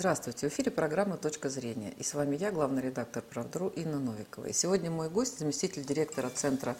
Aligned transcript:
Здравствуйте, 0.00 0.48
в 0.48 0.52
эфире 0.54 0.70
программа 0.70 1.18
«Точка 1.18 1.50
зрения». 1.50 1.92
И 1.98 2.02
с 2.02 2.14
вами 2.14 2.34
я, 2.34 2.50
главный 2.52 2.80
редактор 2.80 3.22
«Правдру» 3.22 3.68
Инна 3.68 3.98
Новикова. 3.98 4.46
И 4.46 4.54
сегодня 4.54 4.90
мой 4.90 5.10
гость, 5.10 5.40
заместитель 5.40 5.84
директора 5.84 6.30
Центра 6.30 6.74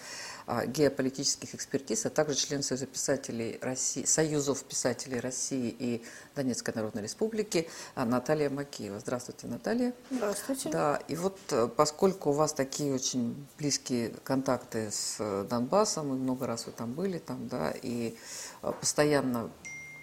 а, 0.46 0.64
геополитических 0.64 1.54
экспертиз, 1.54 2.06
а 2.06 2.08
также 2.08 2.34
член 2.34 2.62
Союза 2.62 2.86
писателей 2.86 3.58
России, 3.60 4.06
Союзов 4.06 4.64
писателей 4.64 5.20
России 5.20 5.68
и 5.68 6.02
Донецкой 6.34 6.72
Народной 6.74 7.02
Республики 7.02 7.68
а, 7.94 8.06
Наталья 8.06 8.48
Макеева. 8.48 8.98
Здравствуйте, 9.00 9.48
Наталья. 9.48 9.92
Здравствуйте. 10.10 10.70
Да, 10.70 10.98
и 11.06 11.14
вот 11.14 11.38
э, 11.50 11.68
поскольку 11.68 12.30
у 12.30 12.32
вас 12.32 12.54
такие 12.54 12.94
очень 12.94 13.46
близкие 13.58 14.14
контакты 14.24 14.90
с 14.90 15.16
э, 15.18 15.44
Донбассом, 15.46 16.14
и 16.14 16.16
много 16.16 16.46
раз 16.46 16.64
вы 16.64 16.72
там 16.72 16.94
были, 16.94 17.18
там, 17.18 17.48
да, 17.48 17.74
и 17.82 18.16
э, 18.62 18.72
постоянно 18.80 19.50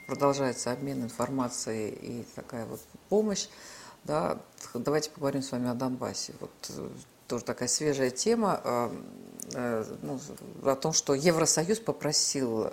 продолжается 0.07 0.71
обмен 0.71 1.03
информацией 1.03 1.89
и 1.89 2.25
такая 2.35 2.65
вот 2.65 2.79
помощь. 3.09 3.47
Да, 4.05 4.39
давайте 4.73 5.11
поговорим 5.11 5.43
с 5.43 5.51
вами 5.51 5.69
о 5.69 5.73
Донбассе. 5.73 6.33
Вот 6.39 6.51
э, 6.69 6.89
тоже 7.27 7.43
такая 7.43 7.67
свежая 7.67 8.09
тема 8.09 8.61
э, 8.63 8.89
э, 9.53 9.85
ну, 10.01 10.19
о 10.63 10.75
том, 10.75 10.93
что 10.93 11.13
Евросоюз 11.13 11.79
попросил 11.79 12.71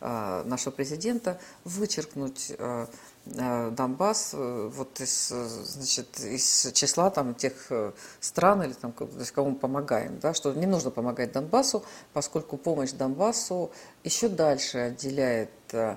нашего 0.00 0.70
президента 0.70 1.40
вычеркнуть 1.64 2.52
Донбасс 3.24 4.32
вот 4.32 5.00
из, 5.00 5.28
значит, 5.28 6.20
из 6.20 6.70
числа 6.72 7.10
там, 7.10 7.34
тех 7.34 7.72
стран, 8.20 8.62
или 8.62 8.74
там, 8.74 8.92
кому 8.92 9.50
мы 9.50 9.56
помогаем, 9.56 10.20
да, 10.20 10.34
что 10.34 10.52
не 10.52 10.66
нужно 10.66 10.92
помогать 10.92 11.32
Донбассу, 11.32 11.82
поскольку 12.12 12.56
помощь 12.56 12.92
Донбассу 12.92 13.72
еще 14.04 14.28
дальше 14.28 14.78
отделяет 14.78 15.50
Э, 15.72 15.96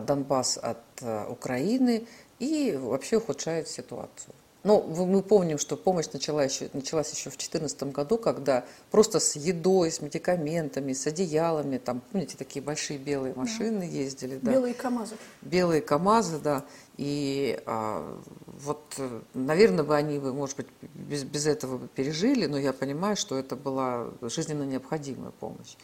Донбасс 0.00 0.58
от 0.58 0.78
э, 1.00 1.26
Украины 1.28 2.06
и 2.38 2.76
вообще 2.80 3.16
ухудшает 3.16 3.68
ситуацию. 3.68 4.34
Но 4.64 4.80
мы 4.80 5.22
помним, 5.22 5.58
что 5.58 5.76
помощь 5.76 6.06
начала 6.12 6.44
еще, 6.44 6.70
началась 6.72 7.10
еще 7.10 7.30
в 7.30 7.36
2014 7.36 7.82
году, 7.84 8.16
когда 8.16 8.64
просто 8.92 9.18
с 9.18 9.34
едой, 9.34 9.90
с 9.90 10.00
медикаментами, 10.00 10.92
с 10.92 11.04
одеялами, 11.06 11.78
там, 11.78 12.00
помните, 12.12 12.36
такие 12.36 12.62
большие 12.64 12.98
белые 12.98 13.34
машины 13.34 13.80
да. 13.80 13.84
ездили. 13.86 14.38
Да. 14.40 14.52
Белые 14.52 14.74
КАМАЗы. 14.74 15.16
Белые 15.42 15.82
КАМАЗы, 15.82 16.38
да. 16.38 16.64
И 16.96 17.60
а, 17.66 18.20
вот, 18.46 19.00
наверное, 19.34 19.82
бы 19.82 19.96
они, 19.96 20.20
может 20.20 20.56
быть, 20.56 20.68
без, 20.94 21.24
без 21.24 21.46
этого 21.46 21.78
бы 21.78 21.88
пережили, 21.88 22.46
но 22.46 22.56
я 22.56 22.72
понимаю, 22.72 23.16
что 23.16 23.36
это 23.36 23.56
была 23.56 24.10
жизненно 24.22 24.62
необходимая 24.62 25.32
помощь. 25.32 25.74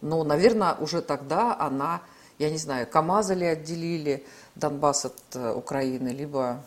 Но, 0.00 0.24
наверное, 0.24 0.74
уже 0.74 1.02
тогда 1.02 1.56
она 1.56 2.02
я 2.38 2.50
не 2.50 2.58
знаю, 2.58 2.86
КАМАЗа 2.86 3.34
ли 3.34 3.46
отделили 3.46 4.24
Донбасс 4.54 5.04
от 5.06 5.20
э, 5.34 5.52
Украины, 5.52 6.08
либо 6.08 6.64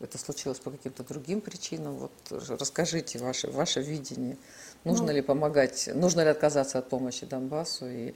это 0.00 0.18
случилось 0.18 0.58
по 0.58 0.70
каким-то 0.70 1.04
другим 1.04 1.40
причинам. 1.40 1.96
Вот 1.96 2.12
расскажите 2.58 3.18
ваше, 3.18 3.50
ваше 3.50 3.80
видение. 3.82 4.36
Нужно 4.84 5.06
ну, 5.06 5.12
ли 5.12 5.20
помогать, 5.20 5.90
нужно 5.94 6.22
ли 6.22 6.28
отказаться 6.28 6.78
от 6.78 6.88
помощи 6.88 7.26
Донбассу? 7.26 7.86
И, 7.86 8.14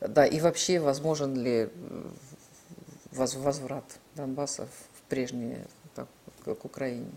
да, 0.00 0.26
и 0.26 0.40
вообще 0.40 0.80
возможен 0.80 1.36
ли 1.36 1.70
возврат 3.12 3.84
Донбасса 4.14 4.66
в 4.66 5.02
прежние, 5.08 5.66
так, 5.94 6.08
к 6.44 6.64
Украине? 6.64 7.10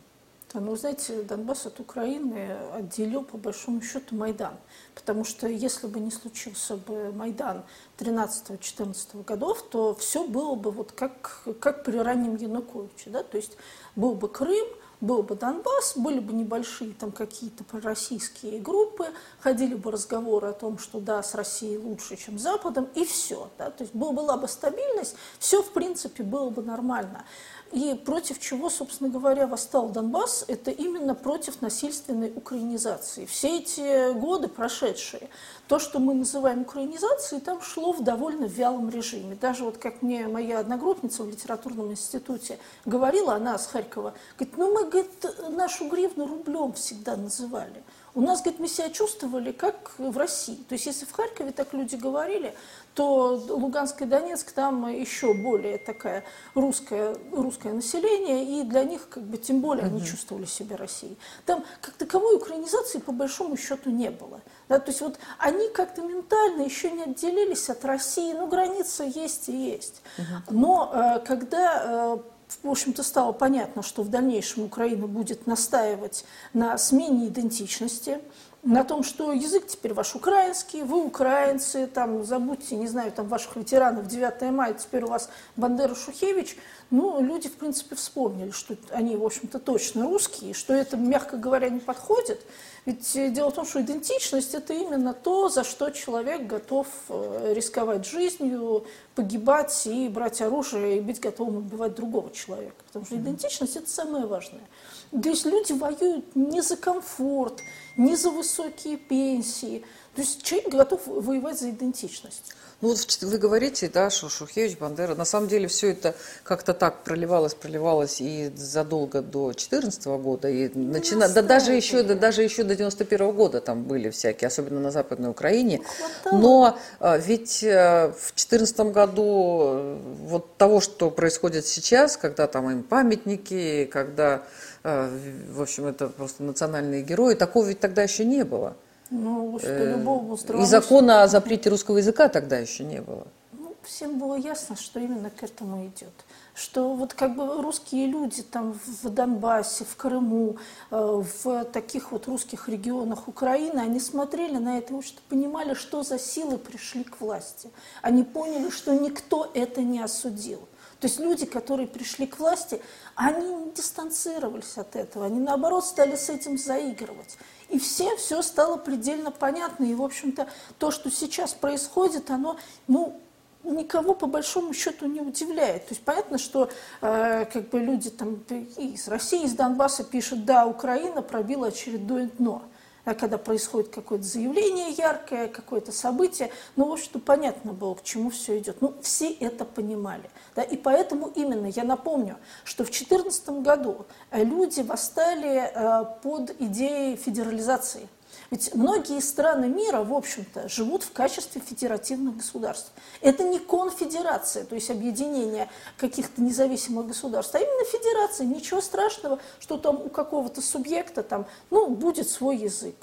Ну, 0.54 0.76
знаете, 0.76 1.24
Донбасс 1.24 1.66
от 1.66 1.80
Украины 1.80 2.58
отделил, 2.74 3.24
по 3.24 3.38
большому 3.38 3.82
счету, 3.82 4.16
Майдан. 4.16 4.54
Потому 4.94 5.24
что 5.24 5.48
если 5.48 5.88
бы 5.88 6.00
не 6.00 6.12
случился 6.12 6.78
бы 6.78 7.12
Майдан 7.12 7.64
13-14 7.98 9.24
годов, 9.24 9.64
то 9.64 9.96
все 9.96 10.28
было 10.28 10.54
бы 10.56 10.70
вот 10.72 10.92
как, 10.92 11.44
как 11.60 11.84
при 11.84 11.98
раннем 11.98 12.36
Януковиче. 12.36 13.10
Да? 13.10 13.24
То 13.24 13.38
есть 13.38 13.58
был 13.96 14.14
бы 14.14 14.30
Крым, 14.30 14.68
был 15.04 15.22
бы 15.22 15.36
Донбасс, 15.36 15.98
были 15.98 16.20
бы 16.20 16.32
небольшие 16.34 16.94
там 16.94 17.12
какие-то 17.12 17.66
пророссийские 17.66 18.60
группы, 18.60 19.08
ходили 19.40 19.76
бы 19.76 19.92
разговоры 19.92 20.48
о 20.48 20.54
том, 20.54 20.78
что 20.78 21.02
да, 21.02 21.22
с 21.22 21.36
Россией 21.36 21.78
лучше, 21.78 22.16
чем 22.16 22.40
с 22.40 22.44
Западом, 22.44 22.88
и 22.96 23.04
все. 23.04 23.50
Да? 23.58 23.70
То 23.70 23.84
есть 23.84 23.94
была 23.94 24.38
бы 24.38 24.48
стабильность, 24.48 25.16
все 25.40 25.62
в 25.62 25.72
принципе 25.72 26.24
было 26.24 26.50
бы 26.50 26.64
нормально. 26.64 27.26
И 27.74 27.96
против 27.96 28.40
чего, 28.40 28.70
собственно 28.70 29.10
говоря, 29.10 29.48
восстал 29.48 29.90
Донбасс, 29.90 30.46
это 30.48 30.70
именно 30.70 31.16
против 31.16 31.60
насильственной 31.64 32.32
украинизации. 32.36 33.26
Все 33.26 33.58
эти 33.58 34.14
годы 34.14 34.48
прошедшие, 34.48 35.28
то, 35.68 35.80
что 35.80 35.98
мы 35.98 36.14
называем 36.14 36.62
украинизацией, 36.62 37.42
там 37.42 37.64
шло 37.64 37.92
в 37.92 38.04
довольно 38.04 38.46
вялом 38.46 38.92
режиме. 38.92 39.36
Даже 39.36 39.64
вот 39.64 39.80
как 39.80 40.04
мне 40.04 40.28
моя 40.28 40.60
одногруппница 40.60 41.24
в 41.24 41.30
литературном 41.30 41.92
институте 41.92 42.60
говорила, 42.86 43.34
она 43.34 43.58
с 43.58 43.66
Харькова, 43.66 44.14
говорит, 44.38 44.58
ну 44.58 44.72
мы, 44.72 44.88
говорит, 44.88 45.26
нашу 45.50 45.90
гривну 45.90 46.28
рублем 46.28 46.74
всегда 46.74 47.16
называли. 47.16 47.82
У 48.16 48.22
нас, 48.22 48.42
говорит, 48.42 48.60
мы 48.60 48.68
себя 48.68 48.90
чувствовали 48.92 49.52
как 49.52 49.92
в 49.98 50.18
России. 50.18 50.64
То 50.70 50.74
есть 50.74 50.86
если 50.86 51.06
в 51.06 51.12
Харькове 51.12 51.52
так 51.52 51.74
люди 51.74 51.96
говорили, 51.96 52.54
то 52.94 53.42
Луганск 53.50 54.04
и 54.04 54.06
Донецк 54.06 54.52
там 54.52 54.88
еще 54.88 55.34
более 55.34 55.80
такая 55.80 56.24
русское, 56.54 57.18
русское 57.32 57.74
население, 57.74 58.60
и 58.60 58.64
для 58.64 58.84
них 58.84 59.10
как 59.10 59.24
бы 59.24 59.38
тем 59.38 59.62
более 59.62 59.86
они 59.86 60.06
чувствовали 60.06 60.46
себя 60.46 60.78
Россией. 60.78 61.18
Там 61.46 61.66
как 61.82 61.96
таковой 61.96 62.36
украинизации 62.36 63.00
по 63.00 63.12
большому 63.12 63.58
счету 63.58 63.90
не 63.90 64.12
было. 64.12 64.42
Да, 64.70 64.78
то 64.80 64.92
есть 64.92 65.02
вот 65.02 65.18
они 65.40 65.70
как-то 65.70 66.04
ментально 66.04 66.62
еще 66.62 66.92
не 66.92 67.04
отделились 67.04 67.70
от 67.70 67.84
России, 67.84 68.34
ну 68.34 68.48
граница 68.48 69.04
есть 69.04 69.50
и 69.50 69.72
есть. 69.72 70.04
Но 70.50 70.92
э, 70.94 71.20
когда 71.26 71.84
э, 71.84 72.18
в 72.62 72.70
общем-то, 72.70 73.04
стало 73.04 73.32
понятно, 73.32 73.82
что 73.82 74.04
в 74.04 74.10
дальнейшем 74.10 74.64
Украина 74.64 75.08
будет 75.08 75.48
настаивать 75.48 76.26
на 76.54 76.78
смене 76.78 77.28
идентичности, 77.28 78.20
на 78.64 78.86
том, 78.86 79.04
что 79.04 79.34
язык 79.34 79.68
теперь 79.68 79.94
ваш 79.94 80.16
украинский, 80.16 80.84
вы 80.84 81.04
украинцы, 81.04 81.86
там, 81.86 82.24
забудьте, 82.24 82.78
не 82.78 82.88
знаю, 82.88 83.12
там, 83.12 83.28
ваших 83.28 83.58
ветеранов 83.58 84.08
9 84.08 84.42
мая, 84.54 84.74
теперь 84.74 85.04
у 85.04 85.08
вас 85.08 85.30
Бандера 85.58 85.94
Шухевич, 85.94 86.56
ну, 86.90 87.22
люди, 87.22 87.50
в 87.50 87.54
принципе, 87.54 87.96
вспомнили, 87.96 88.52
что 88.52 88.78
они, 88.92 89.18
в 89.18 89.26
общем-то, 89.26 89.60
точно 89.60 90.06
русские, 90.06 90.54
что 90.54 90.74
это, 90.74 90.96
мягко 90.96 91.36
говоря, 91.36 91.70
не 91.70 91.80
подходит. 91.80 92.40
Ведь 92.86 93.16
э, 93.16 93.30
дело 93.30 93.50
в 93.50 93.56
том, 93.56 93.66
что 93.66 93.82
идентичность– 93.82 94.54
это 94.56 94.74
именно 94.74 95.14
то, 95.14 95.50
за 95.50 95.64
что 95.64 95.90
человек 95.90 96.48
готов 96.48 96.88
э, 97.10 97.54
рисковать 97.56 98.06
жизнью, 98.06 98.86
погибать 99.16 99.88
и 99.88 100.08
брать 100.08 100.42
оружие, 100.42 100.98
и 100.98 101.02
быть 101.02 101.20
готовым 101.20 101.58
убивать 101.58 101.96
другого 101.96 102.32
человека. 102.32 102.76
Потому 102.88 103.06
что 103.06 103.16
идентичность– 103.16 103.76
это 103.78 103.90
самое 103.90 104.26
важное. 104.26 104.64
То 105.12 105.30
есть 105.30 105.46
люди 105.46 105.74
воюют 105.74 106.36
не 106.36 106.62
за 106.62 106.76
комфорт, 106.76 107.62
не 107.98 108.16
за 108.16 108.30
высокие 108.30 108.98
пенсии. 108.98 109.84
То 110.16 110.22
есть 110.22 110.44
человек 110.44 110.70
готов 110.70 111.02
воевать 111.08 111.60
за 111.60 111.72
идентичность. 111.72 112.54
Ну 112.84 112.90
вот 112.90 113.18
вы 113.22 113.38
говорите, 113.38 113.88
да, 113.88 114.10
что 114.10 114.28
Шухевич, 114.28 114.78
Бандера. 114.78 115.16
На 115.16 115.24
самом 115.24 115.48
деле 115.48 115.70
все 115.70 115.92
это 115.92 116.16
как-то 116.44 116.74
так 116.74 117.06
проливалось, 117.06 117.54
проливалось 117.54 118.20
и 118.20 118.52
задолго 118.58 119.22
до 119.22 119.52
2014 119.52 120.06
года, 120.06 120.50
и 120.50 120.70
ну, 120.74 120.92
начина... 120.92 121.30
да, 121.30 121.42
даже 121.42 121.72
еще, 121.72 122.04
да, 122.04 122.14
даже 122.14 122.44
еще 122.44 122.66
до 122.66 122.76
91 122.76 123.32
года 123.32 123.62
там 123.62 123.86
были 123.86 124.10
всякие, 124.10 124.50
особенно 124.50 124.82
на 124.82 124.92
Западной 124.92 125.30
Украине. 125.30 125.82
Но 126.30 126.78
а, 127.00 127.18
ведь 127.18 127.64
а, 127.64 128.12
в 128.12 128.34
2014 128.36 128.80
году 128.92 129.62
э, 129.64 129.98
вот 130.26 130.58
того, 130.58 130.82
что 130.82 131.10
происходит 131.10 131.66
сейчас, 131.66 132.18
когда 132.18 132.48
там 132.48 132.70
им 132.70 132.84
памятники, 132.84 133.86
когда, 133.86 134.44
в 134.84 135.62
общем, 135.62 135.86
это 135.86 136.10
просто 136.10 136.44
национальные 136.44 137.04
герои, 137.04 137.36
такого 137.36 137.66
ведь 137.66 137.80
тогда 137.80 138.04
еще 138.04 138.26
не 138.26 138.44
было. 138.44 138.76
Ну, 139.10 139.58
что 139.60 139.70
э, 139.70 139.98
любого 139.98 140.38
И 140.62 140.66
закона 140.66 141.24
о 141.24 141.28
запрете 141.28 141.70
русского 141.70 141.98
языка 141.98 142.30
тогда 142.30 142.58
еще 142.58 142.84
не 142.84 143.00
было. 143.02 143.28
Ну, 143.54 143.76
всем 143.84 144.18
было 144.18 144.36
ясно, 144.36 144.76
что 144.76 145.00
именно 145.00 145.30
к 145.30 145.44
этому 145.44 145.86
идет. 145.86 146.14
Что 146.56 146.94
вот 146.96 147.14
как 147.14 147.36
бы 147.36 147.62
русские 147.62 148.08
люди 148.08 148.42
там 148.42 148.78
в 148.86 149.10
Донбассе, 149.10 149.86
в 149.86 149.96
Крыму, 149.96 150.58
э, 150.92 151.24
в 151.44 151.66
таких 151.66 152.12
вот 152.12 152.28
русских 152.28 152.68
регионах 152.68 153.28
Украины, 153.28 153.80
они 153.80 154.00
смотрели 154.00 154.58
на 154.58 154.80
это 154.80 154.96
и 154.96 155.02
что 155.02 155.22
понимали, 155.30 155.76
что 155.76 156.04
за 156.04 156.20
силы 156.20 156.58
пришли 156.58 157.04
к 157.04 157.22
власти. 157.22 157.70
Они 158.02 158.24
поняли, 158.24 158.70
что 158.70 158.94
никто 158.94 159.50
это 159.54 159.82
не 159.82 160.00
осудил. 160.00 160.60
То 161.04 161.08
есть 161.08 161.20
люди, 161.20 161.46
которые 161.46 161.86
пришли 161.86 162.26
к 162.26 162.40
власти, 162.40 162.80
они 163.16 163.46
не 163.46 163.72
дистанцировались 163.72 164.78
от 164.78 164.96
этого, 164.96 165.26
они 165.26 165.42
наоборот 165.42 165.84
стали 165.84 166.16
с 166.16 166.30
этим 166.30 166.58
заигрывать. 166.58 167.38
И 167.68 167.78
всем 167.78 168.16
все 168.16 168.42
стало 168.42 168.78
предельно 168.78 169.30
понятно. 169.30 169.84
И, 169.84 169.96
в 169.96 170.02
общем-то, 170.02 170.48
то, 170.80 170.92
что 170.92 171.12
сейчас 171.12 171.54
происходит, 171.54 172.32
оно, 172.32 172.56
ну, 172.88 173.20
никого 173.66 174.16
по 174.16 174.28
большому 174.28 174.74
счету 174.74 175.08
не 175.08 175.20
удивляет. 175.20 175.88
То 175.88 175.94
есть 175.94 176.06
понятно, 176.06 176.38
что 176.38 176.70
э, 177.02 177.48
как 177.52 177.68
бы 177.68 177.82
люди 177.82 178.10
там 178.10 178.36
из 178.78 179.06
России, 179.10 179.44
из 179.44 179.56
Донбасса 179.56 180.06
пишут, 180.06 180.46
да, 180.46 180.66
Украина 180.66 181.22
пробила 181.22 181.68
очередное 181.68 182.30
дно. 182.38 182.64
А 183.06 183.14
когда 183.14 183.38
происходит 183.38 183.90
какое-то 183.90 184.24
заявление 184.26 184.92
яркое, 184.92 185.48
какое-то 185.48 185.92
событие, 185.92 186.52
ну, 186.76 186.88
в 186.88 186.94
общем-то, 186.94 187.20
понятно 187.20 187.74
было, 187.74 187.96
к 187.96 188.04
чему 188.04 188.30
все 188.30 188.58
идет. 188.60 188.82
Ну, 188.82 188.94
все 189.02 189.32
это 189.32 189.66
понимали. 189.66 190.30
Да, 190.56 190.62
и 190.62 190.78
поэтому 190.78 191.28
именно 191.36 191.68
я 191.68 191.84
напомню, 191.84 192.38
что 192.64 192.84
в 192.84 192.88
2014 192.88 193.50
году 193.62 194.06
люди 194.32 194.82
восстали 194.82 195.72
э, 195.74 196.06
под 196.22 196.56
идеей 196.60 197.18
федерализации. 197.18 198.08
Ведь 198.54 198.76
многие 198.76 199.20
страны 199.20 199.68
мира, 199.68 200.04
в 200.04 200.14
общем-то, 200.14 200.70
живут 200.70 201.02
в 201.02 201.12
качестве 201.12 201.60
федеративных 201.60 202.38
государств. 202.38 202.92
Это 203.20 203.44
не 203.44 203.58
конфедерация, 203.58 204.64
то 204.64 204.76
есть 204.76 204.92
объединение 204.92 205.72
каких-то 205.98 206.40
независимых 206.40 207.08
государств, 207.08 207.56
а 207.56 207.58
именно 207.58 207.84
федерация. 207.84 208.46
Ничего 208.46 208.80
страшного, 208.80 209.40
что 209.60 209.80
там 209.80 209.96
у 209.96 210.10
какого-то 210.10 210.62
субъекта 210.62 211.24
там, 211.24 211.48
ну, 211.72 211.88
будет 211.88 212.30
свой 212.30 212.58
язык 212.58 212.96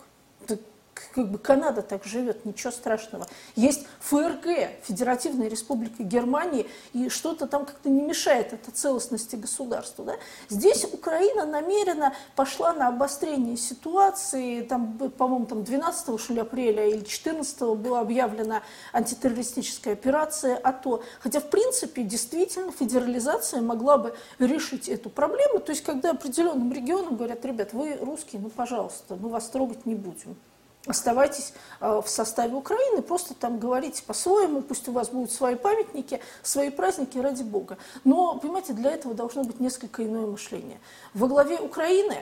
как 1.15 1.31
бы 1.31 1.39
Канада 1.39 1.83
так 1.83 2.05
живет, 2.05 2.45
ничего 2.45 2.71
страшного. 2.71 3.27
Есть 3.57 3.87
ФРГ, 4.01 4.85
Федеративная 4.85 5.49
Республика 5.49 6.03
Германии, 6.03 6.67
и 6.93 7.09
что-то 7.09 7.47
там 7.47 7.65
как-то 7.65 7.89
не 7.89 8.03
мешает 8.03 8.53
это 8.53 8.71
целостности 8.71 9.37
государства. 9.37 10.05
Да? 10.05 10.15
Здесь 10.49 10.85
Украина 10.85 11.45
намеренно 11.47 12.15
пошла 12.37 12.73
на 12.73 12.89
обострение 12.89 13.57
ситуации, 13.57 14.63
там, 14.63 14.99
по-моему, 15.17 15.47
там 15.47 15.65
12 15.65 16.21
что 16.21 16.33
ли, 16.33 16.41
апреля 16.41 16.89
или 16.89 17.05
14 17.05 17.61
была 17.79 18.01
объявлена 18.01 18.63
антитеррористическая 18.93 19.95
операция 19.95 20.57
АТО. 20.57 21.03
Хотя, 21.21 21.41
в 21.41 21.51
принципе, 21.51 22.03
действительно, 22.03 22.73
федерализация 22.73 23.61
могла 23.61 23.99
бы 23.99 24.15
решить 24.39 24.89
эту 24.89 25.11
проблему. 25.11 25.61
То 25.61 25.73
есть, 25.73 25.85
когда 25.85 26.11
определенным 26.11 26.73
регионам 26.73 27.17
говорят, 27.17 27.45
ребят, 27.45 27.73
вы 27.73 27.97
русские, 28.01 28.41
ну, 28.41 28.51
пожалуйста, 28.51 29.17
мы 29.17 29.29
вас 29.29 29.49
трогать 29.49 29.87
не 29.87 29.95
будем 29.95 30.37
оставайтесь 30.87 31.53
э, 31.81 32.01
в 32.05 32.09
составе 32.09 32.55
Украины, 32.55 33.03
просто 33.03 33.35
там 33.35 33.59
говорите 33.59 34.03
по-своему, 34.03 34.63
пусть 34.63 34.89
у 34.89 34.93
вас 34.93 35.11
будут 35.11 35.31
свои 35.31 35.55
памятники, 35.55 36.21
свои 36.43 36.71
праздники, 36.71 37.19
ради 37.19 37.43
Бога. 37.43 37.77
Но, 38.05 38.39
понимаете, 38.39 38.73
для 38.73 38.93
этого 38.93 39.15
должно 39.15 39.45
быть 39.45 39.61
несколько 39.61 40.05
иное 40.05 40.27
мышление. 40.27 40.81
Во 41.13 41.27
главе 41.27 41.59
Украины 41.59 42.17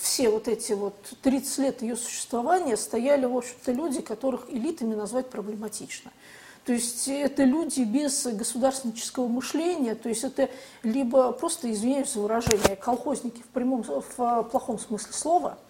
все 0.00 0.30
вот 0.30 0.46
эти 0.48 0.72
вот 0.72 0.94
30 1.22 1.58
лет 1.58 1.82
ее 1.82 1.96
существования 1.96 2.76
стояли, 2.76 3.26
в 3.26 3.36
общем-то, 3.36 3.72
люди, 3.72 4.00
которых 4.00 4.46
элитами 4.48 4.94
назвать 4.94 5.28
проблематично. 5.28 6.12
То 6.64 6.72
есть 6.72 7.08
это 7.08 7.42
люди 7.42 7.80
без 7.80 8.26
государственнического 8.26 9.26
мышления, 9.26 9.94
то 9.94 10.08
есть 10.08 10.24
это 10.24 10.48
либо 10.82 11.32
просто, 11.32 11.72
извиняюсь 11.72 12.12
за 12.12 12.20
выражение, 12.20 12.76
колхозники 12.76 13.42
в, 13.42 13.46
прямом, 13.46 13.82
в 13.82 14.42
плохом 14.44 14.78
смысле 14.78 15.12
слова– 15.12 15.58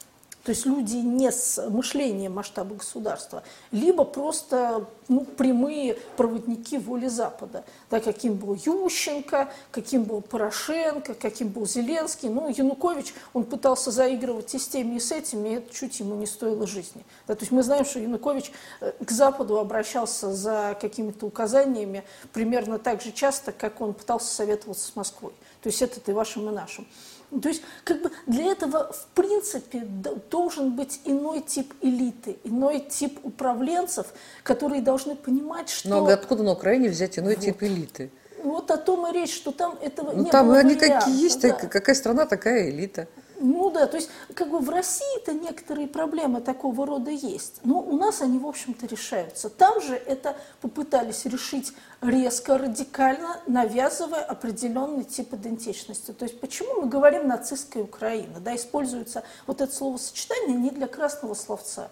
то 0.50 0.52
есть 0.52 0.66
люди 0.66 0.96
не 0.96 1.30
с 1.30 1.64
мышлением 1.70 2.34
масштаба 2.34 2.74
государства, 2.74 3.44
либо 3.70 4.02
просто 4.02 4.88
ну, 5.06 5.24
прямые 5.24 5.96
проводники 6.16 6.76
воли 6.76 7.06
Запада. 7.06 7.62
Да, 7.88 8.00
каким 8.00 8.34
был 8.34 8.54
Ющенко, 8.54 9.52
каким 9.70 10.02
был 10.02 10.22
Порошенко, 10.22 11.14
каким 11.14 11.50
был 11.50 11.68
Зеленский. 11.68 12.28
Ну, 12.28 12.48
Янукович, 12.48 13.14
он 13.32 13.44
пытался 13.44 13.92
заигрывать 13.92 14.52
и 14.56 14.58
с 14.58 14.66
теми, 14.66 14.96
и 14.96 14.98
с 14.98 15.12
этими, 15.12 15.50
и 15.50 15.52
это 15.52 15.72
чуть 15.72 16.00
ему 16.00 16.16
не 16.16 16.26
стоило 16.26 16.66
жизни. 16.66 17.04
Да, 17.28 17.36
то 17.36 17.42
есть 17.42 17.52
мы 17.52 17.62
знаем, 17.62 17.84
что 17.84 18.00
Янукович 18.00 18.50
э, 18.80 18.90
к 19.04 19.10
Западу 19.12 19.56
обращался 19.56 20.34
за 20.34 20.76
какими-то 20.80 21.26
указаниями 21.26 22.02
примерно 22.32 22.80
так 22.80 23.02
же 23.02 23.12
часто, 23.12 23.52
как 23.52 23.80
он 23.80 23.94
пытался 23.94 24.34
советоваться 24.34 24.88
с 24.88 24.96
Москвой. 24.96 25.32
То 25.62 25.68
есть 25.68 25.80
это 25.80 26.10
и 26.10 26.12
вашим, 26.12 26.48
и 26.48 26.52
нашим. 26.52 26.88
То 27.30 27.48
есть 27.48 27.62
как 27.84 28.02
бы 28.02 28.10
для 28.26 28.50
этого 28.50 28.92
в 28.92 29.06
принципе 29.14 29.86
должен 30.30 30.74
быть 30.74 31.00
иной 31.04 31.40
тип 31.42 31.72
элиты, 31.80 32.38
иной 32.42 32.80
тип 32.80 33.20
управленцев, 33.22 34.08
которые 34.42 34.82
должны 34.82 35.14
понимать, 35.14 35.70
что... 35.70 35.88
Но 35.88 36.06
откуда 36.06 36.42
на 36.42 36.52
Украине 36.52 36.88
взять 36.88 37.18
иной 37.18 37.36
вот. 37.36 37.44
тип 37.44 37.62
элиты? 37.62 38.10
Вот 38.42 38.70
о 38.70 38.76
том 38.78 39.06
и 39.06 39.12
речь, 39.12 39.34
что 39.34 39.52
там 39.52 39.78
этого 39.80 40.12
ну, 40.12 40.24
не 40.24 40.30
там 40.30 40.48
было 40.48 40.58
они 40.58 40.74
какие 40.74 41.22
есть, 41.22 41.42
да. 41.42 41.52
какая 41.52 41.94
страна, 41.94 42.26
такая 42.26 42.70
элита. 42.70 43.06
Ну 43.42 43.70
да, 43.70 43.86
то 43.86 43.96
есть 43.96 44.10
как 44.34 44.50
бы 44.50 44.58
в 44.58 44.68
России-то 44.68 45.32
некоторые 45.32 45.88
проблемы 45.88 46.42
такого 46.42 46.86
рода 46.86 47.10
есть, 47.10 47.60
но 47.64 47.80
у 47.80 47.96
нас 47.96 48.20
они, 48.20 48.38
в 48.38 48.46
общем-то, 48.46 48.86
решаются. 48.86 49.48
Там 49.48 49.80
же 49.80 49.94
это 49.94 50.36
попытались 50.60 51.24
решить 51.24 51.72
резко, 52.02 52.58
радикально, 52.58 53.40
навязывая 53.46 54.22
определенный 54.22 55.04
тип 55.04 55.32
идентичности. 55.32 56.12
То 56.12 56.26
есть 56.26 56.38
почему 56.38 56.82
мы 56.82 56.88
говорим 56.88 57.28
нацистская 57.28 57.82
Украина, 57.82 58.40
да, 58.40 58.54
используется 58.54 59.22
вот 59.46 59.62
это 59.62 59.74
словосочетание 59.74 60.54
не 60.54 60.70
для 60.70 60.86
красного 60.86 61.32
словца, 61.32 61.90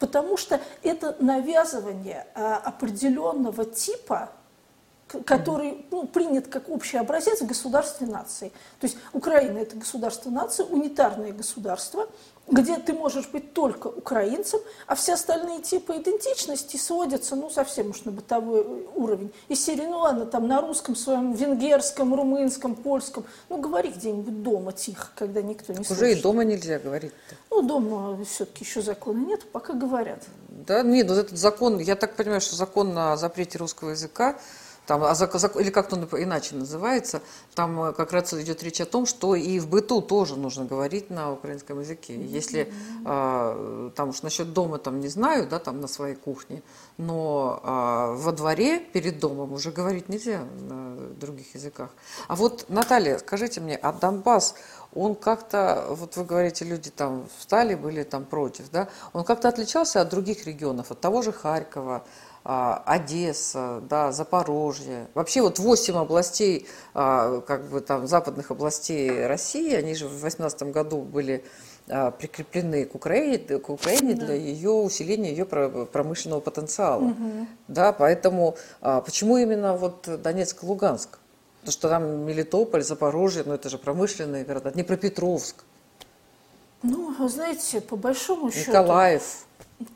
потому 0.00 0.36
что 0.36 0.60
это 0.82 1.16
навязывание 1.20 2.26
а, 2.34 2.56
определенного 2.56 3.64
типа 3.64 4.32
который 5.24 5.86
ну, 5.90 6.06
принят 6.06 6.48
как 6.48 6.68
общий 6.68 6.96
образец 6.96 7.40
в 7.40 7.46
государстве 7.46 8.06
нации. 8.06 8.48
То 8.80 8.86
есть 8.86 8.96
Украина– 9.12 9.58
это 9.60 9.76
государство 9.76 10.30
нации, 10.30 10.64
унитарное 10.64 11.32
государство, 11.32 12.08
где 12.50 12.76
ты 12.78 12.92
можешь 12.92 13.28
быть 13.28 13.52
только 13.52 13.88
украинцем, 13.88 14.60
а 14.86 14.94
все 14.94 15.14
остальные 15.14 15.62
типы 15.62 15.96
идентичности 15.96 16.76
сводятся, 16.76 17.36
ну, 17.36 17.50
совсем 17.50 17.90
уж 17.90 18.04
на 18.04 18.12
бытовой 18.12 18.86
уровень. 18.94 19.32
И 19.48 19.54
серии, 19.54 19.86
ну, 19.86 19.98
ладно, 19.98 20.26
там 20.26 20.48
на 20.48 20.60
русском 20.60 20.96
своем, 20.96 21.32
венгерском, 21.32 22.14
румынском, 22.14 22.74
польском, 22.74 23.24
ну, 23.48 23.58
говори 23.58 23.90
где-нибудь 23.90 24.42
дома 24.42 24.72
тихо, 24.72 25.08
когда 25.14 25.42
никто 25.42 25.72
не 25.72 25.84
слышит. 25.84 25.92
Уже 25.92 26.12
и 26.12 26.22
дома 26.22 26.44
нельзя 26.44 26.78
говорить 26.78 27.12
-то. 27.12 27.34
Ну, 27.50 27.62
дома 27.62 28.24
все-таки 28.24 28.64
еще 28.64 28.82
закона 28.82 29.18
нет, 29.18 29.50
пока 29.52 29.74
говорят. 29.74 30.22
Да, 30.48 30.82
нет, 30.82 31.08
вот 31.08 31.18
этот 31.18 31.38
закон, 31.38 31.78
я 31.78 31.96
так 31.96 32.16
понимаю, 32.16 32.40
что 32.40 32.56
закон 32.56 32.94
на 32.94 33.16
запрете 33.16 33.58
русского 33.58 33.90
языка, 33.90 34.38
там, 34.88 35.04
а 35.04 35.12
или 35.60 35.68
как-то 35.68 35.96
он 35.96 36.04
иначе 36.22 36.54
называется, 36.54 37.20
там 37.54 37.78
э, 37.82 37.92
как 37.92 38.12
раз 38.12 38.32
идет 38.32 38.62
речь 38.62 38.80
о 38.80 38.86
том, 38.86 39.04
что 39.04 39.34
и 39.34 39.58
в 39.58 39.68
быту 39.68 40.00
тоже 40.00 40.36
нужно 40.36 40.64
говорить 40.64 41.10
на 41.10 41.30
украинском 41.30 41.80
языке. 41.80 42.16
Если 42.16 42.72
mm-hmm. 43.04 43.90
там 43.90 44.08
уж 44.08 44.22
насчет 44.22 44.54
дома 44.54 44.78
там 44.78 45.00
не 45.00 45.08
знаю, 45.08 45.46
да, 45.46 45.58
там 45.58 45.82
на 45.82 45.88
своей 45.88 46.14
кухне, 46.14 46.62
но 46.96 47.60
а, 47.62 48.14
во 48.14 48.32
дворе 48.32 48.80
перед 48.80 49.18
домом 49.18 49.52
уже 49.52 49.72
говорить 49.72 50.08
нельзя 50.08 50.40
на 50.68 50.96
других 51.20 51.54
языках. 51.54 51.90
А 52.26 52.34
вот, 52.34 52.64
Наталья, 52.70 53.18
скажите 53.18 53.60
мне, 53.60 53.76
а 53.76 53.92
Донбасс, 53.92 54.54
он 54.94 55.14
как-то, 55.16 55.84
вот 55.90 56.16
вы 56.16 56.24
говорите, 56.24 56.64
люди 56.64 56.90
там 56.90 57.28
встали, 57.38 57.74
были 57.74 58.04
там 58.04 58.24
против, 58.24 58.70
да, 58.70 58.88
он 59.12 59.24
как-то 59.24 59.50
отличался 59.50 60.00
от 60.00 60.08
других 60.08 60.46
регионов, 60.46 60.90
от 60.90 61.00
того 61.00 61.20
же 61.20 61.30
Харькова, 61.30 62.04
Одесса, 62.44 63.82
да, 63.88 64.12
Запорожье. 64.12 65.08
Вообще 65.14 65.42
вот 65.42 65.58
восемь 65.58 65.96
областей, 65.96 66.66
а, 66.94 67.40
как 67.40 67.68
бы 67.68 67.80
там 67.80 68.06
западных 68.06 68.50
областей 68.50 69.26
России, 69.26 69.74
они 69.74 69.94
же 69.94 70.06
в 70.06 70.20
2018 70.20 70.62
году 70.64 71.02
были 71.02 71.44
а, 71.88 72.10
прикреплены 72.10 72.84
к 72.86 72.94
Украине, 72.94 73.38
к 73.38 73.68
Украине 73.68 74.14
да. 74.14 74.26
для 74.26 74.34
ее 74.34 74.70
усиления 74.70 75.30
ее 75.30 75.44
промышленного 75.44 76.40
потенциала. 76.40 77.04
Угу. 77.04 77.46
Да, 77.68 77.92
поэтому 77.92 78.56
почему 78.80 79.36
именно 79.36 79.76
вот 79.76 80.08
Донецк 80.22 80.62
и 80.62 80.66
Луганск? 80.66 81.18
Потому 81.60 81.72
что 81.72 81.88
там 81.88 82.26
Мелитополь, 82.26 82.82
Запорожье, 82.82 83.42
ну 83.44 83.52
это 83.52 83.68
же 83.68 83.78
промышленные 83.78 84.44
города, 84.44 84.70
Днепропетровск. 84.70 85.64
Ну, 86.82 87.28
знаете, 87.28 87.80
по 87.80 87.96
большому 87.96 88.50
счету... 88.50 88.70
Николаев. 88.70 89.44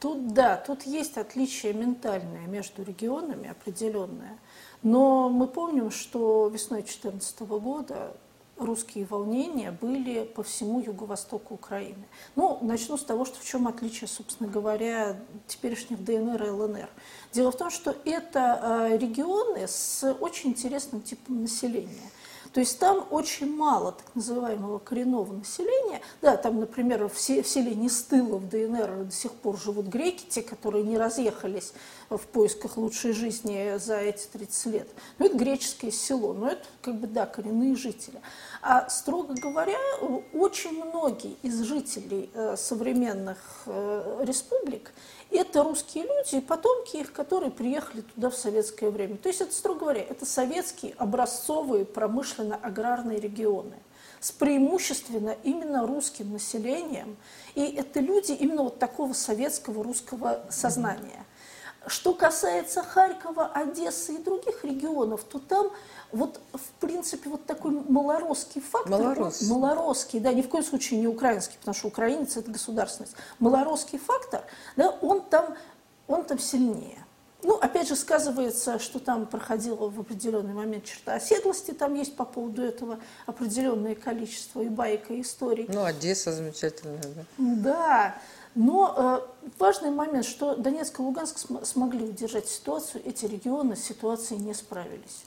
Тут 0.01 0.29
да, 0.33 0.57
тут 0.57 0.83
есть 0.83 1.17
отличие 1.19 1.73
ментальное 1.73 2.47
между 2.47 2.85
регионами 2.85 3.51
определенное. 3.51 4.39
Но 4.83 5.29
мы 5.29 5.47
помним, 5.47 5.91
что 5.91 6.49
весной 6.49 6.83
2014 6.83 7.41
года 7.41 8.17
русские 8.59 9.07
волнения 9.07 9.73
были 9.73 10.25
по 10.25 10.45
всему 10.45 10.81
юго-востоку 10.81 11.55
Украины. 11.55 12.05
Ну, 12.37 12.59
начну 12.63 12.97
с 12.97 13.03
того, 13.03 13.25
что 13.25 13.41
в 13.41 13.45
чем 13.45 13.67
отличие, 13.67 14.07
собственно 14.07 14.49
говоря, 14.49 15.17
теперешних 15.49 16.05
ДНР 16.05 16.45
и 16.45 16.51
ЛНР. 16.51 16.89
Дело 17.33 17.51
в 17.51 17.57
том, 17.57 17.71
что 17.71 17.97
это 18.05 18.61
а, 18.63 18.97
регионы 18.97 19.67
с 19.67 20.13
очень 20.21 20.51
интересным 20.51 21.03
типом 21.03 21.43
населения– 21.43 22.11
то 22.53 22.61
есть 22.61 22.79
там 22.79 23.07
очень 23.11 23.55
мало 23.55 23.93
так 23.93 24.15
называемого 24.15 24.79
коренного 24.79 25.33
населения. 25.33 26.03
Да, 26.21 26.37
там, 26.37 26.61
например, 26.61 27.09
в, 27.09 27.19
селе 27.19 27.75
Нестыло 27.75 28.37
в 28.37 28.49
ДНР 28.49 29.05
до 29.05 29.13
сих 29.13 29.33
пор 29.33 29.59
живут 29.59 29.87
греки, 29.87 30.25
те, 30.29 30.43
которые 30.43 30.85
не 30.85 30.99
разъехались 30.99 31.73
в 32.11 32.21
поисках 32.27 32.77
лучшей 32.77 33.13
жизни 33.13 33.79
за 33.79 33.97
эти 33.97 34.27
30 34.27 34.67
лет. 34.67 34.89
Но 35.19 35.27
это 35.27 35.37
греческое 35.39 35.91
село, 35.91 36.35
но 36.35 36.49
это 36.49 36.65
как 36.83 36.97
бы, 36.97 37.07
да, 37.07 37.25
коренные 37.25 37.75
жители. 37.75 38.21
А, 38.65 38.89
строго 38.89 39.35
говоря, 39.35 39.77
очень 40.33 40.85
многие 40.85 41.37
из 41.43 41.63
жителей 41.63 42.31
э, 42.33 42.55
современных 42.57 43.39
э, 43.67 44.25
республик 44.25 44.93
это 45.33 45.63
русские 45.63 46.05
люди 46.05 46.41
потомки 46.41 46.99
их, 46.99 47.13
которые 47.13 47.51
приехали 47.51 48.03
туда 48.03 48.31
в 48.31 48.37
советское 48.37 48.91
время. 48.91 49.17
То 49.17 49.29
есть 49.29 49.41
это, 49.41 49.53
строго 49.53 49.81
говоря, 49.81 50.03
это 50.03 50.27
советские 50.27 50.95
образцовые 50.99 51.85
промышленно-аграрные 51.85 53.19
регионы. 53.19 53.75
с 54.21 54.31
преимущественно 54.31 55.35
именно 55.43 55.85
русским 55.85 56.33
населением. 56.33 57.17
И 57.57 57.63
это 57.63 57.99
люди 57.99 58.31
именно 58.31 58.63
вот 58.63 58.79
такого 58.79 59.15
советского 59.15 59.83
русского 59.83 60.45
сознания. 60.49 61.25
Что 61.87 62.15
касается 62.15 62.83
Харькова, 62.83 63.47
Одессы 63.47 64.15
и 64.15 64.19
других 64.19 64.65
регионов, 64.65 65.25
то 65.25 65.39
там 65.39 65.71
вот, 66.13 66.41
в 66.53 66.81
принципе, 66.81 67.31
вот 67.31 67.47
такой 67.47 67.73
малоросский 67.73 68.61
фактор. 68.61 68.91
Малорос. 68.93 69.43
Малоросский, 69.43 70.21
да, 70.21 70.33
ни 70.33 70.43
в 70.43 70.49
коем 70.49 70.65
случае 70.65 71.01
не 71.01 71.09
украинский, 71.09 71.57
потому 71.59 71.75
что 71.75 71.89
украинец– 71.89 72.37
это 72.39 72.51
государственность. 72.51 73.15
Малоросский 73.39 73.99
фактор, 73.99 74.45
да, 74.77 74.91
он 75.01 75.23
там, 75.23 75.57
он 76.07 76.25
там 76.25 76.39
сильнее. 76.39 76.99
Ну, 77.45 77.57
опять 77.57 77.89
же, 77.89 77.97
сказывается, 77.97 78.79
что 78.79 79.01
там 79.01 79.27
проходило 79.27 79.89
в 79.89 79.99
определенный 79.99 80.55
момент 80.55 80.85
черта 80.85 81.15
оседлости, 81.15 81.73
там 81.73 81.95
есть 81.95 82.15
по 82.15 82.25
поводу 82.25 82.63
этого 82.63 83.01
определенное 83.27 83.97
количество 83.97 84.61
и 84.61 84.69
баек, 84.69 85.11
и 85.11 85.23
историй. 85.23 85.67
Ну, 85.69 85.83
Одесса 85.83 86.33
замечательная, 86.33 87.03
да. 87.03 87.25
Да, 87.39 88.15
но 88.55 88.95
э, 88.97 89.51
важный 89.59 89.91
момент, 89.91 90.25
что 90.25 90.57
Донецк 90.57 90.99
и 90.99 91.03
Луганск 91.03 91.39
см 91.39 91.65
смогли 91.65 92.05
удержать 92.05 92.49
ситуацию, 92.49 93.03
эти 93.07 93.27
регионы 93.27 93.77
с 93.77 93.85
ситуацией 93.85 94.41
не 94.41 94.55
справились. 94.55 95.25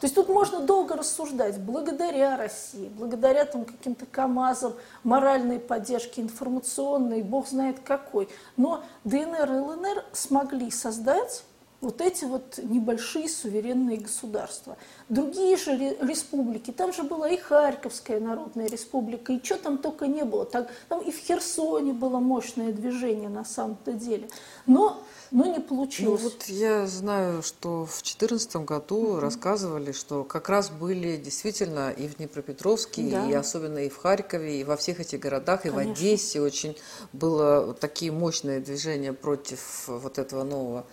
То 0.00 0.06
есть 0.06 0.14
тут 0.16 0.28
можно 0.28 0.60
долго 0.60 0.96
рассуждать, 0.96 1.58
благодаря 1.58 2.36
России, 2.36 2.90
благодаря 2.98 3.44
там 3.44 3.64
каким-то 3.64 4.06
КАМАЗам, 4.06 4.74
моральной 5.02 5.58
поддержке, 5.58 6.20
информационной, 6.20 7.22
бог 7.22 7.48
знает 7.48 7.80
какой. 7.80 8.28
Но 8.56 8.82
ДНР 9.04 9.50
и 9.50 9.58
ЛНР 9.60 10.04
смогли 10.12 10.70
создать 10.70 11.44
вот 11.84 12.00
эти 12.00 12.24
вот 12.24 12.58
небольшие 12.58 13.28
суверенные 13.28 13.98
государства. 13.98 14.76
Другие 15.08 15.56
же 15.56 15.76
республики, 16.00 16.70
там 16.70 16.92
же 16.92 17.02
была 17.02 17.28
и 17.28 17.36
Харьковская 17.36 18.20
народная 18.20 18.66
республика, 18.66 19.32
и 19.32 19.44
что 19.44 19.56
там 19.56 19.78
только 19.78 20.06
не 20.06 20.24
было. 20.24 20.46
Там, 20.46 20.66
там 20.88 21.00
и 21.00 21.12
в 21.12 21.18
Херсоне 21.18 21.92
было 21.92 22.18
мощное 22.18 22.72
движение 22.72 23.28
на 23.28 23.44
самом-то 23.44 23.92
деле. 23.92 24.28
Но, 24.66 25.02
но 25.30 25.44
не 25.44 25.60
получилось. 25.60 26.22
Ну 26.22 26.30
вот 26.30 26.44
я 26.46 26.86
знаю, 26.86 27.42
что 27.42 27.84
в 27.84 28.02
2014 28.02 28.56
году 28.56 29.16
mm-hmm. 29.16 29.20
рассказывали, 29.20 29.92
что 29.92 30.24
как 30.24 30.48
раз 30.48 30.70
были 30.70 31.16
действительно 31.16 31.90
и 31.90 32.08
в 32.08 32.16
Днепропетровске, 32.16 33.02
да. 33.02 33.28
и 33.28 33.34
особенно 33.34 33.78
и 33.78 33.90
в 33.90 33.98
Харькове, 33.98 34.60
и 34.60 34.64
во 34.64 34.76
всех 34.76 35.00
этих 35.00 35.20
городах, 35.20 35.62
Конечно. 35.62 35.80
и 35.80 35.84
в 35.84 35.90
Одессе 35.90 36.40
очень 36.40 36.76
было 37.12 37.74
такие 37.74 38.10
мощные 38.10 38.60
движения 38.60 39.12
против 39.12 39.84
вот 39.86 40.18
этого 40.18 40.44
нового 40.44 40.86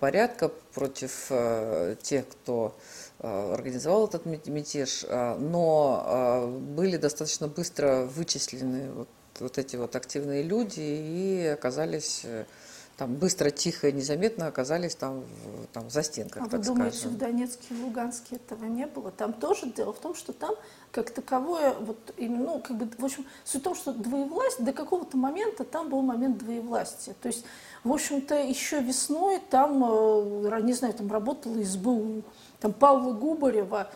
порядка 0.00 0.48
против 0.74 1.26
э, 1.30 1.94
тех, 2.02 2.28
кто 2.28 2.76
э, 3.20 3.54
организовал 3.54 4.06
этот 4.06 4.26
мятеж, 4.26 5.06
но 5.08 6.50
были 6.74 6.96
достаточно 6.96 7.46
быстро 7.46 8.04
вычислены 8.06 8.90
вот, 8.90 9.08
вот 9.38 9.58
эти 9.58 9.76
вот 9.76 9.94
активные 9.94 10.42
люди 10.42 10.80
и 10.80 11.46
оказались 11.46 12.26
там 12.96 13.14
быстро, 13.14 13.50
тихо 13.50 13.88
и 13.88 13.92
незаметно 13.92 14.46
оказались 14.46 14.94
там, 14.94 15.24
там 15.72 15.90
за 15.90 16.02
стенках. 16.02 16.42
А 16.42 16.46
вы 16.46 16.58
думаете, 16.58 16.98
скажем. 16.98 17.16
в 17.16 17.18
Донецке 17.18 17.74
и 17.74 17.82
Луганске 17.82 18.36
этого 18.36 18.64
не 18.66 18.86
было? 18.86 19.10
Там 19.10 19.32
тоже 19.32 19.66
дело 19.72 19.92
в 19.92 19.98
том, 19.98 20.14
что 20.14 20.32
там 20.32 20.54
как 20.92 21.10
таковое, 21.10 21.74
вот 21.80 21.96
именно, 22.18 22.44
ну, 22.44 22.58
как 22.60 22.76
бы, 22.76 22.88
в 22.98 23.04
общем, 23.04 23.24
суть 23.44 23.62
в 23.62 23.64
том, 23.64 23.74
что 23.74 23.92
двоевластие, 23.92 24.66
до 24.66 24.72
какого-то 24.72 25.16
момента 25.16 25.64
там 25.64 25.88
был 25.88 26.02
момент 26.02 26.38
двоевластия. 26.38 27.14
То 27.20 27.28
есть, 27.28 27.44
в 27.82 27.90
общем-то, 27.90 28.34
еще 28.34 28.80
весной 28.80 29.40
там, 29.50 29.82
э, 29.82 30.60
не 30.60 30.74
знаю, 30.74 30.92
там 30.92 31.10
работала 31.10 31.64
СБУ, 31.64 32.22
там 32.60 32.74
Павла 32.74 33.12
Губарева, 33.12 33.90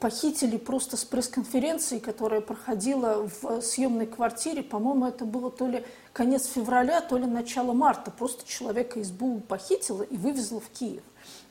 похитили 0.00 0.56
просто 0.56 0.96
с 0.96 1.04
пресс-конференции, 1.04 1.98
которая 1.98 2.40
проходила 2.40 3.28
в 3.42 3.60
съемной 3.60 4.06
квартире. 4.06 4.62
По-моему, 4.62 5.06
это 5.06 5.24
было 5.24 5.50
то 5.50 5.66
ли 5.66 5.84
конец 6.12 6.46
февраля, 6.46 7.00
то 7.00 7.18
ли 7.18 7.26
начало 7.26 7.72
марта. 7.72 8.10
Просто 8.10 8.48
человека 8.48 9.00
из 9.00 9.10
БУ 9.10 9.40
похитила 9.40 10.02
и 10.02 10.16
вывезла 10.16 10.60
в 10.60 10.68
Киев. 10.70 11.02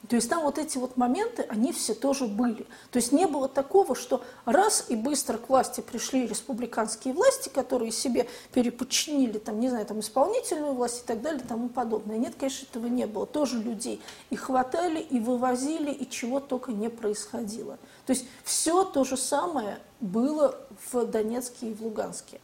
То 0.07 0.15
есть 0.15 0.29
там 0.29 0.43
вот 0.43 0.57
эти 0.57 0.77
вот 0.77 0.95
моменты, 0.95 1.43
они 1.49 1.73
все 1.73 1.93
тоже 1.93 2.27
были. 2.27 2.65
То 2.91 2.97
есть 2.97 3.11
не 3.11 3.25
было 3.25 3.49
такого, 3.49 3.93
что 3.93 4.23
раз 4.45 4.85
и 4.87 4.95
быстро 4.95 5.37
к 5.37 5.49
власти 5.49 5.81
пришли 5.81 6.25
республиканские 6.25 7.13
власти, 7.13 7.49
которые 7.49 7.91
себе 7.91 8.27
переподчинили, 8.53 9.37
там, 9.37 9.59
не 9.59 9.69
знаю, 9.69 9.85
там, 9.85 9.99
исполнительную 9.99 10.73
власть 10.73 11.03
и 11.03 11.05
так 11.05 11.21
далее 11.21 11.43
и 11.43 11.47
тому 11.47 11.67
подобное. 11.67 12.17
Нет, 12.17 12.35
конечно, 12.39 12.67
этого 12.69 12.87
не 12.87 13.05
было. 13.05 13.25
Тоже 13.25 13.57
людей 13.57 14.01
и 14.29 14.35
хватали, 14.35 14.99
и 15.01 15.19
вывозили, 15.19 15.91
и 15.91 16.09
чего 16.09 16.39
только 16.39 16.71
не 16.71 16.89
происходило. 16.89 17.77
То 18.05 18.13
есть 18.13 18.25
все 18.45 18.85
то 18.85 19.03
же 19.03 19.17
самое 19.17 19.79
было 19.99 20.57
в 20.91 21.05
Донецке 21.05 21.71
и 21.71 21.73
в 21.73 21.81
Луганске. 21.81 22.39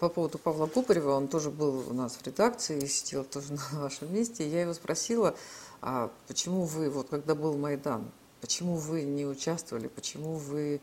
По 0.00 0.08
поводу 0.08 0.36
Павла 0.36 0.66
Купарева, 0.66 1.12
он 1.12 1.28
тоже 1.28 1.50
был 1.50 1.84
у 1.88 1.94
нас 1.94 2.16
в 2.16 2.26
редакции, 2.26 2.84
сидел 2.86 3.22
тоже 3.24 3.52
на 3.52 3.80
вашем 3.80 4.12
месте. 4.12 4.46
Я 4.48 4.62
его 4.62 4.74
спросила, 4.74 5.36
а 5.80 6.10
почему 6.26 6.64
вы, 6.64 6.90
вот 6.90 7.08
когда 7.08 7.34
был 7.34 7.56
Майдан, 7.56 8.10
почему 8.40 8.76
вы 8.76 9.02
не 9.02 9.26
участвовали, 9.26 9.88
почему 9.88 10.34
вы 10.34 10.80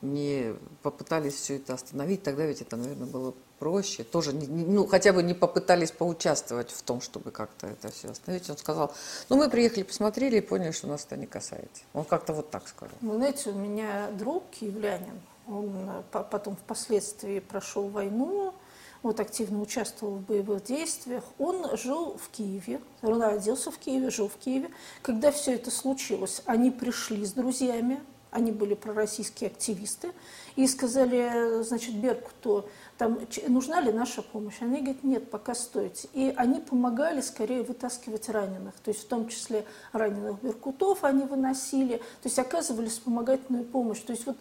не 0.00 0.54
попытались 0.82 1.34
все 1.34 1.56
это 1.56 1.74
остановить, 1.74 2.22
тогда 2.22 2.46
ведь 2.46 2.62
это, 2.62 2.76
наверное, 2.76 3.06
было 3.06 3.34
проще, 3.58 4.04
тоже, 4.04 4.32
ну, 4.32 4.86
хотя 4.86 5.12
бы 5.12 5.22
не 5.22 5.34
попытались 5.34 5.90
поучаствовать 5.90 6.70
в 6.70 6.82
том, 6.82 7.00
чтобы 7.00 7.32
как-то 7.32 7.66
это 7.66 7.90
все 7.90 8.10
остановить. 8.10 8.48
Он 8.48 8.56
сказал, 8.56 8.92
ну, 9.28 9.36
мы 9.36 9.50
приехали, 9.50 9.82
посмотрели 9.82 10.36
и 10.36 10.40
поняли, 10.40 10.70
что 10.70 10.86
нас 10.86 11.04
это 11.04 11.16
не 11.16 11.26
касается. 11.26 11.82
Он 11.92 12.04
как-то 12.04 12.32
вот 12.32 12.50
так 12.50 12.68
сказал. 12.68 12.96
Вы 13.00 13.16
знаете, 13.16 13.50
у 13.50 13.54
меня 13.54 14.10
друг 14.12 14.44
киевлянин, 14.50 15.20
он 15.48 15.72
э, 16.12 16.22
потом 16.30 16.56
впоследствии 16.56 17.40
прошел 17.40 17.88
войну, 17.88 18.54
вот 19.02 19.20
активно 19.20 19.60
участвовал 19.60 20.16
в 20.16 20.22
боевых 20.22 20.64
действиях. 20.64 21.24
Он 21.38 21.76
жил 21.76 22.16
в 22.16 22.28
Киеве, 22.30 22.80
родился 23.02 23.70
в 23.70 23.78
Киеве, 23.78 24.10
жил 24.10 24.28
в 24.28 24.36
Киеве. 24.36 24.70
Когда 25.02 25.30
все 25.30 25.54
это 25.54 25.70
случилось, 25.70 26.42
они 26.46 26.70
пришли 26.70 27.24
с 27.24 27.32
друзьями, 27.32 28.00
они 28.30 28.52
были 28.52 28.74
пророссийские 28.74 29.48
активисты, 29.48 30.12
и 30.56 30.66
сказали, 30.66 31.62
значит, 31.62 31.94
Беркуту, 31.94 32.68
там, 32.98 33.20
нужна 33.46 33.80
ли 33.80 33.92
наша 33.92 34.22
помощь? 34.22 34.56
Они 34.60 34.80
говорят, 34.80 35.02
нет, 35.04 35.30
пока 35.30 35.54
стойте. 35.54 36.08
И 36.12 36.34
они 36.36 36.60
помогали 36.60 37.20
скорее 37.20 37.62
вытаскивать 37.62 38.28
раненых, 38.28 38.74
то 38.80 38.90
есть 38.90 39.04
в 39.04 39.08
том 39.08 39.28
числе 39.28 39.64
раненых 39.92 40.42
Беркутов 40.42 41.04
они 41.04 41.24
выносили, 41.24 41.98
то 41.98 42.26
есть 42.26 42.38
оказывали 42.38 42.88
вспомогательную 42.88 43.64
помощь. 43.64 44.00
То 44.00 44.12
есть 44.12 44.26
вот 44.26 44.36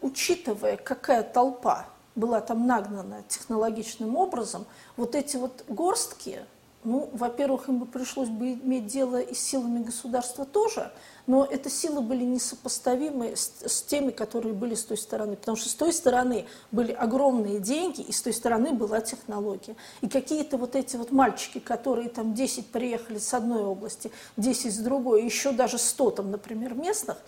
учитывая, 0.00 0.76
какая 0.76 1.22
толпа 1.22 1.86
была 2.20 2.40
там 2.40 2.66
нагнана 2.66 3.24
технологичным 3.28 4.16
образом, 4.16 4.66
вот 4.96 5.14
эти 5.14 5.36
вот 5.36 5.64
горстки, 5.68 6.40
ну, 6.82 7.10
во-первых, 7.12 7.68
им 7.68 7.78
бы 7.78 7.86
пришлось 7.86 8.28
бы 8.28 8.52
иметь 8.52 8.86
дело 8.86 9.20
и 9.20 9.34
с 9.34 9.38
силами 9.38 9.82
государства 9.82 10.46
тоже, 10.46 10.90
но 11.26 11.44
это 11.44 11.68
силы 11.68 12.00
были 12.00 12.24
несопоставимы 12.24 13.36
с, 13.36 13.52
с 13.66 13.82
теми, 13.82 14.10
которые 14.10 14.54
были 14.54 14.74
с 14.74 14.84
той 14.84 14.96
стороны, 14.96 15.36
потому 15.36 15.56
что 15.56 15.68
с 15.68 15.74
той 15.74 15.92
стороны 15.92 16.46
были 16.72 16.92
огромные 16.92 17.60
деньги, 17.60 18.00
и 18.00 18.12
с 18.12 18.22
той 18.22 18.32
стороны 18.32 18.72
была 18.72 19.02
технология. 19.02 19.76
И 20.00 20.08
какие-то 20.08 20.56
вот 20.56 20.74
эти 20.74 20.96
вот 20.96 21.12
мальчики, 21.12 21.58
которые 21.58 22.08
там 22.08 22.32
10 22.32 22.66
приехали 22.68 23.18
с 23.18 23.34
одной 23.34 23.62
области, 23.62 24.10
10 24.38 24.74
с 24.74 24.78
другой, 24.78 25.22
еще 25.22 25.52
даже 25.52 25.76
100 25.76 26.10
там, 26.12 26.30
например, 26.30 26.74
местных, 26.74 27.18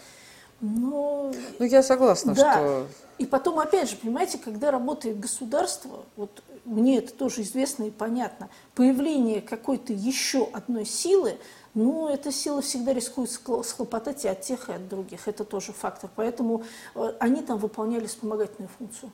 но... 0.63 1.33
Ну, 1.59 1.65
я 1.67 1.83
согласна, 1.83 2.35
да. 2.35 2.53
что... 2.53 2.87
И 3.19 3.27
потом, 3.27 3.59
опять 3.59 3.91
же, 3.91 3.97
понимаете, 3.97 4.39
когда 4.39 4.71
работает 4.71 5.21
государство, 5.21 6.05
вот 6.17 6.43
мне 6.65 6.99
это 6.99 7.13
тоже 7.13 7.43
известно 7.43 7.85
и 7.85 7.91
понятно, 7.91 8.49
появление 8.75 9.43
какой-то 9.43 9.93
еще 9.93 10.49
одной 10.53 10.87
силы, 10.87 11.37
ну, 11.75 12.09
эта 12.09 12.31
сила 12.33 12.63
всегда 12.63 12.93
рискует 12.93 13.31
схлопотать 13.31 14.25
и 14.25 14.29
от 14.29 14.41
тех, 14.43 14.69
и 14.69 14.73
от 14.73 14.89
других. 14.89 15.27
Это 15.27 15.45
тоже 15.45 15.73
фактор. 15.73 16.11
Поэтому 16.15 16.65
э, 16.95 17.13
они 17.19 17.43
там 17.43 17.59
выполняли 17.59 18.07
вспомогательную 18.07 18.71
функцию. 18.79 19.11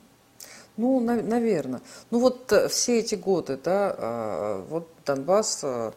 Ну, 0.77 0.99
наверное. 0.99 1.81
Ну, 2.11 2.19
вот 2.19 2.51
э, 2.51 2.67
все 2.67 2.99
эти 2.99 3.15
годы, 3.15 3.59
да, 3.63 3.95
а, 3.97 4.65
вот 4.69 4.87
Донбасс 5.05 5.61
Э, 5.63 5.91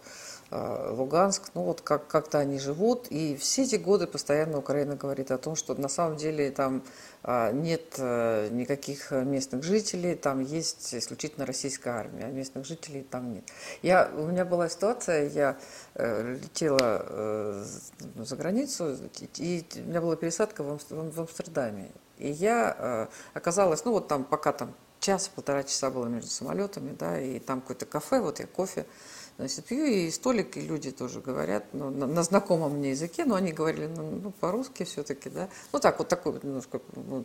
Луганск, 0.90 1.50
ну 1.54 1.62
вот 1.62 1.80
как, 1.80 2.06
как-то 2.06 2.38
они 2.38 2.58
живут. 2.58 3.06
И 3.08 3.36
все 3.36 3.62
эти 3.62 3.76
годы 3.76 4.06
постоянно 4.06 4.58
Украина 4.58 4.96
говорит 4.96 5.30
о 5.30 5.38
том, 5.38 5.56
что 5.56 5.74
на 5.74 5.88
самом 5.88 6.16
деле 6.16 6.50
там 6.50 6.82
а, 7.24 7.52
нет 7.52 7.94
э, 7.98 8.48
никаких 8.50 9.12
местных 9.12 9.62
жителей, 9.62 10.16
там 10.16 10.40
есть 10.40 10.94
исключительно 10.94 11.46
российская 11.46 11.90
армия, 11.90 12.24
а 12.24 12.28
местных 12.28 12.66
жителей 12.66 13.06
там 13.08 13.32
нет. 13.32 13.44
Я, 13.82 14.10
у 14.14 14.26
меня 14.26 14.44
была 14.44 14.68
ситуация, 14.68 15.28
я 15.28 15.56
э, 15.94 16.36
летела 16.42 17.06
э, 17.08 17.64
за 18.16 18.36
границу, 18.36 18.96
и 19.36 19.64
у 19.76 19.88
меня 19.88 20.00
была 20.00 20.16
пересадка 20.16 20.64
в, 20.64 21.20
Амстердаме. 21.20 21.92
И 22.18 22.28
я 22.30 22.76
э, 22.76 23.06
оказалась, 23.34 23.84
ну 23.84 23.92
вот 23.92 24.08
там 24.08 24.24
пока 24.24 24.52
там 24.52 24.74
час-полтора 24.98 25.62
часа 25.62 25.90
было 25.90 26.06
между 26.06 26.30
самолетами, 26.30 26.94
да, 26.98 27.20
и 27.20 27.38
там 27.38 27.60
какое-то 27.60 27.86
кафе, 27.86 28.20
вот 28.20 28.40
я 28.40 28.46
кофе 28.46 28.86
Значит, 29.38 29.64
пью, 29.64 29.84
и 29.84 30.10
столик, 30.10 30.56
и 30.56 30.60
люди 30.60 30.90
тоже 30.90 31.20
говорят 31.20 31.64
ну, 31.72 31.90
на, 31.90 32.06
на 32.06 32.22
знакомом 32.22 32.76
мне 32.76 32.90
языке, 32.90 33.24
но 33.24 33.34
они 33.34 33.52
говорили 33.52 33.86
ну, 33.86 34.20
ну, 34.22 34.30
по-русски 34.30 34.84
все-таки, 34.84 35.30
да. 35.30 35.48
Ну 35.72 35.78
так, 35.78 35.98
вот 35.98 36.08
такой 36.08 36.38
немножко 36.42 36.80
ну, 36.94 37.24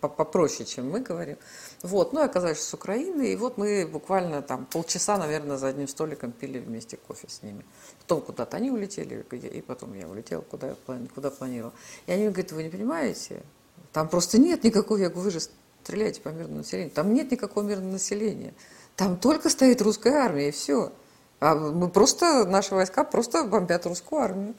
попроще, 0.00 0.64
чем 0.64 0.90
мы 0.90 1.00
говорим. 1.00 1.36
Вот, 1.82 2.12
ну, 2.12 2.22
оказались 2.22 2.60
с 2.60 2.72
Украины, 2.74 3.32
и 3.32 3.36
вот 3.36 3.58
мы 3.58 3.86
буквально 3.86 4.42
там 4.42 4.66
полчаса, 4.66 5.18
наверное, 5.18 5.56
за 5.56 5.68
одним 5.68 5.88
столиком 5.88 6.32
пили 6.32 6.58
вместе 6.58 6.96
кофе 6.96 7.26
с 7.28 7.42
ними. 7.42 7.64
Потом 8.00 8.20
куда-то 8.20 8.56
они 8.56 8.70
улетели, 8.70 9.24
и 9.32 9.60
потом 9.60 9.94
я 9.94 10.08
улетела, 10.08 10.42
куда, 10.42 10.76
куда 11.14 11.30
планировала. 11.30 11.74
И 12.06 12.12
они 12.12 12.22
мне 12.22 12.30
говорят, 12.30 12.52
вы 12.52 12.62
не 12.62 12.70
понимаете, 12.70 13.42
там 13.92 14.08
просто 14.08 14.38
нет 14.38 14.62
никакого, 14.64 14.98
я 14.98 15.08
говорю, 15.08 15.24
вы 15.24 15.30
же 15.32 15.40
стреляете 15.82 16.20
по 16.20 16.28
мирному 16.28 16.58
населению, 16.58 16.90
там 16.92 17.12
нет 17.12 17.30
никакого 17.30 17.64
мирного 17.64 17.92
населения. 17.92 18.54
Там 18.94 19.16
только 19.16 19.48
стоит 19.48 19.80
русская 19.80 20.14
армия, 20.14 20.48
и 20.48 20.52
все. 20.52 20.92
А 21.40 21.54
мы 21.54 21.88
просто, 21.88 22.44
наши 22.44 22.74
войска 22.74 23.04
просто 23.04 23.44
бомбят 23.44 23.86
русскую 23.86 24.22
армию. 24.22 24.54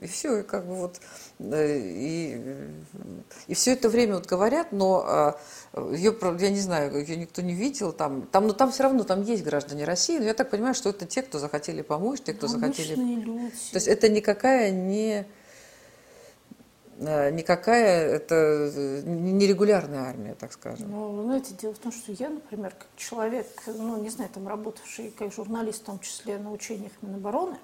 И 0.00 0.06
все, 0.06 0.38
и 0.38 0.42
как 0.42 0.66
бы 0.66 0.76
вот, 0.76 1.00
э, 1.40 1.78
и, 1.78 2.40
и 3.48 3.54
все 3.54 3.72
это 3.72 3.88
время 3.88 4.14
вот 4.14 4.26
говорят, 4.26 4.70
но 4.70 5.04
а, 5.04 5.40
ее, 5.92 6.16
я 6.38 6.50
не 6.50 6.60
знаю, 6.60 6.96
ее 6.96 7.16
никто 7.16 7.42
не 7.42 7.54
видел, 7.54 7.92
там, 7.92 8.22
там, 8.22 8.46
но 8.46 8.52
там 8.52 8.70
все 8.70 8.84
равно, 8.84 9.02
там 9.02 9.22
есть 9.22 9.42
граждане 9.42 9.84
России, 9.84 10.18
но 10.18 10.24
я 10.24 10.34
так 10.34 10.48
понимаю, 10.48 10.74
что 10.74 10.90
это 10.90 11.06
те, 11.06 11.22
кто 11.22 11.38
захотели 11.38 11.82
помочь, 11.82 12.20
те, 12.20 12.32
кто 12.32 12.46
захотели... 12.46 12.94
люди. 12.94 13.50
То 13.72 13.76
есть 13.76 13.88
это 13.88 14.08
никакая 14.08 14.70
не 14.70 15.26
никакая 17.00 18.08
это 18.08 18.70
нерегулярная 19.04 20.02
армия, 20.02 20.34
так 20.34 20.52
скажем. 20.52 20.90
Ну, 20.90 21.22
знаете, 21.24 21.54
дело 21.54 21.74
в 21.74 21.78
том, 21.78 21.92
что 21.92 22.12
я, 22.12 22.28
например, 22.28 22.72
как 22.78 22.88
человек, 22.96 23.46
ну, 23.66 24.00
не 24.02 24.10
знаю, 24.10 24.30
там 24.32 24.46
работавший 24.46 25.10
как 25.10 25.32
журналист, 25.32 25.82
в 25.82 25.86
том 25.86 25.98
числе 26.00 26.38
на 26.38 26.52
учениях 26.52 26.92
Минобороны, 27.02 27.56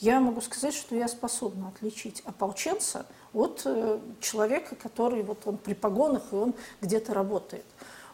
я 0.00 0.18
могу 0.18 0.40
сказать, 0.40 0.74
что 0.74 0.96
я 0.96 1.08
способна 1.08 1.68
отличить 1.68 2.22
ополченца 2.24 3.06
от 3.32 3.62
э, 3.64 3.98
человека, 4.20 4.74
который 4.74 5.22
вот 5.22 5.46
он 5.46 5.56
при 5.56 5.74
погонах 5.74 6.32
и 6.32 6.36
он 6.36 6.54
где-то 6.80 7.14
работает. 7.14 7.64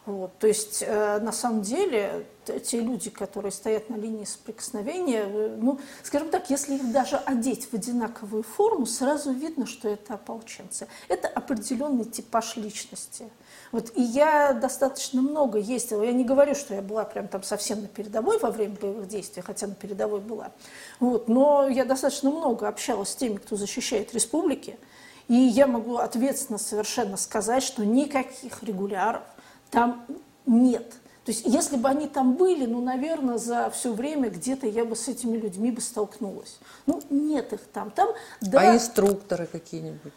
Вот. 0.07 0.37
То 0.39 0.47
есть, 0.47 0.85
э, 0.87 1.19
на 1.19 1.33
самом 1.33 1.63
деле, 1.63 2.25
те 2.45 2.79
люди, 2.79 3.09
которые 3.09 3.51
стоят 3.51 3.89
на 3.89 3.95
линии 3.95 4.23
соприкосновения, 4.23 5.25
э, 5.27 5.57
ну, 5.59 5.81
скажем 6.01 6.29
так, 6.29 6.49
если 6.49 6.75
их 6.75 6.93
даже 6.93 7.17
одеть 7.17 7.67
в 7.69 7.73
одинаковую 7.73 8.43
форму, 8.43 8.85
сразу 8.85 9.33
видно, 9.33 9.65
что 9.65 9.89
это 9.89 10.13
ополченцы. 10.13 10.87
Это 11.09 11.27
определенный 11.27 12.05
типаж 12.05 12.55
личности. 12.55 13.29
Вот, 13.73 13.91
и 13.97 14.01
я 14.01 14.53
достаточно 14.53 15.21
много 15.21 15.59
ездила. 15.59 16.03
Я 16.03 16.13
не 16.13 16.23
говорю, 16.23 16.55
что 16.55 16.73
я 16.73 16.81
была 16.81 17.03
прям 17.03 17.27
там 17.27 17.43
совсем 17.43 17.81
на 17.81 17.89
передовой 17.89 18.39
во 18.39 18.49
время 18.49 18.77
боевых 18.79 19.09
действий, 19.09 19.41
хотя 19.41 19.67
на 19.67 19.75
передовой 19.75 20.21
была. 20.21 20.53
Вот, 21.01 21.27
но 21.27 21.67
я 21.67 21.83
достаточно 21.83 22.31
много 22.31 22.69
общалась 22.69 23.09
с 23.09 23.15
теми, 23.17 23.35
кто 23.35 23.57
защищает 23.57 24.13
республики. 24.13 24.79
И 25.27 25.35
я 25.35 25.67
могу 25.67 25.97
ответственно 25.97 26.57
совершенно 26.57 27.17
сказать, 27.17 27.61
что 27.61 27.85
никаких 27.85 28.63
регуляров 28.63 29.23
там 29.71 30.05
нет. 30.45 30.93
То 31.25 31.31
есть, 31.31 31.45
если 31.45 31.75
бы 31.75 31.89
они 31.89 32.07
там 32.07 32.35
были, 32.35 32.65
ну, 32.65 32.81
наверное, 32.81 33.37
за 33.37 33.69
все 33.69 33.91
время 33.91 34.29
где-то 34.29 34.65
я 34.65 34.85
бы 34.85 34.95
с 34.95 35.09
этими 35.09 35.35
людьми 35.35 35.71
бы 35.71 35.81
столкнулась. 35.81 36.59
Ну, 36.85 37.01
нет 37.09 37.51
их 37.51 37.59
там. 37.73 37.91
Там, 37.91 38.09
да. 38.39 38.61
А 38.61 38.75
инструкторы 38.75 39.45
какие-нибудь? 39.45 40.13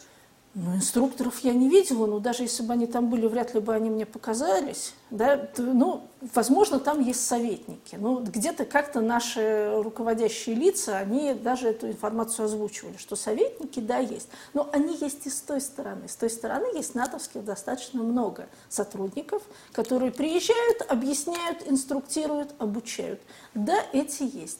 Ну, 0.52 0.74
инструкторов 0.74 1.38
я 1.44 1.52
не 1.52 1.68
видела, 1.68 2.06
но 2.06 2.18
даже 2.18 2.42
если 2.42 2.64
бы 2.64 2.72
они 2.72 2.88
там 2.88 3.08
были, 3.08 3.26
вряд 3.28 3.54
ли 3.54 3.60
бы 3.60 3.72
они 3.72 3.88
мне 3.88 4.04
показались. 4.04 4.94
Да? 5.10 5.36
То, 5.36 5.62
ну, 5.62 6.08
возможно, 6.34 6.80
там 6.80 7.00
есть 7.00 7.24
советники. 7.24 7.94
Ну, 7.94 8.18
где-то 8.18 8.64
как-то 8.64 9.00
наши 9.00 9.72
руководящие 9.76 10.56
лица, 10.56 10.98
они 10.98 11.34
даже 11.34 11.68
эту 11.68 11.86
информацию 11.88 12.46
озвучивали, 12.46 12.96
что 12.96 13.14
советники, 13.14 13.78
да, 13.78 13.98
есть. 13.98 14.28
Но 14.52 14.68
они 14.72 14.96
есть 15.00 15.24
и 15.24 15.30
с 15.30 15.40
той 15.40 15.60
стороны. 15.60 16.08
С 16.08 16.16
той 16.16 16.30
стороны 16.30 16.76
есть 16.76 16.96
натовских 16.96 17.44
достаточно 17.44 18.02
много 18.02 18.48
сотрудников, 18.68 19.44
которые 19.70 20.10
приезжают, 20.10 20.82
объясняют, 20.88 21.62
инструктируют, 21.66 22.56
обучают. 22.58 23.20
Да, 23.54 23.76
эти 23.92 24.24
есть. 24.24 24.58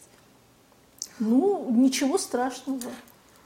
Ну, 1.19 1.67
ничего 1.69 2.17
страшного. 2.17 2.81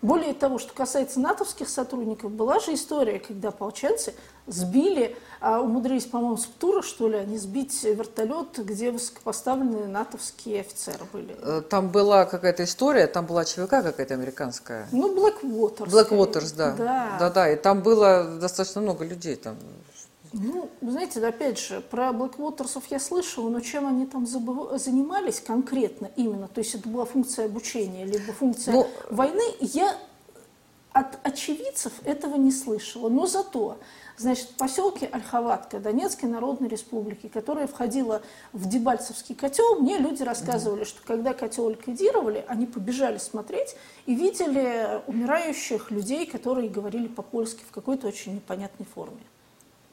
Более 0.04 0.34
того, 0.34 0.58
что 0.58 0.75
касается 0.75 1.18
натовских 1.18 1.66
сотрудников, 1.66 2.30
была 2.30 2.61
же 2.61 2.75
история, 2.75 3.18
когда 3.18 3.49
ополченцы 3.49 4.12
сбили, 4.46 5.16
а 5.40 5.62
умудрились, 5.62 6.04
по-моему, 6.04 6.37
с 6.37 6.44
Птура, 6.44 6.82
что 6.82 7.08
ли, 7.08 7.16
они 7.16 7.38
сбить 7.38 7.82
вертолет, 7.82 8.58
где 8.58 8.90
высокопоставленные 8.90 9.87
натовские 9.87 10.61
офицеры 10.61 11.07
были. 11.11 11.35
Э, 11.40 11.62
там 11.62 11.88
была 11.88 12.26
какая-то 12.26 12.64
история, 12.64 13.07
там 13.07 13.24
была 13.24 13.46
ЧВК 13.46 13.70
какая-то 13.70 14.12
американская. 14.12 14.87
Ну, 14.92 15.14
Blackwaters. 15.16 15.88
Blackwaters, 15.88 16.55
да. 16.55 16.74
Да. 16.76 17.16
Да, 17.18 17.31
да, 17.31 17.50
и 17.50 17.57
там 17.57 17.81
было 17.81 18.24
достаточно 18.24 18.83
много 18.83 19.07
людей 19.07 19.37
там. 19.37 19.57
Ну, 20.37 20.68
знаете, 20.81 21.25
опять 21.25 21.61
же, 21.61 21.81
про 21.81 22.12
Блэквотерсов 22.12 22.85
я 22.90 22.99
слышала, 22.99 23.49
но 23.49 23.61
чем 23.61 23.87
они 23.87 24.05
там 24.05 24.27
занимались 24.27 25.40
конкретно 25.40 26.11
именно, 26.16 26.49
то 26.49 26.59
есть 26.59 26.75
это 26.75 26.88
была 26.88 27.05
функция 27.05 27.47
обучения, 27.47 28.05
либо 28.05 28.33
функция 28.33 28.75
ну, 28.75 28.88
войны, 29.11 29.44
я 29.61 29.97
от 30.92 31.18
очевидцев 31.25 31.92
этого 32.05 32.35
не 32.35 32.51
слышала. 32.51 33.09
Но 33.09 33.27
зато, 33.27 33.79
значит, 34.16 34.49
в 34.51 34.57
поселке 34.57 35.07
Ольховатка 35.07 35.79
Донецкой 35.79 36.29
Народной 36.29 36.68
Республики, 36.68 37.29
которая 37.29 37.68
входила 37.68 38.20
в 38.53 38.68
Дебальцевский 38.68 39.37
котел, 39.37 39.81
мне 39.81 39.99
люди 39.99 40.25
рассказывали, 40.25 40.83
что 40.83 41.01
когда 41.05 41.33
котел 41.33 41.68
ликвидировали, 41.68 42.44
они 42.49 42.66
побежали 42.66 43.18
смотреть 43.18 43.77
и 44.07 44.14
видели 44.16 45.01
умирающих 45.07 45.92
людей, 45.92 46.27
которые 46.27 46.68
говорили 46.68 47.07
по-польски 47.07 47.62
в 47.68 47.73
какой-то 47.73 48.09
очень 48.09 48.35
непонятной 48.35 48.87
форме. 48.87 49.20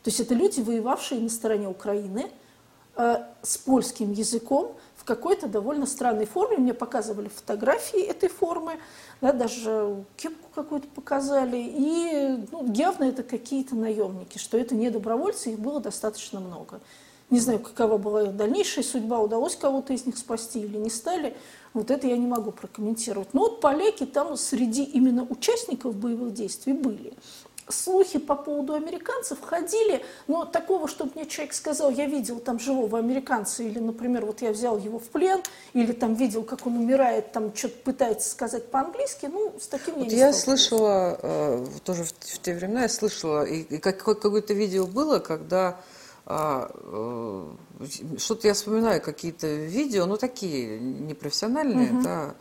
То 0.03 0.09
есть 0.09 0.19
это 0.19 0.33
люди, 0.33 0.61
воевавшие 0.61 1.21
на 1.21 1.29
стороне 1.29 1.67
Украины 1.67 2.31
э, 2.95 3.17
с 3.43 3.57
польским 3.57 4.11
языком 4.11 4.75
в 4.95 5.03
какой-то 5.03 5.47
довольно 5.47 5.85
странной 5.85 6.25
форме. 6.25 6.57
Мне 6.57 6.73
показывали 6.73 7.27
фотографии 7.27 8.01
этой 8.01 8.29
формы, 8.29 8.73
да, 9.19 9.31
даже 9.31 10.03
кепку 10.17 10.49
какую-то 10.53 10.87
показали. 10.87 11.57
И 11.57 12.45
ну, 12.51 12.71
явно 12.73 13.05
это 13.05 13.23
какие-то 13.23 13.75
наемники, 13.75 14.37
что 14.37 14.57
это 14.57 14.75
не 14.75 14.89
добровольцы, 14.89 15.51
их 15.51 15.59
было 15.59 15.79
достаточно 15.79 16.39
много. 16.39 16.81
Не 17.29 17.39
знаю, 17.39 17.59
какова 17.59 17.97
была 17.97 18.23
их 18.23 18.35
дальнейшая 18.35 18.83
судьба, 18.83 19.19
удалось 19.19 19.55
кого-то 19.55 19.93
из 19.93 20.05
них 20.05 20.17
спасти 20.17 20.59
или 20.59 20.77
не 20.77 20.89
стали. 20.89 21.35
Вот 21.73 21.89
это 21.89 22.05
я 22.05 22.17
не 22.17 22.27
могу 22.27 22.51
прокомментировать. 22.51 23.33
Но 23.33 23.41
вот 23.41 23.61
поляки 23.61 24.05
там 24.05 24.35
среди 24.35 24.83
именно 24.83 25.23
участников 25.23 25.95
боевых 25.95 26.33
действий 26.33 26.73
были 26.73 27.13
слухи 27.71 28.19
по 28.19 28.35
поводу 28.35 28.73
американцев 28.73 29.39
ходили, 29.41 30.03
но 30.27 30.45
такого, 30.45 30.87
чтобы 30.87 31.11
мне 31.15 31.25
человек 31.25 31.53
сказал, 31.53 31.91
я 31.91 32.05
видел 32.05 32.39
там 32.39 32.59
живого 32.59 32.97
американца, 32.97 33.63
или, 33.63 33.79
например, 33.79 34.25
вот 34.25 34.41
я 34.41 34.51
взял 34.51 34.77
его 34.77 34.99
в 34.99 35.09
плен, 35.09 35.41
или 35.73 35.91
там 35.91 36.15
видел, 36.15 36.43
как 36.43 36.67
он 36.67 36.77
умирает, 36.77 37.31
там 37.31 37.55
что-то 37.55 37.77
пытается 37.83 38.29
сказать 38.29 38.69
по-английски, 38.69 39.27
ну, 39.31 39.53
с 39.59 39.67
таким 39.67 39.95
вот 39.95 40.05
я 40.05 40.09
не 40.09 40.15
Я 40.17 40.33
слышала, 40.33 41.17
э, 41.21 41.65
тоже 41.83 42.03
в, 42.03 42.09
в 42.09 42.39
те 42.39 42.53
времена 42.53 42.83
я 42.83 42.89
слышала, 42.89 43.43
и, 43.43 43.61
и 43.61 43.77
как, 43.77 43.97
какое-то 44.03 44.53
видео 44.53 44.85
было, 44.85 45.19
когда 45.19 45.79
а, 46.25 46.69
э, 46.73 47.45
что-то 48.17 48.47
я 48.47 48.53
вспоминаю, 48.53 49.01
какие-то 49.01 49.47
видео, 49.47 50.05
ну, 50.05 50.17
такие 50.17 50.79
непрофессиональные, 50.79 51.93
угу. 51.93 52.01
да, 52.03 52.35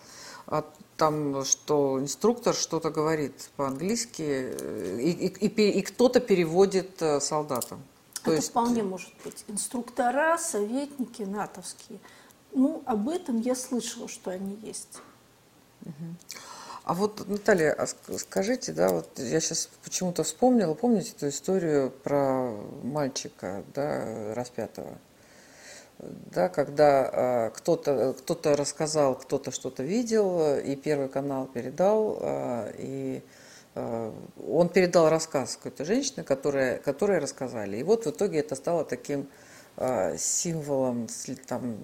от 0.46 0.66
там, 1.00 1.46
что 1.46 1.98
инструктор 1.98 2.54
что-то 2.54 2.90
говорит 2.90 3.48
по-английски, 3.56 4.22
э, 4.22 4.98
и, 5.00 5.10
и, 5.10 5.46
и, 5.46 5.70
и 5.78 5.82
кто-то 5.82 6.20
переводит 6.20 7.00
э, 7.00 7.20
солдатам. 7.20 7.80
То 8.22 8.32
Это 8.32 8.36
есть... 8.36 8.50
вполне 8.50 8.82
может 8.82 9.10
быть. 9.24 9.42
Инструктора, 9.48 10.36
советники 10.36 11.22
натовские. 11.22 11.98
Ну, 12.52 12.82
об 12.84 13.08
этом 13.08 13.40
я 13.40 13.54
слышала, 13.54 14.08
что 14.08 14.30
они 14.30 14.58
есть. 14.62 14.98
А 16.84 16.92
вот, 16.92 17.26
Наталья, 17.26 17.72
а 17.72 17.86
скажите, 18.18 18.72
да, 18.72 18.90
вот 18.90 19.08
я 19.16 19.40
сейчас 19.40 19.70
почему-то 19.82 20.22
вспомнила, 20.22 20.74
помните 20.74 21.12
эту 21.16 21.28
историю 21.30 21.90
про 21.90 22.52
мальчика, 22.82 23.64
да, 23.74 24.34
распятого? 24.34 24.98
Да, 26.02 26.48
когда 26.48 27.10
э, 27.12 27.50
кто-то 27.54 28.14
кто, 28.18 28.34
-то, 28.34 28.56
рассказал, 28.56 29.14
кто-то 29.16 29.50
что-то 29.50 29.82
видел, 29.82 30.56
и 30.58 30.76
Первый 30.76 31.08
канал 31.08 31.46
передал, 31.46 32.18
э, 32.20 32.72
и 32.78 33.22
э, 33.74 34.12
он 34.48 34.68
передал 34.68 35.08
рассказ 35.08 35.56
какой-то 35.56 35.84
женщины, 35.84 36.24
которая, 36.24 36.78
которые 36.78 37.18
рассказали. 37.18 37.76
И 37.76 37.82
вот 37.82 38.06
в 38.06 38.10
итоге 38.10 38.40
это 38.40 38.54
стало 38.54 38.84
таким 38.84 39.28
символом, 40.18 41.06
там, 41.46 41.78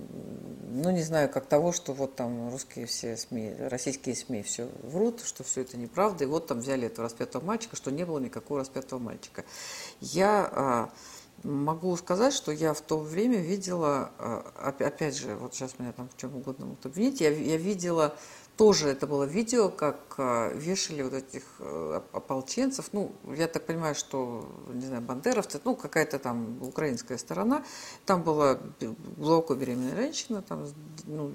ну 0.68 0.90
не 0.90 1.02
знаю, 1.02 1.30
как 1.30 1.46
того, 1.46 1.72
что 1.72 1.94
вот 1.94 2.14
там 2.14 2.50
русские 2.50 2.84
все 2.84 3.16
СМИ, 3.16 3.54
российские 3.70 4.14
СМИ 4.14 4.42
все 4.42 4.68
врут, 4.82 5.22
что 5.24 5.44
все 5.44 5.62
это 5.62 5.78
неправда, 5.78 6.24
и 6.24 6.26
вот 6.26 6.46
там 6.46 6.58
взяли 6.58 6.88
этого 6.88 7.04
распятого 7.04 7.42
мальчика, 7.42 7.74
что 7.76 7.90
не 7.90 8.04
было 8.04 8.18
никакого 8.18 8.60
распятого 8.60 8.98
мальчика. 8.98 9.44
Я... 10.00 10.90
Э, 11.46 11.48
Могу 11.48 11.96
сказать, 11.96 12.34
что 12.34 12.52
я 12.52 12.74
в 12.74 12.80
то 12.80 12.98
время 12.98 13.38
видела, 13.38 14.10
э, 14.18 14.42
опять 14.78 15.16
же, 15.16 15.36
вот 15.36 15.54
сейчас 15.54 15.78
меня 15.78 15.92
там 15.92 16.08
в 16.08 16.16
чем 16.16 16.36
угодно 16.36 16.66
могут 16.66 16.84
обвинить, 16.86 17.20
я, 17.20 17.30
я 17.30 17.56
видела 17.56 18.16
тоже 18.56 18.88
это 18.88 19.06
было 19.06 19.24
видео, 19.24 19.68
как 19.68 20.14
а, 20.16 20.50
вешали 20.54 21.02
вот 21.02 21.12
этих 21.12 21.42
а, 21.58 22.02
ополченцев. 22.12 22.88
Ну, 22.92 23.12
я 23.36 23.48
так 23.48 23.66
понимаю, 23.66 23.94
что, 23.94 24.48
не 24.72 24.86
знаю, 24.86 25.02
бандеровцы, 25.02 25.60
ну, 25.64 25.76
какая-то 25.76 26.18
там 26.18 26.62
украинская 26.62 27.18
сторона. 27.18 27.64
Там 28.06 28.22
была 28.22 28.58
глубоко 29.16 29.54
беременная 29.54 29.94
женщина, 29.94 30.40
там, 30.40 30.66
ну, 31.04 31.30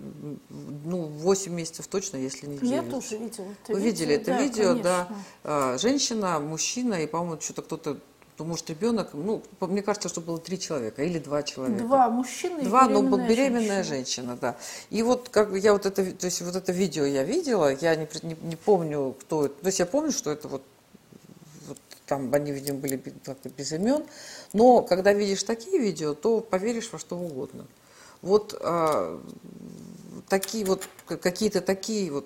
ну, 0.49 1.03
8 1.05 1.53
месяцев 1.53 1.87
точно, 1.87 2.17
если 2.17 2.47
не 2.47 2.57
9. 2.57 2.71
Я 2.71 2.81
тоже 2.83 3.17
видела 3.17 3.51
это 3.51 3.73
Вы 3.73 3.79
видели 3.79 4.15
это 4.15 4.25
да, 4.25 4.41
видео, 4.41 4.69
конечно. 4.69 5.07
да. 5.43 5.77
Женщина, 5.77 6.39
мужчина 6.39 6.95
и, 6.95 7.07
по-моему, 7.07 7.39
что-то 7.39 7.61
кто-то 7.61 7.99
то 8.41 8.45
может 8.45 8.71
ребенок, 8.71 9.09
ну, 9.13 9.43
мне 9.59 9.83
кажется, 9.83 10.09
что 10.09 10.19
было 10.19 10.39
три 10.39 10.59
человека 10.59 11.03
или 11.03 11.19
два 11.19 11.43
человека. 11.43 11.83
Два 11.83 12.09
мужчины 12.09 12.63
Два, 12.63 12.89
но 12.89 13.03
ну, 13.03 13.17
беременная 13.27 13.83
женщина. 13.83 14.29
женщина, 14.29 14.37
да. 14.41 14.57
И 14.89 15.03
вот 15.03 15.29
как 15.29 15.53
я 15.53 15.73
вот 15.73 15.85
это, 15.85 16.03
то 16.11 16.25
есть 16.25 16.41
вот 16.41 16.55
это 16.55 16.71
видео 16.71 17.05
я 17.05 17.21
видела, 17.21 17.71
я 17.71 17.95
не, 17.95 18.07
не, 18.23 18.35
не 18.41 18.55
помню, 18.55 19.15
кто 19.21 19.45
это, 19.45 19.53
то 19.61 19.67
есть 19.67 19.77
я 19.77 19.85
помню, 19.85 20.11
что 20.11 20.31
это 20.31 20.47
вот, 20.47 20.63
вот 21.67 21.77
там 22.07 22.33
они, 22.33 22.51
видимо, 22.51 22.79
были 22.79 22.97
как-то 23.23 23.49
без 23.49 23.73
имен, 23.73 24.05
но 24.53 24.81
когда 24.81 25.13
видишь 25.13 25.43
такие 25.43 25.77
видео, 25.77 26.15
то 26.15 26.39
поверишь 26.39 26.89
во 26.91 26.97
что 26.97 27.19
угодно. 27.19 27.67
Вот 28.23 28.59
а, 28.59 29.21
такие 30.31 30.63
вот 30.63 30.87
какие-то 31.05 31.59
такие 31.59 32.09
вот 32.09 32.25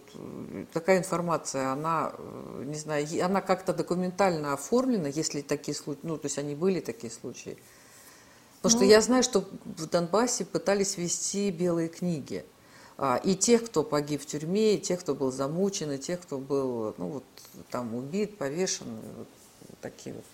такая 0.72 1.00
информация, 1.00 1.72
она 1.72 2.14
не 2.60 2.78
знаю, 2.78 3.08
она 3.26 3.42
как-то 3.42 3.74
документально 3.74 4.54
оформлена, 4.54 5.08
если 5.08 5.42
такие 5.42 5.76
случаи, 5.76 6.02
ну 6.04 6.18
то 6.20 6.28
есть 6.28 6.38
они 6.38 6.54
были 6.54 6.82
такие 6.82 7.12
случаи. 7.12 7.58
Потому 8.62 8.80
ну, 8.80 8.86
что 8.86 8.86
я 8.86 9.02
знаю, 9.02 9.24
что 9.24 9.44
в 9.66 9.90
Донбассе 9.90 10.46
пытались 10.46 10.98
вести 10.98 11.50
белые 11.50 11.90
книги. 11.90 12.46
А, 12.98 13.20
и 13.24 13.34
тех, 13.36 13.66
кто 13.66 13.84
погиб 13.84 14.22
в 14.22 14.28
тюрьме, 14.28 14.76
и 14.76 14.80
тех, 14.80 15.00
кто 15.00 15.16
был 15.16 15.32
замучен, 15.32 15.92
и 15.92 15.98
тех, 15.98 16.22
кто 16.22 16.38
был 16.38 16.94
ну, 17.00 17.08
вот, 17.08 17.24
там 17.72 17.96
убит, 17.96 18.38
повешен, 18.38 18.86
вот, 19.18 19.28
такие 19.82 20.16
вот 20.16 20.26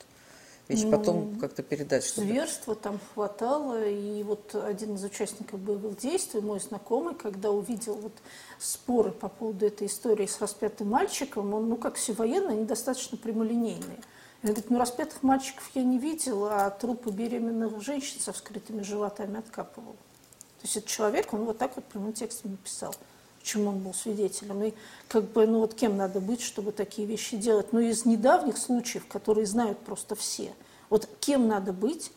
вещи, 0.71 0.85
ну, 0.85 0.91
потом 0.91 1.39
как-то 1.39 1.63
передать. 1.63 2.03
Чтобы... 2.03 2.27
Зверства 2.27 2.75
там 2.75 2.99
хватало, 3.13 3.87
и 3.87 4.23
вот 4.23 4.55
один 4.55 4.95
из 4.95 5.03
участников 5.03 5.59
боевых 5.59 5.97
действий, 5.97 6.41
мой 6.41 6.59
знакомый, 6.59 7.15
когда 7.15 7.51
увидел 7.51 7.95
вот 7.95 8.13
споры 8.59 9.11
по 9.11 9.29
поводу 9.29 9.65
этой 9.65 9.87
истории 9.87 10.25
с 10.25 10.39
распятым 10.39 10.89
мальчиком, 10.89 11.53
он, 11.53 11.69
ну, 11.69 11.75
как 11.77 11.95
все 11.95 12.13
военные, 12.13 12.57
они 12.57 12.65
достаточно 12.65 13.17
прямолинейные. 13.17 13.99
Он 14.43 14.49
говорит, 14.49 14.69
ну, 14.69 14.79
распятых 14.79 15.21
мальчиков 15.23 15.69
я 15.75 15.83
не 15.83 15.99
видел, 15.99 16.45
а 16.45 16.69
трупы 16.71 17.11
беременных 17.11 17.81
женщин 17.81 18.19
со 18.19 18.33
вскрытыми 18.33 18.81
животами 18.81 19.37
откапывал. 19.39 19.93
То 19.93 20.63
есть 20.63 20.77
этот 20.77 20.89
человек, 20.89 21.33
он 21.33 21.45
вот 21.45 21.57
так 21.57 21.75
вот 21.75 21.85
прямым 21.85 22.13
текстом 22.13 22.51
написал 22.51 22.95
чему 23.43 23.69
он 23.69 23.79
был 23.79 23.93
свидетелем. 23.93 24.63
И 24.63 24.73
как 25.07 25.25
бы, 25.31 25.45
ну 25.47 25.59
вот 25.59 25.73
кем 25.73 25.97
надо 25.97 26.19
быть, 26.19 26.41
чтобы 26.41 26.71
такие 26.71 27.07
вещи 27.07 27.37
делать. 27.37 27.73
Но 27.73 27.79
из 27.79 28.05
недавних 28.05 28.57
случаев, 28.57 29.07
которые 29.07 29.45
знают 29.45 29.79
просто 29.79 30.15
все, 30.15 30.53
вот 30.89 31.07
кем 31.19 31.47
надо 31.47 31.73
быть, 31.73 32.11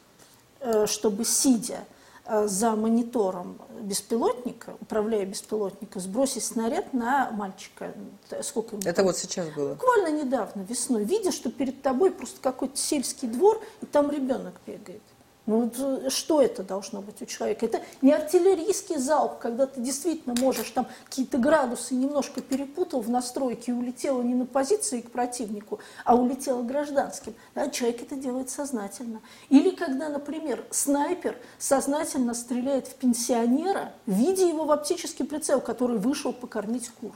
э, 0.61 0.87
чтобы 0.87 1.25
сидя 1.25 1.85
э, 2.27 2.47
за 2.47 2.73
монитором 2.73 3.59
беспилотника, 3.81 4.77
управляя 4.81 5.25
беспилотником, 5.27 6.01
сбросить 6.01 6.45
снаряд 6.45 6.93
на 6.93 7.31
мальчика. 7.31 7.95
Сколько 8.43 8.77
ему 8.77 8.83
Это 8.85 9.03
было? 9.03 9.11
вот 9.11 9.19
сейчас 9.19 9.49
было? 9.51 9.75
Буквально 9.75 10.23
недавно, 10.23 10.63
весной. 10.63 11.05
Видя, 11.05 11.33
что 11.33 11.51
перед 11.51 11.83
тобой 11.83 12.11
просто 12.11 12.41
какой-то 12.41 12.77
сельский 12.77 13.29
двор, 13.29 13.63
и 13.81 13.87
там 13.87 14.11
ребенок 14.11 14.55
бегает. 14.67 15.03
Ну, 15.47 15.71
что 16.09 16.41
это 16.41 16.63
должно 16.63 17.03
быть 17.03 17.21
у 17.21 17.27
человека? 17.27 17.67
Это 17.67 17.83
не 18.01 18.13
артиллерийский 18.13 18.97
залп, 18.97 19.39
когда 19.39 19.67
ты 19.67 19.81
действительно 19.81 20.35
можешь 20.41 20.71
там 20.71 20.87
какие-то 21.05 21.37
градусы 21.37 21.95
немножко 21.95 22.41
перепутал 22.41 23.03
в 23.03 23.11
настройке 23.11 23.73
и 23.73 23.75
улетела 23.75 24.23
не 24.23 24.35
на 24.35 24.47
позиции 24.47 25.03
к 25.03 25.11
противнику, 25.11 25.81
а 26.05 26.17
улетела 26.17 26.63
гражданским. 26.63 27.35
Да, 27.55 27.69
человек 27.69 28.01
это 28.01 28.17
делает 28.17 28.49
сознательно. 28.49 29.21
Или 29.51 29.69
когда, 29.71 30.09
например, 30.09 30.65
снайпер 30.71 31.37
сознательно 31.59 32.33
стреляет 32.33 32.89
в 32.89 32.95
пенсионера, 32.95 33.93
видя 34.07 34.47
его 34.47 34.65
в 34.65 34.73
оптический 34.73 35.27
прицел, 35.27 35.61
который 35.61 35.99
вышел 35.99 36.33
покормить 36.33 36.89
кур. 36.89 37.13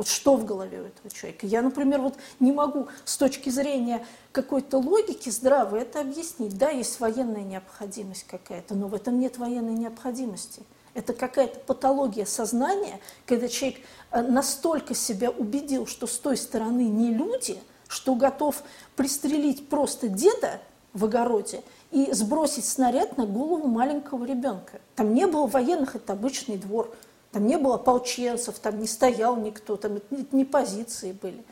Вот 0.00 0.08
что 0.08 0.34
в 0.34 0.46
голове 0.46 0.80
у 0.80 0.84
этого 0.86 1.10
человека? 1.10 1.46
Я, 1.46 1.60
например, 1.60 2.00
вот 2.00 2.14
не 2.38 2.52
могу 2.52 2.88
с 3.04 3.18
точки 3.18 3.50
зрения 3.50 4.02
какой-то 4.32 4.78
логики 4.78 5.28
здравой 5.28 5.82
это 5.82 6.00
объяснить. 6.00 6.56
Да, 6.56 6.70
есть 6.70 7.00
военная 7.00 7.42
необходимость 7.42 8.24
какая-то, 8.26 8.74
но 8.74 8.88
в 8.88 8.94
этом 8.94 9.20
нет 9.20 9.36
военной 9.36 9.74
необходимости. 9.74 10.62
Это 10.94 11.12
какая-то 11.12 11.60
патология 11.60 12.24
сознания, 12.24 12.98
когда 13.26 13.46
человек 13.46 13.80
э, 14.10 14.22
настолько 14.22 14.94
себя 14.94 15.28
убедил, 15.28 15.86
что 15.86 16.06
с 16.06 16.16
той 16.16 16.38
стороны 16.38 16.86
не 16.86 17.12
люди, 17.12 17.58
что 17.86 18.14
готов 18.14 18.62
пристрелить 18.96 19.68
просто 19.68 20.08
деда 20.08 20.62
в 20.94 21.04
огороде 21.04 21.62
и 21.90 22.10
сбросить 22.12 22.64
снаряд 22.64 23.18
на 23.18 23.26
голову 23.26 23.68
маленького 23.68 24.24
ребенка. 24.24 24.80
Там 24.96 25.12
не 25.12 25.26
было 25.26 25.46
военных, 25.46 25.94
это 25.94 26.14
обычный 26.14 26.56
двор. 26.56 26.90
Там 27.32 27.46
не 27.46 27.58
было 27.58 27.76
ополченцев, 27.76 28.58
там 28.58 28.80
не 28.80 28.86
стоял 28.86 29.36
никто, 29.36 29.76
там 29.76 29.96
это 29.96 30.26
не 30.32 30.44
позиции 30.44 31.12
были. 31.12 31.44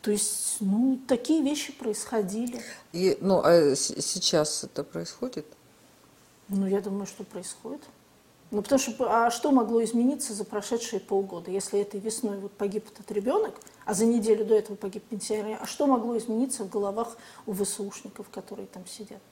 То 0.00 0.10
есть, 0.10 0.56
ну, 0.58 0.98
такие 1.06 1.42
вещи 1.42 1.72
происходили. 1.72 2.60
И, 2.92 3.16
ну, 3.20 3.40
а 3.44 3.76
сейчас 3.76 4.64
это 4.64 4.82
происходит? 4.82 5.46
Ну, 6.48 6.66
я 6.66 6.80
думаю, 6.80 7.06
что 7.06 7.22
происходит. 7.22 7.82
Ну, 8.50 8.60
потому 8.60 8.78
что, 8.80 8.94
а 9.08 9.30
что 9.30 9.52
могло 9.52 9.82
измениться 9.82 10.34
за 10.34 10.44
прошедшие 10.44 11.00
полгода? 11.00 11.50
Если 11.50 11.80
этой 11.80 12.00
весной 12.00 12.36
вот 12.38 12.52
погиб 12.52 12.84
этот 12.92 13.10
ребенок, 13.12 13.54
а 13.86 13.94
за 13.94 14.04
неделю 14.04 14.44
до 14.44 14.54
этого 14.54 14.76
погиб 14.76 15.04
пенсионер, 15.04 15.58
а 15.58 15.66
что 15.66 15.86
могло 15.86 16.18
измениться 16.18 16.64
в 16.64 16.68
головах 16.68 17.16
у 17.46 17.54
ВСУшников, 17.54 18.28
которые 18.28 18.66
там 18.66 18.86
сидят? 18.86 19.22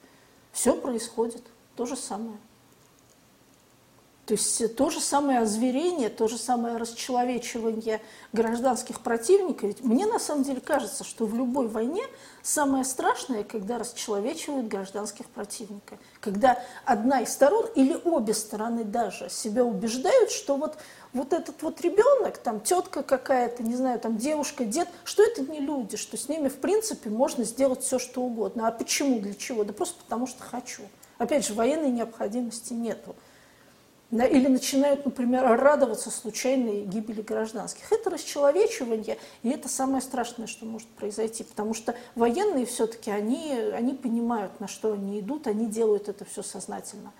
Все 0.53 0.73
происходит, 0.73 1.43
то 1.75 1.85
же 1.85 1.95
самое. 1.95 2.37
То 4.25 4.35
есть 4.35 4.75
то 4.75 4.89
же 4.91 4.99
самое 4.99 5.39
озверение, 5.39 6.09
то 6.09 6.27
же 6.27 6.37
самое 6.37 6.77
расчеловечивание 6.77 8.01
гражданских 8.33 9.01
противников. 9.01 9.63
Ведь 9.63 9.83
мне 9.83 10.05
на 10.05 10.19
самом 10.19 10.43
деле 10.43 10.61
кажется, 10.61 11.03
что 11.03 11.25
в 11.25 11.35
любой 11.35 11.67
войне 11.67 12.03
самое 12.43 12.85
страшное, 12.85 13.43
когда 13.43 13.79
расчеловечивают 13.79 14.67
гражданских 14.67 15.25
противников. 15.25 15.97
Когда 16.19 16.59
одна 16.85 17.21
из 17.21 17.33
сторон 17.33 17.65
или 17.75 17.99
обе 18.05 18.35
стороны 18.35 18.83
даже 18.83 19.29
себя 19.29 19.65
убеждают, 19.65 20.29
что 20.29 20.55
вот, 20.55 20.77
вот 21.13 21.33
этот 21.33 21.63
вот 21.63 21.81
ребенок, 21.81 22.37
там 22.37 22.61
тетка 22.61 23.01
какая-то, 23.01 23.63
не 23.63 23.75
знаю, 23.75 23.99
там 23.99 24.17
девушка, 24.17 24.65
дед, 24.65 24.87
что 25.03 25.23
это 25.23 25.41
не 25.41 25.59
люди, 25.59 25.97
что 25.97 26.15
с 26.15 26.29
ними 26.29 26.47
в 26.47 26.57
принципе 26.57 27.09
можно 27.09 27.43
сделать 27.43 27.81
все, 27.81 27.97
что 27.97 28.21
угодно. 28.21 28.67
А 28.67 28.71
почему, 28.71 29.19
для 29.19 29.33
чего? 29.33 29.63
Да 29.63 29.73
просто 29.73 29.95
потому 30.03 30.27
что 30.27 30.43
хочу. 30.43 30.83
Опять 31.17 31.45
же, 31.45 31.55
военной 31.55 31.89
необходимости 31.89 32.73
нету 32.73 33.15
или 34.11 34.47
начинают, 34.47 35.05
например, 35.05 35.43
радоваться 35.43 36.11
случайной 36.11 36.83
гибели 36.83 37.21
гражданских. 37.21 37.91
Это 37.91 38.09
расчеловечивание, 38.09 39.17
и 39.41 39.49
это 39.49 39.69
самое 39.69 40.01
страшное, 40.01 40.47
что 40.47 40.65
может 40.65 40.87
произойти, 40.89 41.43
потому 41.43 41.73
что 41.73 41.95
военные 42.15 42.65
все-таки, 42.65 43.09
они, 43.09 43.53
они 43.73 43.93
понимают, 43.93 44.59
на 44.59 44.67
что 44.67 44.93
они 44.93 45.19
идут, 45.21 45.47
они 45.47 45.65
делают 45.65 46.09
это 46.09 46.25
все 46.25 46.43
сознательно. 46.43 47.13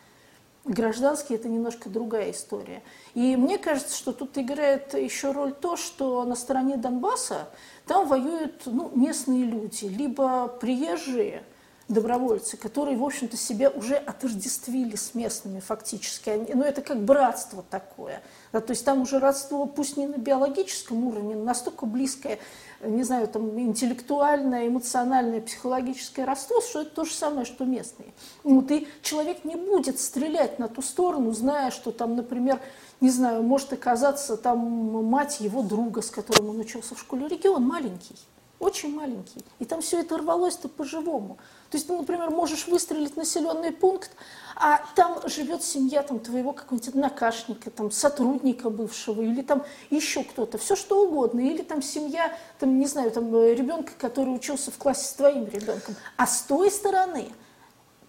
Гражданские– 0.65 1.39
это 1.39 1.47
немножко 1.47 1.89
другая 1.89 2.32
история. 2.32 2.84
И 3.15 3.36
мне 3.36 3.58
кажется, 3.58 3.97
что 3.97 4.12
тут 4.12 4.38
играет 4.38 4.93
еще 4.93 5.32
роль 5.32 5.54
то, 5.54 5.75
что 5.75 6.23
на 6.23 6.36
стороне 6.36 6.77
Донбасса 6.77 7.49
там 7.88 8.08
воюют 8.08 8.63
ну, 8.65 8.91
местные 8.93 9.45
люди, 9.45 9.86
либо 9.86 10.47
приезжие– 10.47 11.43
добровольцы, 11.91 12.58
которые, 12.58 12.97
в 12.97 13.04
общем-то, 13.04 13.38
себя 13.38 13.69
уже 13.69 13.95
отождествили 13.95 14.95
с 14.95 15.13
местными 15.13 15.60
фактически. 15.60 16.30
Они, 16.30 16.54
ну, 16.54 16.63
это 16.63 16.82
как 16.82 17.04
братство 17.04 17.63
такое. 17.69 18.21
Да, 18.51 18.60
то 18.62 18.71
есть 18.71 18.84
там 18.84 19.01
уже 19.01 19.19
родство, 19.19 19.65
пусть 19.65 19.97
не 19.97 20.08
на 20.08 20.17
биологическом 20.17 21.06
уровне, 21.06 21.36
но 21.36 21.43
настолько 21.43 21.86
близкое, 21.86 22.39
не 22.84 23.04
знаю, 23.04 23.27
там 23.27 23.60
интеллектуальное, 23.60 24.67
эмоциональное, 24.67 25.41
психологическое 25.41 26.25
родство, 26.25 26.62
что 26.62 26.82
это 26.82 26.91
то 26.91 27.06
же 27.06 27.13
самое, 27.13 27.45
что 27.45 27.65
местные. 27.65 28.13
Вот, 28.43 28.71
и 28.71 28.88
человек 29.01 29.45
не 29.45 29.56
будет 29.56 29.99
стрелять 29.99 30.60
на 30.60 30.67
ту 30.67 30.82
сторону, 30.82 31.32
зная, 31.32 31.71
что 31.71 31.91
там, 31.91 32.15
например, 32.15 32.60
не 32.99 33.10
знаю, 33.10 33.43
может 33.43 33.73
оказаться 33.73 34.38
там 34.38 34.60
мать 35.06 35.39
его 35.39 35.62
друга, 35.62 36.01
с 36.01 36.12
которым 36.12 36.49
он 36.49 36.60
учился 36.60 36.95
в 36.95 36.99
школе. 36.99 37.27
Регион 37.27 37.65
маленький, 37.65 38.15
очень 38.62 38.95
маленький. 38.95 39.43
И 39.60 39.65
там 39.65 39.82
все 39.82 40.00
это 40.00 40.17
рвалось-то 40.17 40.69
по-живому. 40.69 41.38
То 41.69 41.78
есть 41.78 41.88
ты, 41.88 41.93
например, 41.93 42.30
можешь 42.30 42.67
выстрелить 42.67 43.17
населенный 43.17 43.71
пункт, 43.71 44.12
а 44.56 44.82
там 44.95 45.28
живет 45.28 45.63
семья 45.63 46.04
там, 46.04 46.19
твоего 46.19 46.54
какого-нибудь 46.54 46.89
однокашника, 46.89 47.71
там, 47.71 47.91
сотрудника 47.91 48.69
бывшего, 48.69 49.21
или 49.21 49.41
там 49.41 49.63
еще 49.89 50.24
кто-то, 50.24 50.58
все 50.58 50.76
что 50.76 51.08
угодно, 51.08 51.39
или 51.39 51.63
там 51.63 51.82
семья, 51.82 52.38
там, 52.60 52.78
не 52.78 52.86
знаю, 52.86 53.12
там, 53.12 53.34
ребенка, 53.34 53.93
который 53.97 54.36
учился 54.36 54.69
в 54.69 54.78
классе 54.78 55.06
с 55.08 55.13
твоим 55.13 55.47
ребенком. 55.47 55.95
А 56.17 56.28
с 56.28 56.43
той 56.43 56.69
стороны 56.69 57.32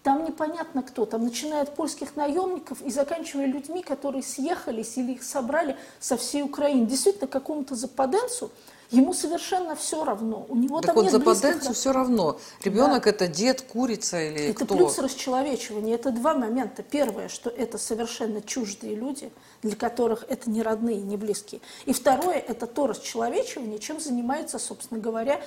Там 0.03 0.25
непонятно 0.25 0.83
кто, 0.83 1.05
там 1.05 1.23
начиная 1.23 1.61
от 1.61 1.75
польских 1.75 2.17
наемников 2.17 2.81
и 2.81 2.91
заканчивая 2.91 3.45
людьми, 3.45 3.81
которые 3.81 4.21
съехались 4.21 4.97
или 4.97 5.13
их 5.13 5.23
собрали 5.23 5.77
со 6.01 6.17
всей 6.17 6.43
Украины. 6.43 6.85
Действительно, 6.85 7.27
какому-то 7.27 7.75
западенцу 7.75 8.51
Ему 8.93 9.13
совершенно 9.13 9.75
все 9.75 10.05
равно. 10.05 10.45
У 10.49 10.55
него 10.55 10.79
так 10.79 10.93
там 10.93 10.95
вот 10.95 11.03
нет 11.05 11.11
западенцу 11.11 11.73
все 11.73 11.91
равно. 11.91 12.37
Ребенок 12.63 13.05
да. 13.05 13.09
это 13.09 13.27
дед, 13.27 13.63
курица 13.63 14.21
или 14.21 14.49
это 14.49 14.65
кто? 14.65 14.65
Это 14.65 14.75
плюс 14.75 14.99
расчеловечивания. 14.99 15.95
Это 15.95 16.11
два 16.11 16.35
момента. 16.35 16.83
Первое, 16.83 17.27
что 17.27 17.49
это 17.49 17.79
совершенно 17.79 18.39
чуждые 18.43 18.93
люди, 18.95 19.31
для 19.63 19.75
которых 19.75 20.25
это 20.29 20.47
не 20.47 20.61
родные, 20.61 21.01
не 21.01 21.17
близкие. 21.17 21.59
И 21.85 21.93
второе, 21.93 22.37
это 22.37 22.67
то 22.67 22.85
расчеловечивание, 22.85 23.79
чем 23.79 23.99
занимается, 23.99 24.59
собственно 24.59 24.99
говоря, 24.99 25.41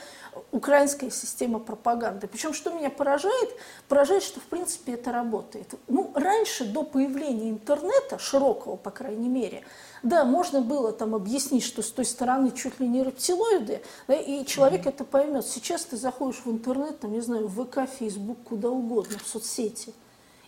украинская 0.50 1.10
система 1.10 1.60
пропаганды. 1.60 2.26
Причем, 2.26 2.52
что 2.52 2.72
меня 2.72 2.90
поражает, 2.90 3.50
поражает, 3.86 4.24
что 4.24 4.40
в 4.40 4.44
принципе 4.44 4.94
это 4.94 5.12
работает. 5.12 5.72
Ну, 5.86 6.10
раньше, 6.16 6.64
до 6.64 6.82
появления 6.82 7.50
интернета, 7.50 8.18
широкого, 8.18 8.74
по 8.74 8.90
крайней 8.90 9.28
мере, 9.28 9.62
да, 10.02 10.24
можно 10.24 10.60
было 10.60 10.92
там 10.92 11.14
объяснить, 11.14 11.64
что 11.64 11.82
с 11.82 11.90
той 11.90 12.04
стороны 12.04 12.50
чуть 12.50 12.80
ли 12.80 12.88
не 12.88 13.02
рептилоиды, 13.02 13.82
да, 14.08 14.14
и 14.14 14.44
человек 14.44 14.86
mm-hmm. 14.86 14.90
это 14.90 15.04
поймет. 15.04 15.46
Сейчас 15.46 15.84
ты 15.84 15.96
заходишь 15.96 16.42
в 16.44 16.50
интернет, 16.50 17.00
там, 17.00 17.12
не 17.12 17.20
знаю, 17.20 17.48
в 17.48 17.64
ВК, 17.64 17.88
Фейсбук, 17.98 18.38
куда 18.44 18.70
угодно, 18.70 19.18
в 19.18 19.26
соцсети, 19.26 19.92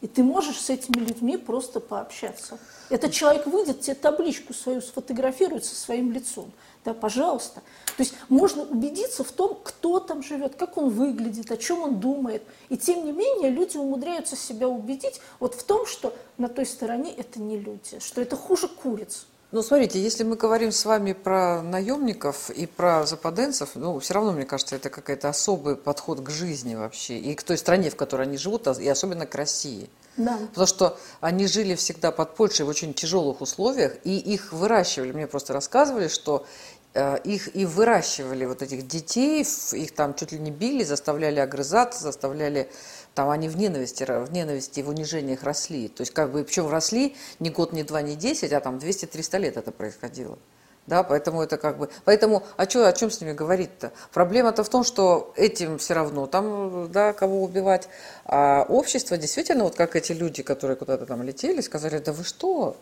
и 0.01 0.07
ты 0.07 0.23
можешь 0.23 0.61
с 0.61 0.71
этими 0.71 1.01
людьми 1.01 1.37
просто 1.37 1.81
пообщаться. 1.81 2.59
Этот 2.89 3.13
человек 3.13 3.47
выйдет, 3.47 3.81
тебе 3.81 3.95
табличку 3.95 4.55
свою 4.55 4.81
сфотографирует 4.81 5.65
со 5.65 5.75
своим 5.75 6.13
лицом. 6.13 6.53
Да, 6.85 6.95
пожалуйста. 6.95 7.61
То 7.97 8.03
есть 8.03 8.15
можно 8.29 8.63
убедиться 8.63 9.25
в 9.25 9.33
том, 9.33 9.59
кто 9.63 9.99
там 9.99 10.23
живет, 10.23 10.55
как 10.55 10.77
он 10.77 10.89
выглядит, 10.89 11.51
о 11.51 11.57
чем 11.57 11.83
он 11.83 12.01
думает. 12.01 12.43
И 12.69 12.79
тем 12.79 13.05
не 13.05 13.13
менее 13.13 13.51
люди 13.51 13.77
умудряются 13.77 14.37
себя 14.37 14.69
убедить 14.69 15.21
вот 15.41 15.55
в 15.55 15.65
том, 15.65 15.85
что 15.85 16.15
на 16.39 16.49
той 16.49 16.65
стороне 16.65 17.13
это 17.13 17.41
не 17.41 17.59
люди, 17.59 17.99
что 17.99 18.21
это 18.21 18.37
хуже 18.37 18.69
куриц. 18.69 19.27
Ну, 19.51 19.63
смотрите, 19.63 19.99
если 19.99 20.25
мы 20.25 20.37
говорим 20.37 20.71
с 20.71 20.85
вами 20.85 21.15
про 21.15 21.63
наемников 21.63 22.51
и 22.51 22.67
про 22.67 23.07
западенцев, 23.07 23.71
ну, 23.77 23.99
все 23.99 24.13
равно, 24.13 24.33
мне 24.33 24.45
кажется, 24.45 24.77
это 24.77 24.91
какой-то 24.91 25.31
особый 25.31 25.75
подход 25.75 26.21
к 26.21 26.29
жизни 26.29 26.75
вообще, 26.75 27.17
и 27.17 27.35
к 27.35 27.43
той 27.43 27.57
стране, 27.57 27.89
в 27.89 27.97
которой 27.97 28.27
они 28.27 28.37
живут, 28.37 28.69
а, 28.69 28.73
и 28.73 28.87
особенно 28.87 29.25
к 29.25 29.35
России. 29.35 29.89
Да. 30.19 30.39
Потому 30.51 30.67
что 30.67 30.99
они 31.23 31.47
жили 31.47 31.77
всегда 31.77 32.13
под 32.13 32.35
Польшей 32.35 32.67
в 32.67 32.69
очень 32.69 32.93
тяжелых 32.93 33.41
условиях, 33.41 33.95
и 34.05 34.19
их 34.19 34.53
выращивали. 34.53 35.13
Мне 35.13 35.27
просто 35.27 35.55
рассказывали, 35.55 36.09
что 36.09 36.45
э, 36.93 37.19
их 37.25 37.57
и 37.57 37.65
выращивали 37.65 38.45
вот 38.45 38.61
этих 38.61 38.87
детей, 38.87 39.47
их 39.73 39.95
там 39.95 40.15
чуть 40.15 40.33
ли 40.33 40.39
не 40.39 40.51
били, 40.51 40.85
заставляли 40.85 41.41
огрызаться, 41.41 42.03
заставляли 42.03 42.69
там 43.15 43.31
они 43.31 43.49
в 43.49 43.57
ненависти, 43.57 44.05
в 44.05 44.33
ненависти 44.33 44.81
и 44.81 44.83
в 44.83 44.89
унижениях 44.89 45.43
росли. 45.43 45.89
То 45.89 46.03
есть 46.03 46.13
как 46.13 46.31
бы, 46.31 46.45
причем 46.45 46.69
росли 46.69 47.17
не 47.39 47.51
год, 47.51 47.73
не 47.73 47.83
два, 47.83 48.03
не 48.03 48.17
десять, 48.17 48.53
а 48.53 48.61
там 48.61 48.79
200-300 48.79 49.39
лет 49.39 49.57
это 49.57 49.73
происходило. 49.73 50.39
Да, 50.87 51.03
поэтому 51.03 51.43
это 51.43 51.59
как 51.59 51.77
бы, 51.77 51.91
поэтому 52.07 52.43
о 52.57 52.65
чем, 52.65 52.83
о 52.85 52.93
чем 52.95 53.11
с 53.11 53.21
ними 53.21 53.33
говорить-то? 53.33 53.93
Проблема-то 54.11 54.65
в 54.65 54.71
том, 54.71 54.85
что 54.85 55.35
этим 55.37 55.77
все 55.77 55.93
равно 55.93 56.27
там, 56.27 56.91
да, 56.91 57.13
кого 57.13 57.43
убивать, 57.43 57.91
а 58.25 58.65
общество 58.67 59.19
действительно, 59.19 59.65
вот 59.65 59.75
как 59.75 59.97
эти 59.97 60.13
люди, 60.13 60.43
которые 60.43 60.79
куда-то 60.79 61.05
там 61.05 61.23
летели, 61.23 61.61
сказали, 61.61 61.99
да 61.99 62.15
вы 62.15 62.25
что, 62.25 62.75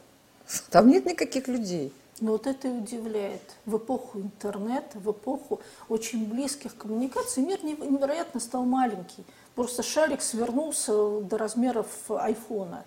там 0.70 0.88
нет 0.88 1.04
никаких 1.04 1.48
людей. 1.48 1.92
Но 2.20 2.32
вот 2.32 2.46
это 2.46 2.68
и 2.68 2.70
удивляет. 2.70 3.42
В 3.66 3.76
эпоху 3.76 4.20
интернета, 4.20 4.98
в 5.00 5.10
эпоху 5.10 5.60
очень 5.88 6.26
близких 6.26 6.76
коммуникаций 6.76 7.42
мир 7.42 7.62
невероятно 7.64 8.40
стал 8.40 8.64
маленький. 8.64 9.24
Просто 9.56 9.82
шарик 9.82 10.20
свернулся 10.20 11.20
до 11.20 11.38
размеров 11.38 11.86
айфона, 12.10 12.84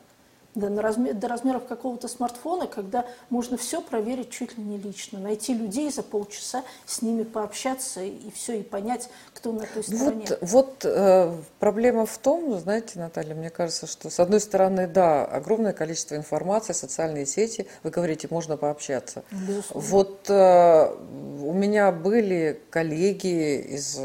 до, 0.53 0.81
размер, 0.83 1.15
до 1.15 1.27
размеров 1.27 1.65
какого-то 1.65 2.07
смартфона, 2.07 2.67
когда 2.67 3.07
можно 3.31 3.57
все 3.57 3.81
проверить 3.81 4.29
чуть 4.29 4.55
ли 4.55 4.63
не 4.63 4.77
лично, 4.77 5.17
найти 5.17 5.55
людей 5.55 5.91
за 5.91 6.03
полчаса, 6.03 6.63
с 6.85 7.01
ними 7.01 7.23
пообщаться 7.23 8.03
и 8.03 8.29
все, 8.35 8.59
и 8.59 8.61
понять, 8.61 9.09
кто 9.33 9.51
на 9.51 9.65
той 9.65 9.83
стороне. 9.83 10.27
Вот, 10.29 10.39
вот 10.41 10.85
э, 10.85 11.35
проблема 11.57 12.05
в 12.05 12.15
том, 12.19 12.59
знаете, 12.59 12.99
Наталья, 12.99 13.33
мне 13.33 13.49
кажется, 13.49 13.87
что 13.87 14.11
с 14.11 14.19
одной 14.19 14.39
стороны, 14.39 14.85
да, 14.85 15.25
огромное 15.25 15.73
количество 15.73 16.13
информации, 16.13 16.73
социальные 16.73 17.25
сети, 17.25 17.65
вы 17.81 17.89
говорите, 17.89 18.27
можно 18.29 18.57
пообщаться. 18.57 19.23
Безусловно. 19.31 19.89
Вот 19.89 20.29
э, 20.29 20.95
у 21.41 21.51
меня 21.51 21.91
были 21.91 22.61
коллеги 22.69 23.59
из 23.59 23.99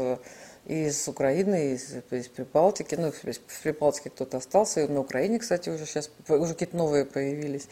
из 0.65 1.07
Украины, 1.07 1.73
из, 1.73 1.93
из 2.11 2.27
Прибалтики. 2.27 2.95
Ну, 2.95 3.11
в 3.11 3.63
Прибалтике 3.63 4.09
кто-то 4.09 4.37
остался, 4.37 4.81
и 4.81 4.87
на 4.87 4.99
Украине, 4.99 5.39
кстати, 5.39 5.69
уже 5.69 5.85
сейчас 5.85 6.09
уже 6.27 6.53
какие-то 6.53 6.77
новые 6.77 7.05
появились. 7.05 7.67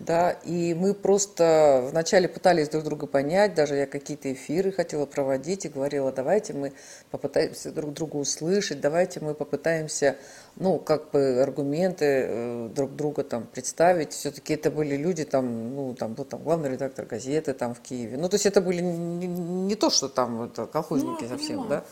Да, 0.00 0.32
и 0.32 0.74
мы 0.74 0.92
просто 0.92 1.86
вначале 1.88 2.28
пытались 2.28 2.68
друг 2.68 2.82
друга 2.82 3.06
понять, 3.06 3.54
даже 3.54 3.76
я 3.76 3.86
какие-то 3.86 4.32
эфиры 4.32 4.72
хотела 4.72 5.06
проводить 5.06 5.66
и 5.66 5.68
говорила, 5.68 6.10
давайте 6.10 6.52
мы 6.52 6.72
попытаемся 7.12 7.70
друг 7.70 7.92
друга 7.92 8.16
услышать, 8.16 8.80
давайте 8.80 9.20
мы 9.20 9.34
попытаемся, 9.34 10.16
ну, 10.56 10.80
как 10.80 11.12
бы 11.12 11.40
аргументы 11.40 12.04
э, 12.04 12.68
друг 12.74 12.96
друга 12.96 13.22
там 13.22 13.46
представить. 13.46 14.12
Все-таки 14.12 14.54
это 14.54 14.72
были 14.72 14.96
люди 14.96 15.24
там, 15.24 15.76
ну, 15.76 15.94
там 15.94 16.14
был 16.14 16.24
там 16.24 16.42
главный 16.42 16.70
редактор 16.70 17.06
газеты 17.06 17.54
там 17.54 17.72
в 17.72 17.80
Киеве. 17.80 18.16
Ну, 18.16 18.28
то 18.28 18.34
есть 18.34 18.46
это 18.46 18.60
были 18.60 18.80
не, 18.80 19.28
не 19.28 19.76
то, 19.76 19.90
что 19.90 20.08
там 20.08 20.42
это 20.42 20.66
колхозники 20.66 21.22
ну, 21.22 21.28
совсем, 21.28 21.60
понимаю. 21.60 21.68
да. 21.68 21.84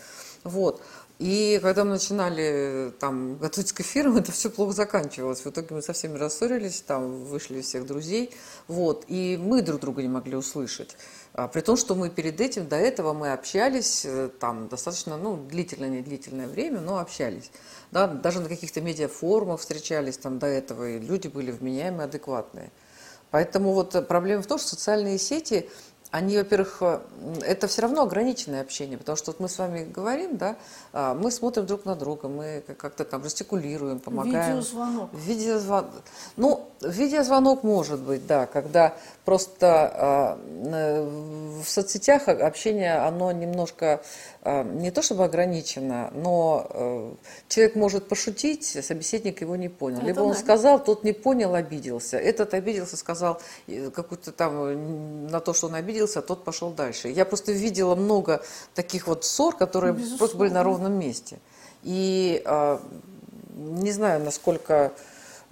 Вот. 0.45 0.83
И 1.19 1.61
когда 1.63 1.85
мы 1.85 1.91
начинали 1.91 2.93
там 2.99 3.37
готовить 3.41 3.73
к 3.73 3.81
эфирам, 3.81 4.17
это 4.17 4.33
все 4.33 4.51
плохо 4.51 4.73
заканчивалось. 4.73 5.45
В 5.45 5.47
итоге 5.47 5.69
мы 5.71 5.83
со 5.83 5.93
всеми 5.93 6.19
рассорились, 6.19 6.83
там 6.83 7.25
вышли 7.25 7.61
всех 7.61 7.87
друзей. 7.87 8.35
Вот. 8.67 9.05
И 9.07 9.39
мы 9.41 9.63
друг 9.63 9.81
друга 9.81 10.03
не 10.03 10.09
могли 10.09 10.37
услышать. 10.37 10.97
А, 11.35 11.47
при 11.47 11.61
том, 11.61 11.77
что 11.77 11.95
мы 11.95 12.11
перед 12.11 12.41
этим, 12.41 12.67
до 12.67 12.77
этого 12.77 13.13
мы 13.13 13.33
общались 13.33 14.05
э, 14.05 14.31
там 14.41 14.69
достаточно, 14.69 15.17
ну, 15.17 15.37
длительное, 15.37 15.89
не 15.89 16.03
длительное 16.03 16.49
время, 16.49 16.81
но 16.81 16.99
общались. 16.99 17.53
Да, 17.93 18.09
даже 18.09 18.41
на 18.41 18.49
каких-то 18.49 18.81
медиафорумах 18.81 19.61
встречались 19.61 20.19
там 20.19 20.39
до 20.39 20.47
этого, 20.47 20.89
и 20.89 20.99
люди 20.99 21.29
были 21.29 21.53
вменяемые, 21.53 22.07
адекватные. 22.07 22.73
Поэтому 23.31 23.73
вот 23.73 24.09
проблема 24.09 24.43
в 24.43 24.47
том, 24.47 24.59
что 24.59 24.69
социальные 24.69 25.19
сети 25.19 25.71
они, 26.13 26.37
во-первых, 26.37 26.77
э, 26.83 27.01
это 27.41 27.67
все 27.67 27.83
равно 27.83 28.03
ограниченное 28.03 28.61
общение, 28.61 28.99
потому 28.99 29.17
что 29.17 29.33
вот 29.33 29.41
мы 29.41 29.49
с 29.49 29.59
вами 29.59 29.85
говорим, 29.85 30.37
да, 30.37 30.57
а, 30.93 31.15
мы 31.15 31.31
смотрим 31.31 31.65
друг 31.65 31.87
на 31.87 31.97
друга, 31.97 32.29
мы 32.29 32.63
как-то 32.77 33.07
там 33.07 33.23
жестикулируем, 33.25 33.99
помогаем. 33.99 34.59
Видеозвонок. 34.59 35.11
Видеозвонок. 35.15 36.03
Ну, 36.37 36.69
видеозвонок 36.85 37.63
может 37.63 38.01
быть, 38.01 38.27
да, 38.27 38.47
когда 38.47 38.95
просто 39.25 40.39
э, 40.49 41.63
в 41.63 41.69
соцсетях 41.69 42.29
общение, 42.29 42.97
оно 42.97 43.31
немножко 43.33 44.03
а, 44.45 44.65
не 44.65 44.91
то 44.91 45.03
чтобы 45.03 45.25
ограничено, 45.25 46.11
но 46.15 46.67
э, 46.69 47.13
человек 47.49 47.77
может 47.77 48.09
пошутить, 48.09 48.65
собеседник 48.65 49.41
его 49.41 49.55
не 49.55 49.69
понял. 49.69 49.99
Это 49.99 50.07
Либо 50.07 50.21
он 50.21 50.33
да. 50.33 50.39
сказал, 50.39 50.83
тот 50.83 51.05
не 51.05 51.13
понял, 51.13 51.55
обиделся. 51.55 52.19
Этот 52.19 52.53
обиделся, 52.55 52.97
сказал 52.97 53.41
какую-то 53.95 54.33
там 54.33 55.29
на 55.29 55.41
то, 55.41 55.55
что 55.55 55.69
он 55.69 55.77
обиделся, 55.77 56.19
а 56.19 56.23
тот 56.23 56.43
пошел 56.43 56.71
дальше. 56.71 57.09
Я 57.09 57.25
просто 57.25 57.53
видела 57.53 57.95
много 57.95 58.43
таких 58.75 59.07
вот 59.07 59.25
ссор, 59.25 59.57
которые 59.57 59.93
Безусловно. 59.93 60.19
просто 60.19 60.37
были 60.37 60.51
на 60.51 60.63
ровном 60.65 60.95
месте. 60.95 61.39
И 61.85 62.43
а, 62.45 62.81
не 63.55 63.93
знаю, 63.93 64.25
насколько 64.25 64.75
а, 64.75 64.93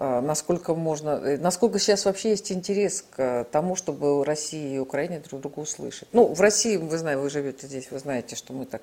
насколько 0.00 0.74
можно, 0.74 1.20
э, 1.22 1.36
насколько 1.36 1.78
сейчас 1.78 2.06
вообще 2.06 2.30
есть 2.30 2.50
интерес 2.50 3.04
к 3.14 3.46
тому, 3.52 3.76
чтобы 3.76 4.24
Россия 4.24 4.76
и 4.76 4.78
Украина 4.78 5.20
друг 5.20 5.42
друга 5.42 5.60
услышать. 5.60 6.08
Ну, 6.12 6.32
в 6.32 6.40
России, 6.40 6.78
вы 6.78 6.96
знаете, 6.96 7.20
вы 7.20 7.28
живете 7.28 7.66
здесь, 7.66 7.90
вы 7.90 7.98
знаете, 7.98 8.34
что 8.34 8.54
мы 8.54 8.64
так 8.64 8.80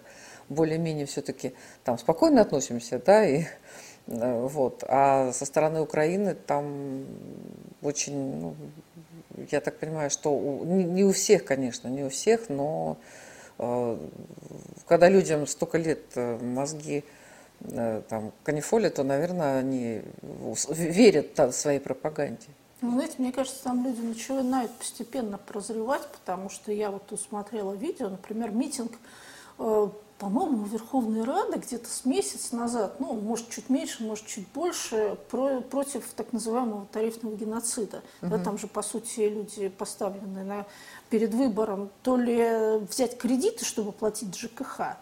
более-менее 0.47 1.07
все-таки 1.07 1.53
там 1.83 1.97
спокойно 1.97 2.41
относимся, 2.41 3.01
да, 3.03 3.25
и 3.25 3.45
э, 4.05 4.47
вот. 4.47 4.83
А 4.87 5.33
со 5.33 5.45
стороны 5.45 5.81
Украины 5.81 6.35
там 6.35 7.07
очень, 7.81 8.39
ну, 8.39 8.55
я 9.49 9.59
так 9.59 9.79
понимаю, 9.79 10.11
что 10.11 10.31
у, 10.31 10.65
не, 10.65 10.83
не 10.83 11.03
у 11.03 11.13
всех, 11.13 11.45
конечно, 11.45 11.87
не 11.87 12.03
у 12.03 12.09
всех, 12.09 12.47
но 12.47 12.97
э, 13.57 13.97
когда 14.85 15.09
людям 15.09 15.47
столько 15.47 15.79
лет 15.79 16.03
э, 16.13 16.37
мозги 16.37 16.99
Э, 16.99 17.16
там, 18.09 18.31
канифоли, 18.43 18.89
то, 18.89 19.03
наверное, 19.03 19.59
они 19.59 20.01
верят 20.69 21.53
своей 21.53 21.79
пропаганде. 21.79 22.47
Ну, 22.81 22.91
знаете, 22.91 23.15
мне 23.17 23.31
кажется, 23.31 23.63
там 23.63 23.83
люди 23.83 24.01
начинают 24.01 24.71
постепенно 24.73 25.37
прозревать, 25.37 26.07
потому 26.11 26.49
что 26.49 26.71
я 26.71 26.91
вот 26.91 27.11
усмотрела 27.11 27.73
видео, 27.73 28.09
например, 28.09 28.51
митинг, 28.51 28.91
э, 29.57 29.89
по-моему, 30.19 30.63
Верховной 30.65 31.23
Рады 31.23 31.57
где-то 31.57 31.89
с 31.89 32.05
месяц 32.05 32.51
назад, 32.51 32.99
ну, 32.99 33.13
может, 33.13 33.49
чуть 33.49 33.69
меньше, 33.69 34.03
может, 34.03 34.27
чуть 34.27 34.47
больше, 34.49 35.17
про, 35.31 35.61
против 35.61 36.05
так 36.15 36.33
называемого 36.33 36.85
тарифного 36.91 37.35
геноцида. 37.35 38.03
Угу. 38.21 38.29
Да, 38.29 38.43
там 38.43 38.57
же, 38.59 38.67
по 38.67 38.83
сути, 38.83 39.21
люди 39.21 39.69
поставлены 39.69 40.43
на, 40.43 40.65
перед 41.09 41.33
выбором 41.33 41.89
то 42.03 42.15
ли 42.15 42.77
взять 42.89 43.17
кредиты, 43.17 43.65
чтобы 43.65 43.91
платить 43.91 44.35
ЖКХ, 44.35 44.97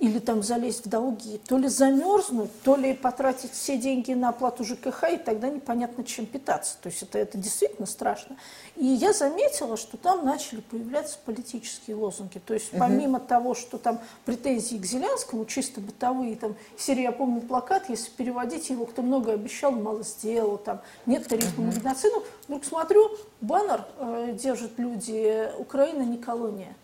или 0.00 0.20
там 0.20 0.42
залезть 0.42 0.86
в 0.86 0.88
долги, 0.88 1.40
то 1.48 1.58
ли 1.58 1.68
замерзнуть, 1.68 2.50
то 2.62 2.76
ли 2.76 2.94
потратить 2.94 3.52
все 3.52 3.76
деньги 3.76 4.12
на 4.12 4.28
оплату 4.28 4.64
ЖКХ, 4.64 5.04
и 5.12 5.16
тогда 5.16 5.48
непонятно, 5.48 6.04
чем 6.04 6.26
питаться. 6.26 6.76
То 6.80 6.88
есть 6.88 7.02
это, 7.02 7.18
это 7.18 7.36
действительно 7.36 7.86
страшно. 7.86 8.36
И 8.76 8.86
я 8.86 9.12
заметила, 9.12 9.76
что 9.76 9.96
там 9.96 10.24
начали 10.24 10.60
появляться 10.60 11.18
политические 11.24 11.96
лозунги. 11.96 12.38
То 12.38 12.54
есть 12.54 12.70
помимо 12.70 13.18
угу. 13.18 13.26
того, 13.26 13.54
что 13.54 13.78
там 13.78 14.00
претензии 14.24 14.76
к 14.76 14.84
Зеленскому, 14.84 15.44
чисто 15.46 15.80
бытовые, 15.80 16.36
там, 16.36 16.54
серии, 16.76 17.02
я 17.02 17.12
помню 17.12 17.40
плакат, 17.40 17.84
если 17.88 18.10
переводить 18.10 18.70
его, 18.70 18.86
кто 18.86 19.02
много 19.02 19.32
обещал, 19.32 19.72
мало 19.72 20.04
сделал, 20.04 20.58
там, 20.58 20.80
нет 21.06 21.26
тарифа 21.26 21.60
угу. 21.60 21.70
медицину, 21.70 22.22
вдруг 22.46 22.64
смотрю, 22.64 23.10
баннер 23.40 23.84
э, 23.98 24.36
держат 24.40 24.78
люди, 24.78 25.50
Украина 25.58 26.02
не 26.02 26.18
колония. 26.18 26.76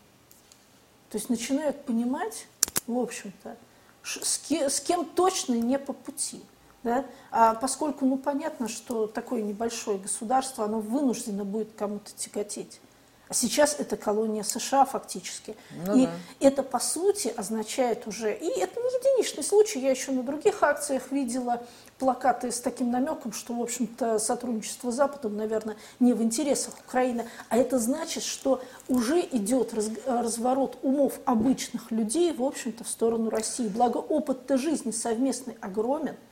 То 1.14 1.18
есть 1.18 1.30
начинают 1.30 1.84
понимать, 1.84 2.48
в 2.86 2.98
общем-то, 2.98 3.56
с, 4.02 4.80
кем, 4.80 5.04
точно 5.04 5.54
не 5.54 5.78
по 5.78 5.92
пути. 5.92 6.42
Да? 6.82 7.06
А 7.30 7.54
поскольку, 7.54 8.04
ну, 8.04 8.18
понятно, 8.18 8.68
что 8.68 9.06
такое 9.06 9.42
небольшое 9.42 9.98
государство, 9.98 10.64
оно 10.66 10.80
вынуждено 10.80 11.44
будет 11.44 11.72
кому-то 11.74 12.12
тяготеть. 12.14 12.80
А 13.28 13.34
сейчас 13.34 13.76
это 13.78 13.96
колония 13.96 14.42
США 14.42 14.84
фактически. 14.84 15.56
Ну, 15.86 15.96
и 15.96 16.06
да. 16.06 16.12
это, 16.40 16.62
по 16.62 16.78
сути, 16.78 17.32
означает 17.34 18.06
уже... 18.06 18.34
И 18.34 18.46
это 18.46 18.80
не 18.80 18.86
единичный 18.86 19.42
случай. 19.42 19.80
Я 19.80 19.90
еще 19.90 20.12
на 20.12 20.22
других 20.22 20.62
акциях 20.62 21.10
видела 21.10 21.62
плакаты 21.98 22.52
с 22.52 22.60
таким 22.60 22.90
намеком, 22.90 23.32
что, 23.32 23.54
в 23.54 23.62
общем-то, 23.62 24.18
сотрудничество 24.18 24.90
с 24.90 24.94
Западом, 24.94 25.36
наверное, 25.36 25.76
не 26.00 26.12
в 26.12 26.22
интересах 26.22 26.74
Украины. 26.86 27.26
А 27.48 27.56
это 27.56 27.78
значит, 27.78 28.24
что 28.24 28.62
уже 28.88 29.20
идет 29.20 29.72
раз, 29.72 29.88
разворот 30.06 30.78
умов 30.82 31.18
обычных 31.24 31.90
людей, 31.90 32.32
в 32.34 32.42
общем-то, 32.42 32.84
в 32.84 32.88
сторону 32.88 33.30
России. 33.30 33.68
Благо 33.68 33.98
опыт-то 33.98 34.58
жизни 34.58 34.90
совместный 34.90 35.56
огромен– 35.62 36.16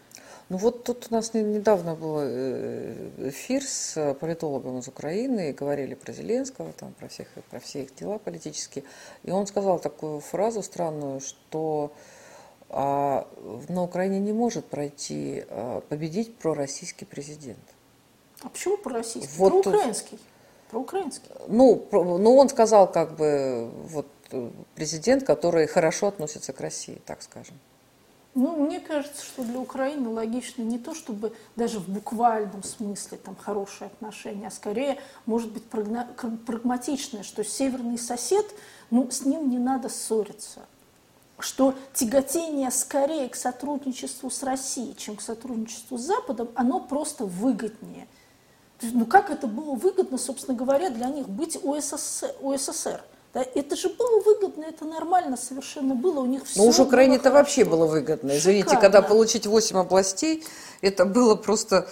ну 0.48 0.56
вот 0.56 0.84
тут 0.84 1.06
у 1.10 1.14
нас 1.14 1.34
недавно 1.34 1.94
был 1.94 2.18
э, 2.20 3.28
эфир 3.28 3.62
с 3.62 4.14
политологом 4.20 4.78
из 4.78 4.88
Украины, 4.88 5.50
и 5.50 5.52
говорили 5.52 5.94
про 5.94 6.12
Зеленского, 6.12 6.72
там, 6.72 6.92
про, 6.92 7.08
всех, 7.08 7.28
про 7.50 7.60
все 7.60 7.82
их 7.82 7.94
дела 7.94 8.18
политические. 8.18 8.84
И 9.22 9.30
он 9.30 9.46
сказал 9.46 9.78
такую 9.78 10.20
фразу 10.20 10.62
странную, 10.62 11.20
что 11.20 11.92
а, 12.74 13.28
на 13.68 13.82
Украине 13.82 14.18
не 14.18 14.32
может 14.32 14.64
пройти, 14.66 15.44
а, 15.48 15.82
победить 15.82 16.36
пророссийский 16.36 17.06
президент. 17.06 17.58
А 18.42 18.48
почему 18.48 18.78
пророссийский? 18.78 19.36
Вот 19.36 19.62
Проукраинский. 19.62 20.18
Проукраинский. 20.70 21.30
Ну, 21.48 21.86
ну, 21.92 22.36
он 22.36 22.48
сказал, 22.48 22.90
как 22.90 23.16
бы, 23.16 23.70
вот 23.84 24.06
президент, 24.74 25.24
который 25.24 25.66
хорошо 25.66 26.08
относится 26.08 26.54
к 26.54 26.60
России, 26.60 27.00
так 27.04 27.22
скажем. 27.22 27.58
Ну, 28.34 28.56
мне 28.56 28.80
кажется, 28.80 29.24
что 29.24 29.44
для 29.44 29.58
Украины 29.58 30.08
логично 30.08 30.62
не 30.62 30.78
то, 30.78 30.94
чтобы 30.94 31.34
даже 31.54 31.78
в 31.78 31.88
буквальном 31.88 32.62
смысле 32.62 33.18
там 33.18 33.36
хорошие 33.36 33.86
отношения, 33.86 34.46
а 34.46 34.50
скорее, 34.50 34.98
может 35.26 35.52
быть, 35.52 35.64
прагматичное, 35.64 37.24
что 37.24 37.44
северный 37.44 37.98
сосед, 37.98 38.46
ну, 38.90 39.10
с 39.10 39.26
ним 39.26 39.50
не 39.50 39.58
надо 39.58 39.88
ссориться 39.88 40.62
что 41.42 41.74
тяготение 41.92 42.70
скорее 42.70 43.28
к 43.28 43.34
сотрудничеству 43.34 44.30
с 44.30 44.42
Россией, 44.42 44.94
чем 44.96 45.16
к 45.16 45.20
сотрудничеству 45.20 45.98
с 45.98 46.02
Западом, 46.02 46.48
оно 46.54 46.80
просто 46.80 47.24
выгоднее. 47.24 48.06
Ну 48.80 49.06
как 49.06 49.30
это 49.30 49.46
было 49.46 49.74
выгодно, 49.74 50.18
собственно 50.18 50.56
говоря, 50.56 50.90
для 50.90 51.06
них 51.06 51.28
быть 51.28 51.58
УССР? 51.62 52.34
УССР? 52.40 53.02
Да, 53.34 53.42
это 53.54 53.76
же 53.76 53.88
было 53.88 54.20
выгодно, 54.20 54.64
это 54.64 54.84
нормально 54.84 55.38
совершенно 55.38 55.94
было. 55.94 56.20
У 56.20 56.26
них 56.26 56.44
все 56.44 56.60
Ну 56.60 56.68
уж 56.68 56.78
Украине 56.80 57.16
это 57.16 57.30
вообще 57.30 57.64
было 57.64 57.86
выгодно. 57.86 58.36
Извините, 58.36 58.68
Шикарно. 58.68 58.80
когда 58.82 59.00
получить 59.00 59.46
8 59.46 59.78
областей, 59.78 60.44
это 60.82 61.06
было 61.06 61.34
просто, 61.34 61.88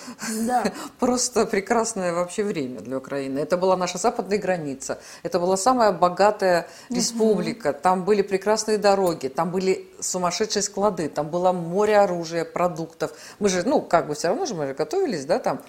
да. 0.46 0.64
просто 0.98 1.46
прекрасное 1.46 2.12
вообще 2.12 2.44
время 2.44 2.81
для 2.81 2.98
Украины. 2.98 3.38
Это 3.38 3.57
была 3.57 3.74
наша 3.79 3.96
западная 3.96 4.37
граница. 4.37 4.98
Это 5.22 5.40
была 5.40 5.57
самая 5.57 5.92
богатая 5.92 6.68
республика. 6.90 7.70
Угу. 7.70 7.79
Там 7.81 8.05
были 8.05 8.20
прекрасные 8.20 8.76
дороги, 8.76 9.29
там 9.29 9.50
были 9.50 9.88
сумасшедшие 9.98 10.62
склады, 10.62 11.09
там 11.09 11.31
было 11.31 11.53
море 11.53 11.96
оружия, 11.96 12.44
продуктов. 12.44 13.12
Мы 13.38 13.48
же, 13.48 13.62
ну, 13.64 13.81
как 13.81 14.09
бы 14.09 14.14
все 14.14 14.29
равно 14.29 14.44
же 14.44 14.55
мы 14.55 14.66
же 14.66 14.74
готовились, 14.74 15.24
да, 15.24 15.38
там 15.38 15.62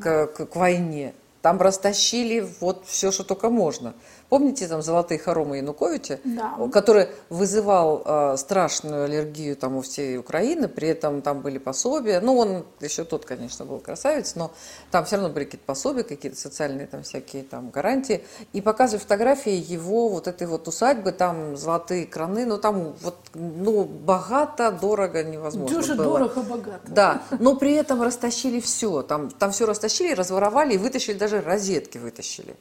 к, 0.00 0.26
к, 0.28 0.46
к 0.46 0.56
войне. 0.56 1.12
Там 1.42 1.60
растащили 1.60 2.48
вот 2.60 2.86
все, 2.86 3.12
что 3.12 3.22
только 3.22 3.50
можно. 3.50 3.94
Помните 4.28 4.66
там 4.66 4.82
золотые 4.82 5.18
хоромы 5.18 5.58
Януковича, 5.58 6.18
да. 6.24 6.54
который 6.72 7.08
вызывал 7.28 8.02
э, 8.04 8.36
страшную 8.36 9.04
аллергию 9.04 9.54
там 9.54 9.76
у 9.76 9.82
всей 9.82 10.18
Украины, 10.18 10.66
при 10.66 10.88
этом 10.88 11.22
там 11.22 11.40
были 11.40 11.58
пособия. 11.58 12.20
Ну, 12.20 12.36
он 12.36 12.64
еще 12.80 13.04
тот, 13.04 13.24
конечно, 13.24 13.64
был 13.64 13.78
красавец, 13.78 14.34
но 14.34 14.50
там 14.90 15.04
все 15.04 15.16
равно 15.16 15.30
были 15.30 15.44
какие-то 15.44 15.66
пособия, 15.66 16.02
какие-то 16.02 16.36
социальные 16.38 16.88
там 16.88 17.04
всякие 17.04 17.44
там 17.44 17.70
гарантии. 17.70 18.24
И 18.52 18.60
показывали 18.60 19.00
фотографии 19.00 19.52
его 19.52 20.08
вот 20.08 20.26
этой 20.26 20.48
вот 20.48 20.66
усадьбы, 20.66 21.12
там 21.12 21.56
золотые 21.56 22.04
краны, 22.06 22.46
ну 22.46 22.58
там 22.58 22.94
вот, 23.02 23.16
ну, 23.34 23.84
богато, 23.84 24.72
дорого, 24.72 25.22
невозможно 25.22 25.76
Дуже 25.76 25.94
было. 25.94 26.18
дорого, 26.18 26.42
богато. 26.42 26.80
Да, 26.88 27.22
но 27.38 27.54
при 27.54 27.74
этом 27.74 28.02
растащили 28.02 28.58
все. 28.58 29.02
Там, 29.02 29.30
там 29.30 29.52
все 29.52 29.66
растащили, 29.66 30.14
разворовали 30.14 30.74
и 30.74 30.78
вытащили, 30.78 31.16
даже 31.16 31.40
розетки 31.40 31.98
вытащили. 31.98 32.56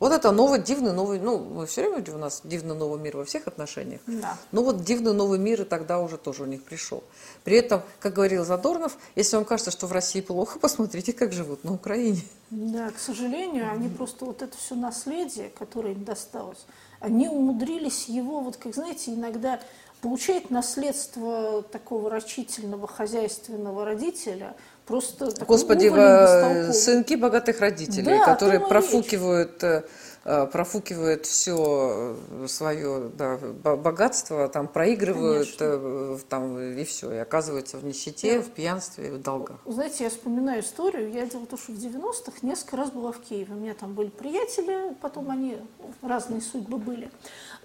Вот 0.00 0.12
это 0.12 0.30
новый, 0.30 0.62
дивный 0.62 0.92
новый, 0.92 1.18
ну, 1.18 1.38
мы 1.38 1.66
все 1.66 1.82
время 1.82 2.04
у 2.14 2.18
нас 2.18 2.42
дивный 2.44 2.76
новый 2.76 3.00
мир 3.00 3.16
во 3.16 3.24
всех 3.24 3.48
отношениях. 3.48 4.00
Да. 4.06 4.36
Ну 4.52 4.62
вот 4.62 4.84
дивный 4.84 5.12
новый 5.12 5.40
мир 5.40 5.62
и 5.62 5.64
тогда 5.64 5.98
уже 6.00 6.16
тоже 6.18 6.44
у 6.44 6.46
них 6.46 6.62
пришел. 6.62 7.02
При 7.42 7.56
этом, 7.56 7.82
как 7.98 8.14
говорил 8.14 8.44
Задорнов, 8.44 8.96
если 9.16 9.36
вам 9.36 9.44
кажется, 9.44 9.72
что 9.72 9.88
в 9.88 9.92
России 9.92 10.20
плохо, 10.20 10.58
посмотрите, 10.60 11.12
как 11.12 11.32
живут 11.32 11.64
на 11.64 11.72
Украине. 11.74 12.20
Да, 12.50 12.90
к 12.90 12.98
сожалению, 12.98 13.70
они 13.72 13.88
просто 13.88 14.24
вот 14.24 14.40
это 14.42 14.56
все 14.56 14.76
наследие, 14.76 15.50
которое 15.50 15.94
им 15.94 16.04
досталось, 16.04 16.64
они 17.00 17.28
умудрились 17.28 18.08
его, 18.08 18.40
вот 18.40 18.56
как 18.56 18.74
знаете, 18.74 19.12
иногда 19.12 19.60
получать 20.00 20.50
наследство 20.50 21.62
такого 21.62 22.08
рачительного 22.08 22.86
хозяйственного 22.86 23.84
родителя– 23.84 24.54
просто 24.88 25.30
Господи, 25.46 25.88
в, 25.88 26.72
сынки 26.72 27.14
богатых 27.14 27.60
родителей, 27.60 28.18
да, 28.18 28.24
которые 28.24 28.60
профукивают 28.60 29.62
э, 29.62 29.84
э, 30.24 30.46
профукивают 30.46 31.26
все 31.26 32.16
э, 32.30 32.46
свое 32.48 33.10
да, 33.16 33.36
богатство, 33.36 34.48
там 34.48 34.66
проигрывают 34.66 35.56
Конечно. 35.56 36.18
там, 36.28 36.58
и 36.58 36.84
все, 36.84 37.12
и 37.12 37.16
оказываются 37.16 37.76
в 37.76 37.84
нищете, 37.84 38.38
да. 38.38 38.44
в 38.44 38.48
пьянстве, 38.48 39.12
в 39.12 39.22
долгах. 39.22 39.58
Знаете, 39.66 40.04
я 40.04 40.10
вспоминаю 40.10 40.62
историю, 40.62 41.12
я 41.12 41.26
делала 41.26 41.46
то, 41.46 41.58
что 41.58 41.72
в 41.72 41.76
90-х 41.76 42.38
несколько 42.42 42.76
раз 42.78 42.90
была 42.90 43.12
в 43.12 43.20
Киеве, 43.20 43.54
у 43.54 43.58
меня 43.58 43.74
там 43.74 43.92
были 43.92 44.08
приятели, 44.08 44.94
потом 45.02 45.30
они, 45.30 45.58
разные 46.00 46.40
судьбы 46.40 46.78
были. 46.78 47.10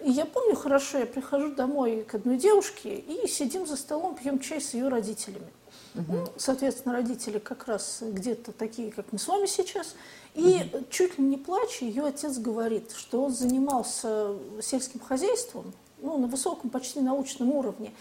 И 0.03 0.11
я 0.11 0.25
помню 0.25 0.55
хорошо, 0.55 0.97
я 0.97 1.05
прихожу 1.05 1.55
домой 1.55 2.03
к 2.03 2.15
одной 2.15 2.37
девушке 2.37 2.95
и 2.95 3.27
сидим 3.27 3.65
за 3.65 3.77
столом, 3.77 4.15
пьем 4.15 4.39
чай 4.39 4.59
с 4.59 4.73
ее 4.73 4.89
родителями. 4.89 5.47
Угу. 5.95 6.03
Ну, 6.09 6.27
соответственно, 6.37 6.93
родители 6.93 7.39
как 7.39 7.67
раз 7.67 7.99
где-то 8.01 8.51
такие, 8.51 8.91
как 8.91 9.05
мы 9.11 9.19
с 9.19 9.27
вами 9.27 9.45
сейчас. 9.45 9.95
И 10.33 10.69
угу. 10.73 10.85
чуть 10.89 11.17
ли 11.17 11.23
не 11.23 11.37
плача, 11.37 11.85
ее 11.85 12.05
отец 12.05 12.37
говорит, 12.37 12.91
что 12.95 13.23
он 13.23 13.31
занимался 13.31 14.35
сельским 14.61 14.99
хозяйством 14.99 15.73
ну, 16.01 16.17
на 16.17 16.27
высоком, 16.27 16.69
почти 16.69 16.99
научном 16.99 17.51
уровне. 17.51 17.93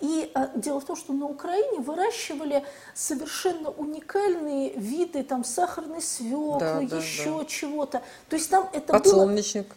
И 0.00 0.30
а, 0.34 0.50
дело 0.56 0.80
в 0.80 0.84
том, 0.84 0.96
что 0.96 1.12
на 1.12 1.26
Украине 1.26 1.78
выращивали 1.78 2.64
совершенно 2.94 3.70
уникальные 3.70 4.74
виды 4.74 5.22
там 5.22 5.44
сахарной 5.44 6.02
свеклы, 6.02 6.58
да, 6.60 6.80
еще 6.80 7.38
да. 7.38 7.44
чего-то. 7.44 8.02
То 8.28 8.36
есть 8.36 8.50
там 8.50 8.68
это 8.72 8.92
Подсолнечник. 8.92 9.68
было 9.68 9.76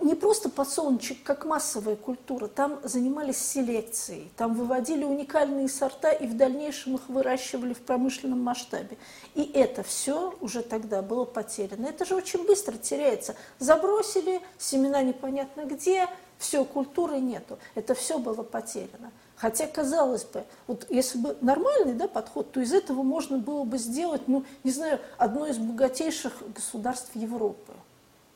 не 0.00 0.14
просто 0.14 0.48
подсолнечник, 0.48 1.22
как 1.22 1.44
массовая 1.44 1.96
культура, 1.96 2.46
там 2.46 2.80
занимались 2.82 3.38
селекцией, 3.38 4.30
там 4.36 4.54
выводили 4.54 5.04
уникальные 5.04 5.68
сорта 5.68 6.10
и 6.10 6.26
в 6.26 6.36
дальнейшем 6.36 6.96
их 6.96 7.08
выращивали 7.08 7.72
в 7.72 7.80
промышленном 7.80 8.40
масштабе. 8.40 8.98
И 9.34 9.42
это 9.54 9.82
все 9.82 10.34
уже 10.40 10.62
тогда 10.62 11.02
было 11.02 11.24
потеряно. 11.24 11.86
Это 11.86 12.04
же 12.04 12.14
очень 12.14 12.46
быстро 12.46 12.76
теряется. 12.76 13.34
Забросили, 13.58 14.40
семена 14.58 15.02
непонятно 15.02 15.64
где, 15.64 16.06
все, 16.38 16.64
культуры 16.64 17.18
нету. 17.18 17.58
Это 17.74 17.94
все 17.94 18.18
было 18.18 18.42
потеряно. 18.42 19.10
Хотя, 19.36 19.66
казалось 19.66 20.24
бы, 20.24 20.44
вот 20.66 20.86
если 20.88 21.18
бы 21.18 21.36
нормальный 21.40 21.94
да, 21.94 22.08
подход, 22.08 22.52
то 22.52 22.60
из 22.60 22.72
этого 22.72 23.02
можно 23.02 23.38
было 23.38 23.64
бы 23.64 23.78
сделать, 23.78 24.28
ну, 24.28 24.44
не 24.62 24.70
знаю, 24.70 25.00
одно 25.18 25.46
из 25.46 25.58
богатейших 25.58 26.32
государств 26.54 27.10
Европы 27.14 27.72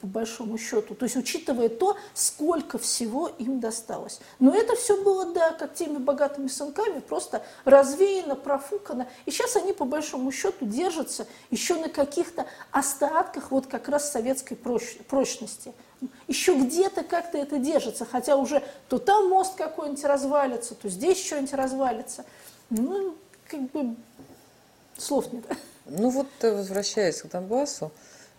по 0.01 0.07
большому 0.07 0.59
счету. 0.59 0.95
То 0.95 1.05
есть 1.05 1.17
учитывая 1.17 1.69
то, 1.69 1.97
сколько 2.15 2.79
всего 2.79 3.29
им 3.39 3.61
досталось. 3.61 4.21
Но 4.39 4.55
это 4.55 4.77
все 4.77 5.03
было, 5.03 5.33
да, 5.33 5.53
как 5.53 5.75
теми 5.75 5.97
богатыми 5.99 6.49
сынками, 6.49 7.01
просто 7.01 7.43
развеяно, 7.65 8.35
профукано. 8.37 9.09
И 9.25 9.31
сейчас 9.31 9.57
они 9.57 9.73
по 9.73 9.85
большому 9.85 10.31
счету 10.33 10.67
держатся 10.67 11.27
еще 11.51 11.77
на 11.77 11.89
каких-то 11.89 12.47
остатках 12.73 13.51
вот 13.51 13.67
как 13.67 13.89
раз 13.89 14.11
советской 14.11 14.55
прочности. 14.55 15.73
Еще 16.29 16.55
где-то 16.55 17.03
как-то 17.03 17.39
это 17.39 17.59
держится, 17.59 18.05
хотя 18.05 18.37
уже 18.37 18.63
то 18.89 18.99
там 18.99 19.31
мост 19.31 19.55
какой-нибудь 19.55 20.05
развалится, 20.05 20.75
то 20.75 20.91
здесь 20.91 21.25
что-нибудь 21.25 21.55
развалится. 21.55 22.27
Ну, 22.69 23.17
как 23.49 23.63
бы 23.71 23.97
слов 24.99 25.33
нет. 25.33 25.45
Ну 25.87 26.11
вот, 26.11 26.27
э, 26.43 26.55
возвращаясь 26.55 27.23
к 27.23 27.29
Донбассу, 27.29 27.93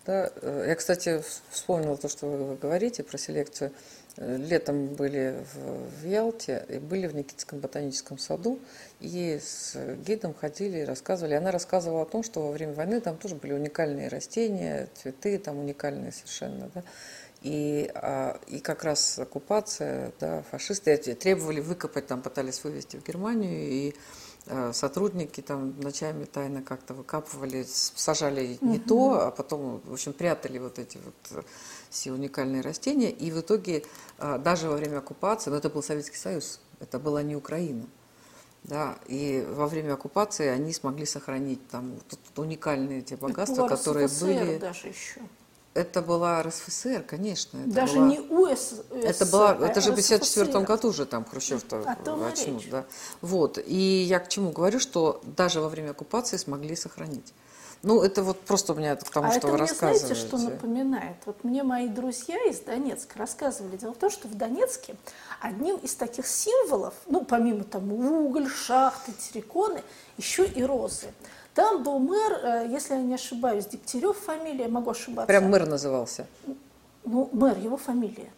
да, 0.07 0.31
э, 0.41 0.65
я, 0.69 0.75
кстати, 0.75 1.21
вспомнила 1.49 1.97
то, 1.97 2.07
что 2.07 2.27
вы 2.27 2.55
говорите 2.55 3.03
про 3.03 3.17
селекцию. 3.17 3.73
Э, 4.15 4.37
летом 4.37 4.87
были 4.87 5.35
в, 5.53 6.07
Ялте 6.07 6.65
и 6.69 6.79
были 6.79 7.07
в 7.07 7.15
Никитском 7.15 7.59
ботаническом 7.59 8.17
саду, 8.17 8.57
и 9.01 9.37
с 9.43 9.75
гидом 10.07 10.33
ходили 10.33 10.79
и 10.79 10.83
рассказывали. 10.85 11.33
Она 11.33 11.51
рассказывала 11.51 12.03
о 12.03 12.05
том, 12.05 12.23
что 12.23 12.41
во 12.41 12.53
время 12.53 12.73
войны 12.73 13.01
там 13.01 13.17
тоже 13.17 13.35
были 13.35 13.51
уникальные 13.51 14.07
растения, 14.07 14.87
цветы 14.95 15.37
там 15.39 15.59
уникальные 15.59 16.13
совершенно, 16.13 16.71
да. 16.73 16.83
И, 17.43 17.91
а, 17.93 18.39
и 18.47 18.59
как 18.59 18.83
раз 18.83 19.19
оккупация, 19.19 20.13
да, 20.19 20.41
фашисты 20.49 20.97
требовали 20.97 21.59
выкопать, 21.59 22.07
там 22.07 22.21
пытались 22.21 22.63
вывести 22.63 22.97
в 22.97 23.05
Германию, 23.05 23.69
и 23.69 23.95
сотрудники 24.73 25.41
там 25.41 25.79
ночами 25.79 26.25
тайно 26.25 26.61
как-то 26.61 26.93
выкапывали, 26.93 27.65
сажали 27.67 28.57
не 28.61 28.77
угу. 28.77 28.87
то, 28.87 29.27
а 29.27 29.31
потом, 29.31 29.81
в 29.85 29.93
общем, 29.93 30.13
прятали 30.13 30.57
вот 30.57 30.79
эти 30.79 30.97
вот 30.97 31.15
э, 31.31 31.43
все 31.89 32.11
уникальные 32.11 32.61
растения. 32.61 33.11
И 33.11 33.31
в 33.31 33.39
итоге 33.39 33.83
э, 34.17 34.39
даже 34.39 34.69
во 34.69 34.75
время 34.75 34.99
оккупации, 34.99 35.49
но 35.49 35.57
это 35.57 35.69
был 35.69 35.83
Советский 35.83 36.17
Союз, 36.17 36.59
это 36.79 36.99
была 36.99 37.23
не 37.23 37.35
Украина. 37.35 37.85
Да, 38.63 38.97
и 39.07 39.47
во 39.49 39.67
время 39.67 39.93
оккупации 39.93 40.47
они 40.47 40.73
смогли 40.73 41.05
сохранить 41.05 41.65
там 41.69 41.99
уникальные 42.35 43.01
те 43.01 43.15
богатства, 43.15 43.67
которые 43.67 44.09
были. 44.19 44.57
даже 44.57 44.87
еще. 44.87 45.21
Это 45.77 46.01
была 46.01 46.41
РСФСР, 46.41 47.03
конечно. 47.03 47.59
Это 47.59 47.69
Даже 47.69 47.97
была... 47.97 48.07
не 48.07 48.19
УССР. 48.19 48.83
Это, 49.03 49.25
была, 49.27 49.51
а 49.51 49.65
это 49.67 49.79
же 49.79 49.91
в 49.91 49.93
1954 49.93 50.65
году 50.65 50.91
же 50.91 51.05
там 51.05 51.23
Хрущев-то 51.23 51.95
очнул. 52.27 52.63
Да. 52.71 52.85
Вот. 53.21 53.59
И 53.63 54.03
я 54.09 54.19
к 54.19 54.27
чему 54.27 54.51
говорю, 54.51 54.79
что 54.79 55.21
даже 55.23 55.61
во 55.61 55.69
время 55.69 55.91
оккупации 55.91 56.37
смогли 56.37 56.75
сохранить. 56.75 57.31
Ну, 57.83 58.01
это 58.01 58.23
вот 58.23 58.39
просто 58.39 58.73
у 58.73 58.75
меня 58.75 58.95
к 58.95 59.09
тому, 59.09 59.27
а 59.27 59.29
что 59.29 59.37
это 59.37 59.47
вы 59.47 59.53
мне, 59.53 59.61
рассказываете. 59.61 60.15
знаете, 60.15 60.27
что 60.27 60.37
напоминает? 60.37 61.17
Вот 61.25 61.43
мне 61.43 61.61
мои 61.61 61.87
друзья 61.87 62.43
из 62.49 62.59
Донецка 62.61 63.19
рассказывали. 63.19 63.77
Дело 63.77 63.93
в 63.93 63.97
том, 63.97 64.09
что 64.09 64.27
в 64.27 64.33
Донецке 64.33 64.95
одним 65.41 65.75
из 65.77 65.93
таких 65.93 66.25
символов, 66.25 66.95
ну, 67.05 67.23
помимо 67.23 67.63
там 67.63 67.93
уголь, 67.93 68.49
шахты, 68.49 69.11
терриконы, 69.11 69.83
еще 70.17 70.47
и 70.47 70.63
розы. 70.63 71.13
Там 71.57 71.81
был 71.81 71.97
мэр, 71.97 72.39
э, 72.43 72.67
если 72.69 72.93
я 72.93 73.01
не 73.01 73.15
ошибаюсь, 73.15 73.65
Дегтярев 73.65 74.15
фамилия, 74.15 74.67
могу 74.67 74.91
ошибаться. 74.91 75.25
Прям 75.25 75.49
мэр 75.49 75.65
назывался? 75.65 76.27
Ну, 77.03 77.29
мэр, 77.33 77.57
его 77.57 77.77
фамилия. 77.77 78.29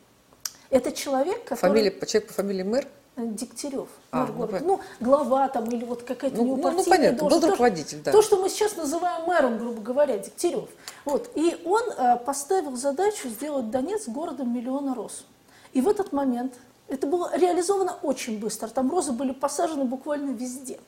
Это 0.69 0.93
человек, 0.93 1.43
который... 1.43 1.69
Фамилия, 1.69 1.91
человек 2.05 2.27
по 2.29 2.33
фамилии 2.33 2.63
мэр? 2.63 2.87
Э, 3.17 3.25
Дегтярев, 3.25 3.89
а, 4.11 4.19
мэр 4.19 4.29
ну, 4.29 4.37
города. 4.37 4.59
Ну, 4.63 4.79
глава 5.01 5.49
там 5.49 5.65
или 5.65 5.83
вот 5.83 6.03
какая-то 6.03 6.37
ну, 6.37 6.55
ну, 6.55 6.71
ну, 6.71 6.83
понятно, 6.85 7.17
должность. 7.19 7.43
был 7.43 7.51
руководитель, 7.51 7.97
то, 7.97 8.05
да. 8.05 8.11
То, 8.13 8.21
что 8.21 8.41
мы 8.41 8.47
сейчас 8.47 8.77
называем 8.77 9.25
мэром, 9.25 9.57
грубо 9.57 9.81
говоря, 9.81 10.17
Дегтярев. 10.17 10.69
Вот. 11.03 11.29
И 11.35 11.61
он 11.65 11.83
э, 11.89 12.15
поставил 12.25 12.77
задачу 12.77 13.27
сделать 13.27 13.69
Донецк 13.69 14.07
городом 14.07 14.55
миллиона 14.55 14.95
роз. 14.95 15.25
И 15.73 15.81
в 15.81 15.89
этот 15.89 16.13
момент 16.13 16.53
это 16.87 17.05
было 17.05 17.35
реализовано 17.35 17.97
очень 18.01 18.39
быстро. 18.39 18.69
Там 18.69 18.89
розы 18.89 19.11
были 19.11 19.33
посажены 19.33 19.83
буквально 19.83 20.31
везде. 20.31 20.79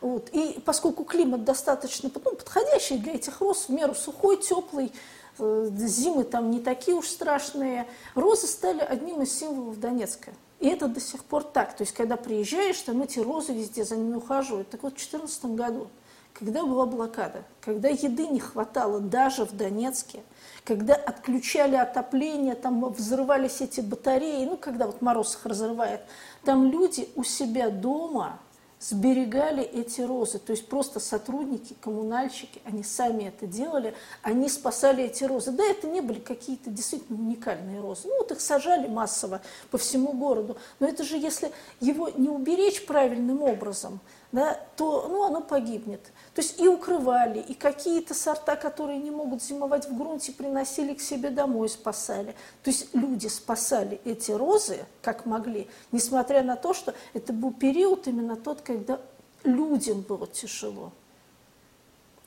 Вот. 0.00 0.28
И 0.32 0.60
поскольку 0.64 1.04
климат 1.04 1.44
достаточно 1.44 2.10
ну, 2.14 2.20
подходящий 2.20 2.98
для 2.98 3.14
этих 3.14 3.40
роз, 3.40 3.68
в 3.68 3.70
меру 3.70 3.94
сухой, 3.94 4.36
теплый, 4.36 4.92
э, 5.38 5.68
зимы 5.72 6.24
там 6.24 6.50
не 6.50 6.60
такие 6.60 6.96
уж 6.96 7.06
страшные, 7.08 7.86
розы 8.14 8.46
стали 8.46 8.80
одним 8.80 9.22
из 9.22 9.36
символов 9.36 9.80
Донецка. 9.80 10.32
И 10.58 10.68
это 10.68 10.88
до 10.88 11.00
сих 11.00 11.24
пор 11.24 11.44
так. 11.44 11.76
То 11.76 11.82
есть, 11.82 11.92
когда 11.92 12.16
приезжаешь, 12.16 12.80
там 12.80 13.02
эти 13.02 13.18
розы 13.18 13.52
везде 13.52 13.84
за 13.84 13.96
ними 13.96 14.16
ухаживают. 14.16 14.70
Так 14.70 14.82
вот, 14.82 14.92
в 14.92 14.96
2014 14.96 15.44
году, 15.56 15.88
когда 16.32 16.64
была 16.64 16.86
блокада, 16.86 17.44
когда 17.60 17.88
еды 17.88 18.26
не 18.26 18.40
хватало 18.40 19.00
даже 19.00 19.44
в 19.44 19.52
Донецке, 19.52 20.22
когда 20.64 20.94
отключали 20.94 21.76
отопление, 21.76 22.54
там 22.54 22.88
взрывались 22.90 23.60
эти 23.60 23.80
батареи, 23.80 24.44
ну, 24.44 24.56
когда 24.56 24.86
вот 24.86 25.00
мороз 25.00 25.34
их 25.34 25.46
разрывает, 25.46 26.00
там 26.44 26.70
люди 26.70 27.08
у 27.14 27.24
себя 27.24 27.70
дома 27.70 28.38
сберегали 28.78 29.62
эти 29.62 30.00
розы. 30.00 30.38
То 30.38 30.52
есть 30.52 30.68
просто 30.68 31.00
сотрудники, 31.00 31.74
коммунальщики, 31.80 32.60
они 32.64 32.82
сами 32.82 33.24
это 33.24 33.46
делали, 33.46 33.94
они 34.22 34.48
спасали 34.48 35.04
эти 35.04 35.24
розы. 35.24 35.52
Да, 35.52 35.64
это 35.64 35.86
не 35.86 36.00
были 36.00 36.20
какие-то 36.20 36.70
действительно 36.70 37.18
уникальные 37.18 37.80
розы. 37.80 38.02
Ну 38.04 38.18
вот 38.18 38.32
их 38.32 38.40
сажали 38.40 38.86
массово 38.86 39.40
по 39.70 39.78
всему 39.78 40.12
городу. 40.12 40.56
Но 40.78 40.86
это 40.86 41.04
же 41.04 41.16
если 41.16 41.52
его 41.80 42.10
не 42.10 42.28
уберечь 42.28 42.84
правильным 42.86 43.42
образом, 43.42 44.00
да, 44.32 44.60
то 44.76 45.06
ну, 45.08 45.24
оно 45.24 45.40
погибнет. 45.40 46.00
То 46.36 46.42
есть 46.42 46.60
и 46.60 46.68
укрывали, 46.68 47.38
и 47.38 47.54
какие-то 47.54 48.12
сорта, 48.12 48.56
которые 48.56 48.98
не 48.98 49.10
могут 49.10 49.42
зимовать 49.42 49.88
в 49.88 49.96
грунте, 49.96 50.32
приносили 50.32 50.92
к 50.92 51.00
себе 51.00 51.30
домой, 51.30 51.70
спасали. 51.70 52.34
То 52.62 52.70
есть 52.70 52.94
люди 52.94 53.26
спасали 53.26 54.02
эти 54.04 54.32
розы, 54.32 54.84
как 55.00 55.24
могли, 55.24 55.66
несмотря 55.92 56.42
на 56.42 56.56
то, 56.56 56.74
что 56.74 56.94
это 57.14 57.32
был 57.32 57.54
период 57.54 58.06
именно 58.06 58.36
тот, 58.36 58.60
когда 58.60 59.00
людям 59.44 60.02
было 60.02 60.26
тяжело. 60.26 60.92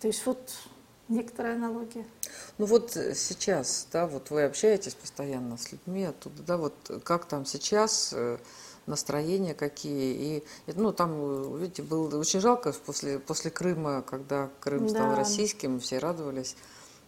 То 0.01 0.07
есть 0.07 0.26
вот 0.26 0.39
некоторая 1.07 1.53
аналогия. 1.53 2.07
Ну 2.57 2.66
вот 2.66 2.93
сейчас, 2.93 3.86
да, 3.93 4.07
вот 4.07 4.32
вы 4.32 4.41
общаетесь 4.41 4.95
постоянно 4.95 5.55
с 5.55 5.72
людьми 5.72 6.05
оттуда, 6.05 6.41
да, 6.41 6.57
вот 6.57 6.74
как 7.03 7.26
там 7.26 7.45
сейчас 7.45 8.12
э, 8.14 8.39
настроения 8.90 9.54
какие. 9.54 10.42
И, 10.68 10.74
ну, 10.76 10.92
там, 10.92 11.58
видите, 11.58 11.84
было 11.84 12.18
очень 12.18 12.40
жалко 12.42 12.74
после, 12.86 13.20
после 13.20 13.52
Крыма, 13.52 14.02
когда 14.02 14.50
Крым 14.60 14.88
да. 14.88 14.90
стал 14.90 15.16
российским, 15.16 15.80
все 15.80 16.00
радовались. 16.00 16.56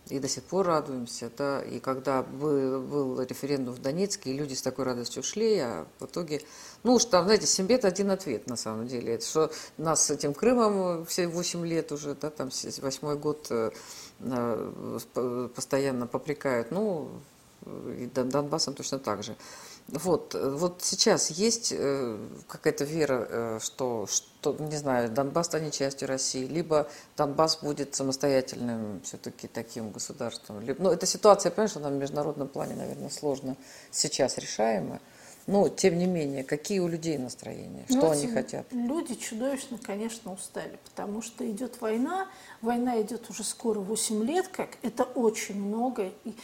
И 0.08 0.20
до 0.20 0.28
сих 0.28 0.44
пор 0.44 0.66
радуемся, 0.66 1.32
да, 1.38 1.62
и 1.62 1.80
когда 1.80 2.24
был, 2.24 2.82
был 2.82 3.22
референдум 3.22 3.76
в 3.76 3.82
Донецке, 3.82 4.32
и 4.32 4.34
люди 4.34 4.56
с 4.56 4.62
такой 4.62 4.84
радостью 4.84 5.22
ушли, 5.22 5.60
а 5.60 5.86
в 6.00 6.06
итоге, 6.06 6.42
ну 6.84 6.96
уж 6.96 7.06
там, 7.06 7.26
знаете, 7.26 7.46
Симбет 7.46 7.86
один 7.86 8.10
ответ 8.10 8.48
на 8.48 8.58
самом 8.58 8.88
деле, 8.88 9.14
это 9.14 9.26
что 9.26 9.52
нас 9.78 10.06
с 10.06 10.10
этим 10.10 10.34
Крымом 10.34 11.06
все 11.06 11.28
8 11.28 11.66
лет 11.66 11.92
уже, 11.92 12.16
да, 12.16 12.32
там 12.32 12.50
восьмой 12.82 13.16
год 13.16 13.48
э, 13.52 13.72
э, 14.22 15.50
постоянно 15.56 16.08
попрекают, 16.08 16.72
ну, 16.72 17.08
и 17.66 18.10
Донбассом 18.14 18.74
точно 18.74 19.00
так 19.00 19.24
же. 19.24 19.36
Вот, 19.92 20.36
вот 20.36 20.82
сейчас 20.84 21.30
есть 21.32 21.74
э, 21.76 22.18
какая-то 22.48 22.86
вера, 22.86 23.28
э, 23.30 23.60
что, 23.62 24.08
что, 24.08 24.56
не 24.58 24.78
знаю, 24.78 25.10
Донбасс 25.10 25.48
станет 25.48 25.74
частью 25.74 26.08
России, 26.08 26.46
либо 26.46 26.88
Донбасс 27.18 27.58
будет 27.58 27.94
самостоятельным 27.94 29.02
все-таки 29.04 29.48
таким 29.48 29.92
государством. 29.92 30.62
Либо, 30.62 30.82
ну, 30.82 30.92
эта 30.92 31.06
ситуация, 31.06 31.52
понимаешь, 31.52 31.76
она 31.76 31.90
в 31.90 31.94
международном 31.94 32.48
плане, 32.48 32.76
наверное, 32.76 33.10
сложно 33.10 33.58
сейчас 33.92 34.38
решаема. 34.38 35.02
Но, 35.48 35.68
тем 35.70 35.98
не 35.98 36.06
менее, 36.06 36.44
какие 36.44 36.80
у 36.80 36.88
людей 36.88 37.18
настроения? 37.18 37.86
Что 37.90 37.98
ну, 37.98 38.12
они 38.12 38.28
хотят? 38.28 38.66
Люди 38.72 39.16
чудовищно, 39.16 39.80
конечно, 39.82 40.32
устали, 40.32 40.80
потому 40.86 41.22
что 41.22 41.50
идет 41.50 41.82
война. 41.82 42.28
Война 42.62 43.02
идет 43.02 43.30
уже 43.30 43.44
скоро 43.44 43.80
8 43.80 44.24
лет, 44.24 44.48
как 44.50 44.78
это 44.84 45.04
очень 45.04 45.60
много. 45.60 46.12
И 46.24 46.36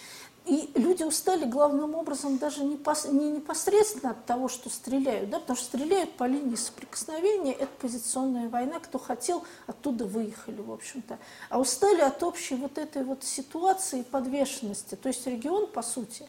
и 0.48 0.72
люди 0.80 1.04
устали 1.04 1.44
главным 1.46 1.94
образом 1.94 2.38
даже 2.38 2.64
не, 2.64 2.78
пос, 2.78 3.06
не 3.06 3.30
непосредственно 3.32 4.12
от 4.12 4.26
того, 4.26 4.48
что 4.48 4.70
стреляют, 4.70 5.30
да, 5.30 5.40
потому 5.40 5.58
что 5.58 5.66
стреляют 5.66 6.16
по 6.16 6.24
линии 6.24 6.56
соприкосновения, 6.56 7.54
это 7.54 7.70
позиционная 7.80 8.48
война, 8.48 8.80
кто 8.80 8.98
хотел, 8.98 9.44
оттуда 9.68 10.06
выехали, 10.06 10.62
в 10.62 10.72
общем-то. 10.72 11.20
А 11.50 11.60
устали 11.60 12.02
от 12.02 12.24
общей 12.24 12.56
вот 12.56 12.78
этой 12.78 13.04
вот 13.04 13.26
ситуации 13.26 14.04
подвешенности. 14.04 14.96
То 14.96 15.10
есть 15.10 15.28
регион, 15.28 15.68
по 15.68 15.82
сути, 15.82 16.26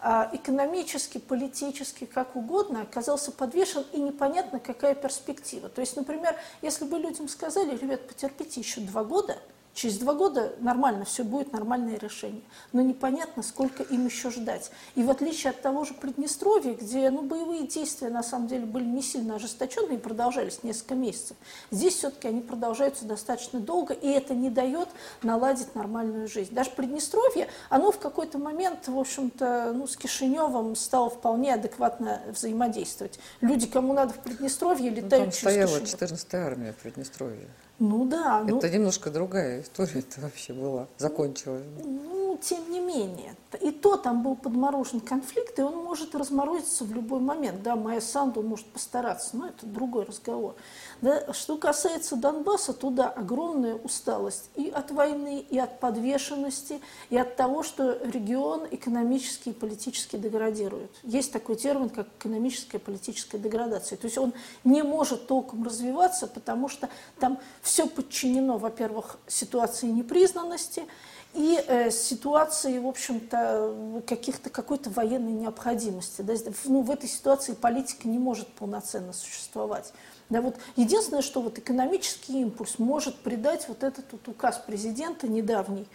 а, 0.00 0.30
экономически, 0.32 1.18
политически, 1.18 2.06
как 2.06 2.36
угодно, 2.36 2.82
оказался 2.82 3.32
подвешен, 3.32 3.84
и 3.92 4.00
непонятно, 4.00 4.60
какая 4.60 4.94
перспектива. 4.94 5.68
То 5.68 5.82
есть, 5.82 5.94
например, 5.94 6.34
если 6.62 6.86
бы 6.86 6.98
людям 6.98 7.28
сказали, 7.28 7.76
ребят, 7.76 8.08
потерпите 8.08 8.60
еще 8.60 8.80
два 8.80 9.04
года– 9.04 9.36
Через 9.78 9.98
два 9.98 10.14
года 10.14 10.54
нормально, 10.58 11.04
все 11.04 11.22
будет 11.22 11.52
нормальное 11.52 11.96
решение. 11.98 12.42
Но 12.72 12.82
непонятно, 12.82 13.44
сколько 13.44 13.84
им 13.84 14.06
еще 14.06 14.28
ждать. 14.28 14.72
И 14.96 15.04
в 15.04 15.10
отличие 15.10 15.52
от 15.52 15.62
того 15.62 15.84
же 15.84 15.94
Приднестровья, 15.94 16.74
где 16.74 17.08
ну, 17.10 17.22
боевые 17.22 17.64
действия 17.64 18.08
на 18.08 18.24
самом 18.24 18.48
деле 18.48 18.66
были 18.66 18.82
не 18.82 19.02
сильно 19.02 19.36
ожесточенные 19.36 19.96
и 19.96 20.00
продолжались 20.00 20.64
несколько 20.64 20.96
месяцев, 20.96 21.36
здесь 21.70 21.94
все-таки 21.94 22.26
они 22.26 22.40
продолжаются 22.40 23.04
достаточно 23.04 23.60
долго, 23.60 23.94
и 23.94 24.08
это 24.08 24.34
не 24.34 24.50
дает 24.50 24.88
наладить 25.22 25.72
нормальную 25.76 26.26
жизнь. 26.26 26.52
Даже 26.52 26.70
Приднестровье, 26.70 27.46
оно 27.70 27.92
в 27.92 28.00
какой-то 28.00 28.38
момент, 28.38 28.88
в 28.88 28.98
общем-то, 28.98 29.74
ну, 29.76 29.86
с 29.86 29.96
Кишиневым 29.96 30.74
стало 30.74 31.08
вполне 31.08 31.54
адекватно 31.54 32.20
взаимодействовать. 32.26 33.20
Люди, 33.40 33.68
кому 33.68 33.92
надо 33.92 34.12
в 34.12 34.18
Приднестровье, 34.18 34.90
летают 34.90 35.12
ну, 35.12 35.18
там 35.18 35.30
через 35.30 35.38
стояла 35.38 36.16
14-я 36.16 36.46
армия 36.46 36.72
в 36.72 36.76
Приднестровье. 36.82 37.48
Ну 37.78 38.04
да. 38.06 38.42
Это 38.44 38.66
ну, 38.66 38.72
немножко 38.72 39.10
другая 39.10 39.62
история 39.62 40.00
это 40.00 40.20
вообще 40.20 40.52
была, 40.52 40.88
закончилась. 40.98 41.62
Ну, 41.84 42.27
тем 42.40 42.70
не 42.70 42.80
менее, 42.80 43.36
и 43.60 43.70
то 43.70 43.96
там 43.96 44.22
был 44.22 44.36
подморожен 44.36 45.00
конфликт, 45.00 45.58
и 45.58 45.62
он 45.62 45.76
может 45.76 46.14
разморозиться 46.14 46.84
в 46.84 46.92
любой 46.92 47.20
момент. 47.20 47.62
Да, 47.62 47.76
Майя 47.76 48.00
Санду 48.00 48.42
может 48.42 48.66
постараться, 48.66 49.36
но 49.36 49.48
это 49.48 49.66
другой 49.66 50.04
разговор. 50.04 50.54
Да, 51.00 51.32
что 51.32 51.56
касается 51.56 52.16
Донбасса, 52.16 52.72
туда 52.72 53.08
огромная 53.08 53.74
усталость 53.74 54.50
и 54.54 54.68
от 54.68 54.90
войны, 54.90 55.44
и 55.48 55.58
от 55.58 55.80
подвешенности, 55.80 56.80
и 57.10 57.16
от 57.16 57.36
того, 57.36 57.62
что 57.62 57.98
регион 58.04 58.66
экономически 58.70 59.50
и 59.50 59.52
политически 59.52 60.16
деградирует. 60.16 60.90
Есть 61.02 61.32
такой 61.32 61.56
термин, 61.56 61.88
как 61.88 62.08
экономическая 62.18 62.78
и 62.78 62.80
политическая 62.80 63.38
деградация. 63.38 63.96
То 63.96 64.06
есть 64.06 64.18
он 64.18 64.32
не 64.64 64.82
может 64.82 65.26
толком 65.26 65.64
развиваться, 65.64 66.26
потому 66.26 66.68
что 66.68 66.88
там 67.18 67.38
все 67.62 67.86
подчинено, 67.86 68.58
во-первых, 68.58 69.18
ситуации 69.26 69.86
непризнанности, 69.86 70.86
и 71.34 71.62
э, 71.66 71.90
ситуации, 71.90 72.78
в 72.78 72.86
общем-то, 72.86 74.02
каких-то 74.06 74.50
какой-то 74.50 74.90
военной 74.90 75.32
необходимости. 75.32 76.22
Да, 76.22 76.34
ну, 76.64 76.82
в 76.82 76.90
этой 76.90 77.08
ситуации 77.08 77.52
политика 77.52 78.08
не 78.08 78.18
может 78.18 78.48
полноценно 78.48 79.12
существовать. 79.12 79.92
Да, 80.30 80.42
вот 80.42 80.56
единственное, 80.76 81.22
что 81.22 81.40
вот 81.40 81.58
экономический 81.58 82.40
импульс 82.42 82.78
может 82.78 83.16
придать 83.16 83.66
вот 83.68 83.82
этот 83.82 84.04
вот 84.12 84.26
указ 84.28 84.58
президента 84.58 85.26
недавний 85.26 85.86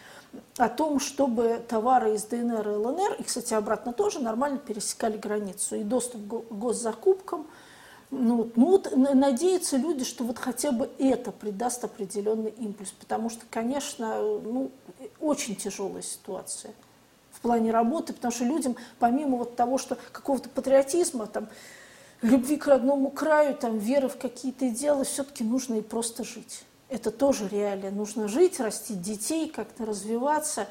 о 0.58 0.70
том, 0.70 1.00
чтобы 1.00 1.64
товары 1.68 2.16
из 2.16 2.24
ДНР 2.26 2.68
и 2.68 2.76
ЛНР, 2.76 3.14
и, 3.20 3.24
кстати, 3.24 3.54
обратно 3.54 3.94
тоже 3.94 4.20
нормально 4.20 4.58
пересекали 4.58 5.18
границу, 5.18 5.76
и 5.76 5.84
доступ 5.84 6.28
к 6.28 6.54
госзакупкам, 6.54 7.48
ну, 8.14 8.52
ну 8.56 8.66
вот 8.66 8.96
надеются 8.96 9.78
люди, 9.78 10.04
что 10.04 10.24
вот 10.24 10.38
хотя 10.38 10.72
бы 10.72 10.90
это 11.00 11.32
придаст 11.32 11.84
определенный 11.84 12.52
импульс, 12.52 12.92
потому 12.92 13.30
что, 13.30 13.42
конечно, 13.50 14.22
ну, 14.22 14.72
очень 15.20 15.56
тяжелая 15.56 16.02
ситуация 16.02 16.74
в 17.32 17.42
плане 17.42 17.72
работы, 17.72 18.14
потому 18.14 18.32
что 18.32 18.46
людям, 18.46 18.76
помимо 19.00 19.38
вот 19.38 19.56
того, 19.56 19.78
что 19.78 19.98
какого-то 20.12 20.50
патриотизма, 20.50 21.28
там, 21.28 21.48
любви 22.22 22.58
к 22.58 22.68
родному 22.68 23.10
краю, 23.10 23.56
там, 23.56 23.78
веры 23.78 24.08
в 24.08 24.18
какие-то 24.18 24.70
идеалы, 24.70 25.04
все-таки 25.04 25.44
нужно 25.44 25.76
и 25.76 25.82
просто 25.82 26.24
жить. 26.24 26.64
Это 26.90 27.12
тоже 27.12 27.48
реалия. 27.48 27.92
Нужно 27.92 28.28
жить, 28.28 28.60
растить 28.60 29.02
детей, 29.02 29.50
как-то 29.50 29.86
развиваться. 29.86 30.68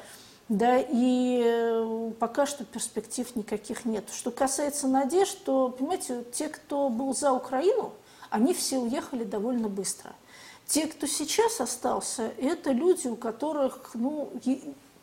Да, 0.49 0.77
и 0.77 1.41
э, 1.43 2.11
пока 2.19 2.45
что 2.45 2.65
перспектив 2.65 3.33
никаких 3.35 3.85
нет. 3.85 4.09
Что 4.13 4.29
касается 4.29 4.87
надежд, 4.87 5.37
то, 5.45 5.69
понимаете, 5.69 6.25
те, 6.33 6.49
кто 6.49 6.89
был 6.89 7.15
за 7.15 7.31
Украину, 7.31 7.93
они 8.29 8.53
все 8.53 8.77
уехали 8.77 9.23
довольно 9.23 9.69
быстро. 9.69 10.11
Те, 10.65 10.87
кто 10.87 11.07
сейчас 11.07 11.61
остался, 11.61 12.33
это 12.37 12.71
люди, 12.71 13.07
у 13.07 13.15
которых 13.15 13.91
ну, 13.93 14.31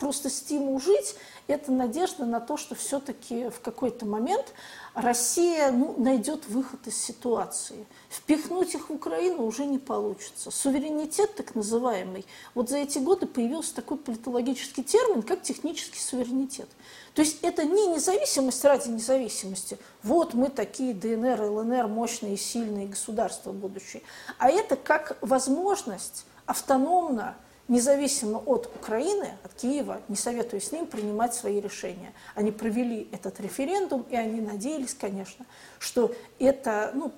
просто 0.00 0.30
стимул 0.30 0.80
жить, 0.80 1.14
это 1.46 1.70
надежда 1.70 2.24
на 2.24 2.40
то, 2.40 2.56
что 2.56 2.74
все-таки 2.74 3.50
в 3.50 3.60
какой-то 3.60 4.06
момент 4.06 4.46
Россия 4.94 5.70
ну, 5.70 5.94
найдет 5.98 6.48
выход 6.48 6.86
из 6.86 6.96
ситуации. 6.96 7.86
Впихнуть 8.08 8.74
их 8.74 8.88
в 8.88 8.94
Украину 8.94 9.44
уже 9.44 9.66
не 9.66 9.78
получится. 9.78 10.50
Суверенитет 10.50 11.36
так 11.36 11.54
называемый, 11.54 12.24
вот 12.54 12.70
за 12.70 12.78
эти 12.78 12.98
годы 12.98 13.26
появился 13.26 13.74
такой 13.74 13.98
политологический 13.98 14.82
термин, 14.82 15.22
как 15.22 15.42
технический 15.42 16.00
суверенитет. 16.00 16.68
То 17.14 17.22
есть 17.22 17.38
это 17.42 17.64
не 17.64 17.88
независимость 17.88 18.64
ради 18.64 18.88
независимости. 18.88 19.78
Вот 20.02 20.32
мы 20.34 20.48
такие 20.48 20.94
ДНР, 20.94 21.42
ЛНР, 21.42 21.88
мощные, 21.88 22.36
сильные 22.36 22.86
государства 22.86 23.52
будущие. 23.52 24.02
А 24.38 24.48
это 24.48 24.76
как 24.76 25.18
возможность 25.20 26.24
автономно 26.46 27.36
независимо 27.70 28.38
от 28.38 28.66
Украины, 28.66 29.30
от 29.44 29.54
Киева, 29.54 30.02
не 30.08 30.16
советую 30.16 30.60
с 30.60 30.72
ним 30.72 30.86
принимать 30.86 31.34
свои 31.34 31.60
решения. 31.60 32.12
Они 32.34 32.50
провели 32.50 33.08
этот 33.12 33.40
референдум, 33.40 34.04
и 34.10 34.16
они 34.16 34.40
надеялись, 34.40 34.92
конечно, 34.92 35.46
что 35.78 36.12
это, 36.40 36.90
ну, 36.94 37.12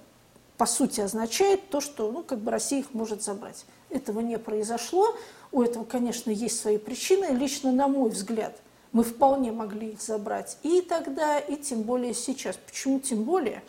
по 0.59 0.67
сути, 0.67 1.01
означает 1.01 1.71
то, 1.71 1.81
что 1.81 2.13
ну, 2.13 2.23
как 2.23 2.39
бы 2.39 2.51
Россия 2.51 2.81
их 2.81 2.93
может 2.93 3.23
забрать. 3.23 3.65
Этого 3.89 4.21
не 4.21 4.39
произошло. 4.39 5.17
У 5.53 5.63
этого, 5.63 5.85
конечно, 5.85 6.31
есть 6.31 6.61
свои 6.61 6.77
причины. 6.77 7.35
Лично, 7.35 7.73
на 7.73 7.89
мой 7.89 8.11
взгляд, 8.11 8.55
мы 8.93 9.05
вполне 9.05 9.53
могли 9.53 9.93
их 9.93 10.03
забрать 10.03 10.59
и 10.63 10.83
тогда, 10.83 11.39
и 11.39 11.57
тем 11.57 11.83
более 11.83 12.13
сейчас. 12.13 12.59
Почему 12.67 13.01
тем 13.01 13.25
более? 13.25 13.63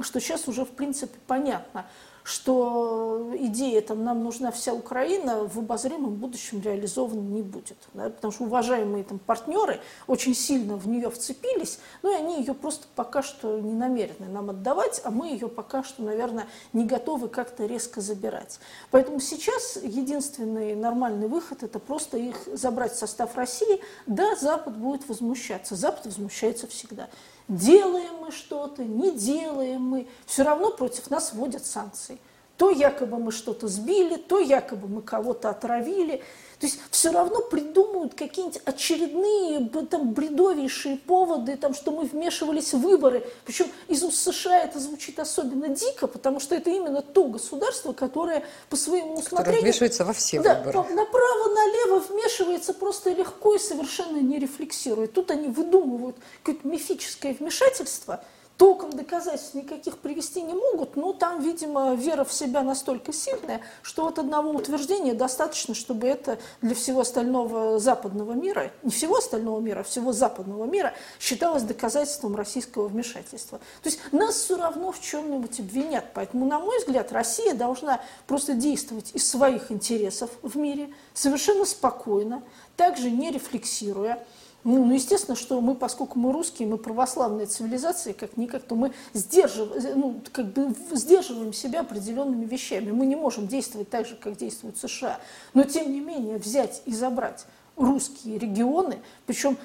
Что 0.00 0.20
сейчас 0.20 0.48
уже, 0.48 0.64
в 0.64 0.70
принципе, 0.70 1.18
понятно– 1.26 1.86
что 2.30 3.28
идея 3.38 3.80
там 3.80 4.04
«нам 4.04 4.22
нужна 4.22 4.52
вся 4.52 4.72
Украина» 4.72 5.48
в 5.48 5.58
обозримом 5.58 6.14
будущем 6.14 6.62
реализована 6.62 7.20
не 7.20 7.42
будет. 7.42 7.76
Да, 7.92 8.08
потому 8.08 8.32
что 8.32 8.44
уважаемые 8.44 9.02
там 9.02 9.18
партнеры 9.18 9.80
очень 10.06 10.34
сильно 10.34 10.76
в 10.76 10.86
нее 10.86 11.10
вцепились, 11.10 11.80
ну 12.02 12.12
и 12.12 12.16
они 12.16 12.38
ее 12.38 12.54
просто 12.54 12.86
пока 12.94 13.22
что 13.22 13.58
не 13.58 13.72
намерены 13.72 14.28
нам 14.28 14.50
отдавать, 14.50 15.00
а 15.02 15.10
мы 15.10 15.28
ее 15.28 15.48
пока 15.48 15.82
что, 15.82 16.02
наверное, 16.02 16.46
не 16.72 16.84
готовы 16.84 17.28
как-то 17.28 17.66
резко 17.66 18.00
забирать. 18.00 18.60
Поэтому 18.92 19.18
сейчас 19.18 19.76
единственный 19.82 20.76
нормальный 20.76 21.26
выход– 21.26 21.62
это 21.64 21.80
просто 21.80 22.16
их 22.16 22.36
забрать 22.52 22.92
в 22.92 22.98
состав 22.98 23.36
России. 23.36 23.80
Да, 24.06 24.36
Запад 24.36 24.76
будет 24.76 25.08
возмущаться. 25.08 25.74
Запад 25.74 26.06
возмущается 26.06 26.68
всегда. 26.68 27.08
Делаем 27.50 28.18
мы 28.20 28.30
что-то, 28.30 28.84
не 28.84 29.10
делаем 29.10 29.82
мы, 29.82 30.06
все 30.24 30.44
равно 30.44 30.70
против 30.70 31.10
нас 31.10 31.32
вводят 31.32 31.66
санкции. 31.66 32.19
То 32.60 32.68
якобы 32.68 33.16
мы 33.16 33.32
что-то 33.32 33.68
сбили, 33.68 34.16
то 34.16 34.38
якобы 34.38 34.86
мы 34.86 35.00
кого-то 35.00 35.48
отравили. 35.48 36.22
То 36.58 36.66
есть 36.66 36.78
все 36.90 37.10
равно 37.10 37.40
придумывают 37.40 38.12
какие-нибудь 38.12 38.60
очередные 38.66 39.66
там, 39.86 40.12
бредовейшие 40.12 40.98
поводы, 40.98 41.56
там, 41.56 41.72
что 41.72 41.90
мы 41.90 42.04
вмешивались 42.04 42.74
в 42.74 42.80
выборы. 42.80 43.26
Причем 43.46 43.68
из 43.88 44.04
уст 44.04 44.18
США 44.18 44.58
это 44.58 44.78
звучит 44.78 45.18
особенно 45.18 45.68
дико, 45.68 46.06
потому 46.06 46.38
что 46.38 46.54
это 46.54 46.68
именно 46.68 47.00
то 47.00 47.24
государство, 47.28 47.94
которое 47.94 48.44
по 48.68 48.76
своему 48.76 49.14
усмотрению... 49.14 49.36
Которое 49.36 49.62
вмешивается 49.62 50.04
во 50.04 50.12
все 50.12 50.42
да, 50.42 50.56
выборы. 50.56 50.94
Направо-налево 50.94 52.00
вмешивается 52.10 52.74
просто 52.74 53.08
легко 53.14 53.54
и 53.54 53.58
совершенно 53.58 54.18
не 54.18 54.38
рефлексирует. 54.38 55.14
Тут 55.14 55.30
они 55.30 55.48
выдумывают 55.48 56.16
какое-то 56.42 56.68
мифическое 56.68 57.32
вмешательство– 57.32 58.22
толком 58.60 58.90
доказательств 58.90 59.54
никаких 59.54 59.96
привести 59.96 60.42
не 60.42 60.52
могут, 60.52 60.94
но 60.94 61.14
там, 61.14 61.42
видимо, 61.42 61.94
вера 61.94 62.24
в 62.24 62.32
себя 62.34 62.60
настолько 62.60 63.10
сильная, 63.10 63.62
что 63.80 64.06
от 64.06 64.18
одного 64.18 64.50
утверждения 64.50 65.14
достаточно, 65.14 65.74
чтобы 65.74 66.06
это 66.06 66.38
для 66.60 66.74
всего 66.74 67.00
остального 67.00 67.78
западного 67.78 68.32
мира, 68.34 68.70
не 68.82 68.90
всего 68.90 69.16
остального 69.16 69.60
мира, 69.60 69.80
а 69.80 69.82
всего 69.82 70.12
западного 70.12 70.66
мира 70.66 70.92
считалось 71.18 71.62
доказательством 71.62 72.36
российского 72.36 72.88
вмешательства. 72.88 73.60
То 73.82 73.88
есть 73.88 74.00
нас 74.12 74.34
все 74.34 74.58
равно 74.58 74.92
в 74.92 75.00
чем-нибудь 75.00 75.58
обвинят. 75.58 76.12
Поэтому, 76.12 76.44
на 76.44 76.58
мой 76.58 76.80
взгляд, 76.80 77.12
Россия 77.12 77.54
должна 77.54 78.02
просто 78.26 78.52
действовать 78.52 79.12
из 79.14 79.26
своих 79.26 79.72
интересов 79.72 80.28
в 80.42 80.58
мире, 80.58 80.92
совершенно 81.14 81.64
спокойно, 81.64 82.42
также 82.76 83.10
не 83.10 83.30
рефлексируя, 83.30 84.22
ну, 84.62 84.84
ну, 84.84 84.94
естественно, 84.94 85.36
что 85.36 85.60
мы, 85.60 85.74
поскольку 85.74 86.18
мы 86.18 86.32
русские, 86.32 86.68
мы 86.68 86.76
православная 86.76 87.46
цивилизация, 87.46 88.12
как 88.12 88.36
никак, 88.36 88.62
то 88.62 88.74
мы 88.74 88.92
сдерживаем, 89.14 89.98
ну, 89.98 90.20
как 90.32 90.52
бы 90.52 90.74
сдерживаем 90.92 91.52
себя 91.52 91.80
определенными 91.80 92.44
вещами. 92.44 92.90
Мы 92.90 93.06
не 93.06 93.16
можем 93.16 93.48
действовать 93.48 93.88
так 93.88 94.06
же, 94.06 94.16
как 94.16 94.36
действуют 94.36 94.76
США. 94.76 95.18
Но, 95.54 95.64
тем 95.64 95.90
не 95.90 96.00
менее, 96.00 96.36
взять 96.36 96.82
и 96.84 96.94
забрать 96.94 97.46
русские 97.76 98.38
регионы, 98.38 98.98
причем 99.26 99.56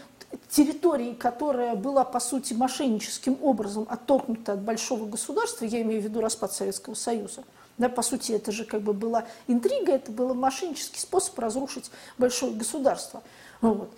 территории, 0.49 1.13
которая 1.13 1.75
была, 1.75 2.05
по 2.05 2.21
сути, 2.21 2.53
мошенническим 2.53 3.37
образом 3.41 3.85
оттолкнута 3.89 4.53
от 4.53 4.61
большого 4.61 5.05
государства, 5.05 5.65
я 5.65 5.81
имею 5.81 6.01
в 6.01 6.05
виду 6.05 6.21
распад 6.21 6.53
Советского 6.53 6.93
Союза, 6.93 7.43
да, 7.77 7.89
по 7.89 8.01
сути, 8.01 8.31
это 8.31 8.53
же 8.53 8.63
как 8.63 8.81
бы 8.81 8.93
была 8.93 9.25
интрига, 9.47 9.91
это 9.91 10.11
был 10.11 10.33
мошеннический 10.33 10.99
способ 10.99 11.37
разрушить 11.39 11.91
большое 12.17 12.53
государство. 12.53 13.21
Вот. 13.59 13.91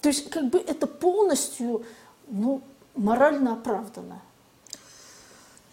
То 0.00 0.08
есть 0.08 0.30
как 0.30 0.48
бы 0.48 0.58
это 0.58 0.86
полностью 0.86 1.84
ну, 2.28 2.62
морально 2.94 3.54
оправдано. 3.54 4.22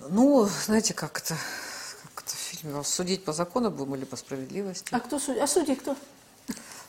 Ну, 0.10 0.48
знаете, 0.66 0.94
как 0.94 1.20
это, 1.20 1.36
как 2.14 2.26
это 2.26 2.36
в 2.36 2.40
фильме, 2.40 2.84
судить 2.84 3.24
по 3.24 3.34
закону 3.34 3.72
будем 3.72 3.96
или 3.96 4.06
по 4.06 4.16
справедливости? 4.16 4.90
А 4.92 5.00
кто 5.00 5.20
судит? 5.20 5.42
А 5.42 5.48
судьи 5.48 5.76
кто? 5.76 5.96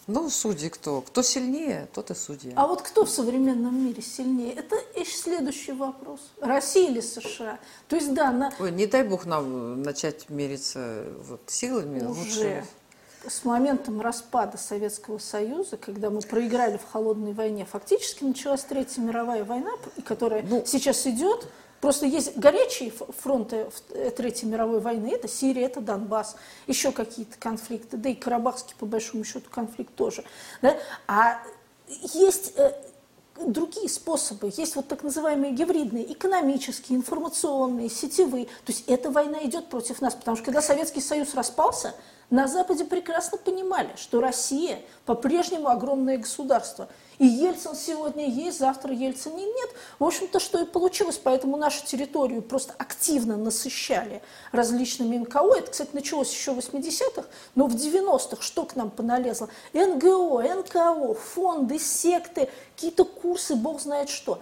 Ну, 0.06 0.30
судьи 0.30 0.70
кто? 0.70 1.02
Кто 1.02 1.22
сильнее, 1.22 1.86
тот 1.92 2.10
и 2.10 2.14
судья. 2.14 2.52
А 2.56 2.66
вот 2.66 2.80
кто 2.82 3.04
в 3.04 3.10
современном 3.10 3.84
мире 3.84 4.02
сильнее? 4.02 4.54
Это 4.54 4.76
следующий 5.04 5.72
вопрос. 5.72 6.20
Россия 6.40 6.90
или 6.90 7.00
США? 7.00 7.58
То 7.88 7.96
есть, 7.96 8.14
да, 8.14 8.30
на... 8.30 8.52
Ой, 8.58 8.72
не 8.72 8.86
дай 8.86 9.04
бог 9.04 9.26
нам 9.26 9.82
начать 9.82 10.30
мериться 10.30 11.04
вот, 11.28 11.42
силами. 11.46 11.98
Уже. 12.04 12.08
Лучше 12.08 12.64
с 13.28 13.44
моментом 13.44 14.00
распада 14.00 14.58
Советского 14.58 15.18
Союза, 15.18 15.76
когда 15.76 16.10
мы 16.10 16.20
проиграли 16.20 16.78
в 16.78 16.84
холодной 16.84 17.32
войне, 17.32 17.64
фактически 17.64 18.24
началась 18.24 18.62
Третья 18.62 19.02
мировая 19.02 19.44
война, 19.44 19.70
которая 20.04 20.42
ну, 20.42 20.62
сейчас 20.66 21.06
идет. 21.06 21.46
Просто 21.80 22.06
есть 22.06 22.36
горячие 22.36 22.90
фронты 22.90 23.70
э, 23.90 24.10
Третьей 24.10 24.48
мировой 24.48 24.80
войны, 24.80 25.12
это 25.12 25.28
Сирия, 25.28 25.66
это 25.66 25.80
Донбасс, 25.80 26.34
еще 26.66 26.90
какие-то 26.90 27.38
конфликты, 27.38 27.96
да 27.96 28.08
и 28.08 28.14
Карабахский, 28.14 28.74
по 28.76 28.86
большому 28.86 29.22
счету, 29.22 29.48
конфликт 29.48 29.94
тоже. 29.94 30.24
Да? 30.60 30.76
А 31.06 31.40
есть 31.86 32.54
э, 32.56 32.72
другие 33.46 33.88
способы. 33.88 34.52
Есть 34.56 34.74
вот 34.74 34.88
так 34.88 35.02
называемые 35.04 35.52
гибридные, 35.52 36.12
экономические, 36.12 36.98
информационные, 36.98 37.88
сетевые. 37.88 38.46
То 38.46 38.72
есть 38.72 38.84
эта 38.88 39.10
война 39.10 39.44
идет 39.44 39.68
против 39.68 40.00
нас, 40.00 40.14
потому 40.14 40.36
что 40.36 40.46
когда 40.46 40.60
Советский 40.60 41.00
Союз 41.00 41.34
распался, 41.34 41.94
на 42.30 42.46
Западе 42.46 42.84
прекрасно 42.84 43.38
понимали, 43.38 43.90
что 43.96 44.20
Россия 44.20 44.80
по-прежнему 45.06 45.68
огромное 45.68 46.18
государство. 46.18 46.88
И 47.18 47.26
Ельцин 47.26 47.74
сегодня 47.74 48.28
есть, 48.28 48.58
завтра 48.58 48.92
Ельцина 48.92 49.38
нет. 49.38 49.70
В 49.98 50.04
общем-то, 50.04 50.38
что 50.38 50.60
и 50.60 50.66
получилось. 50.66 51.18
Поэтому 51.22 51.56
нашу 51.56 51.84
территорию 51.86 52.42
просто 52.42 52.74
активно 52.78 53.36
насыщали 53.36 54.22
различными 54.52 55.16
НКО. 55.16 55.54
Это, 55.56 55.70
кстати, 55.70 55.90
началось 55.94 56.30
еще 56.30 56.52
в 56.52 56.58
80-х, 56.58 57.26
но 57.54 57.66
в 57.66 57.74
90-х 57.74 58.42
что 58.42 58.66
к 58.66 58.76
нам 58.76 58.90
поналезло? 58.90 59.48
НГО, 59.72 60.42
НКО, 60.42 61.14
фонды, 61.14 61.78
секты, 61.78 62.48
какие-то 62.76 63.04
курсы, 63.04 63.56
бог 63.56 63.80
знает 63.80 64.10
что. 64.10 64.36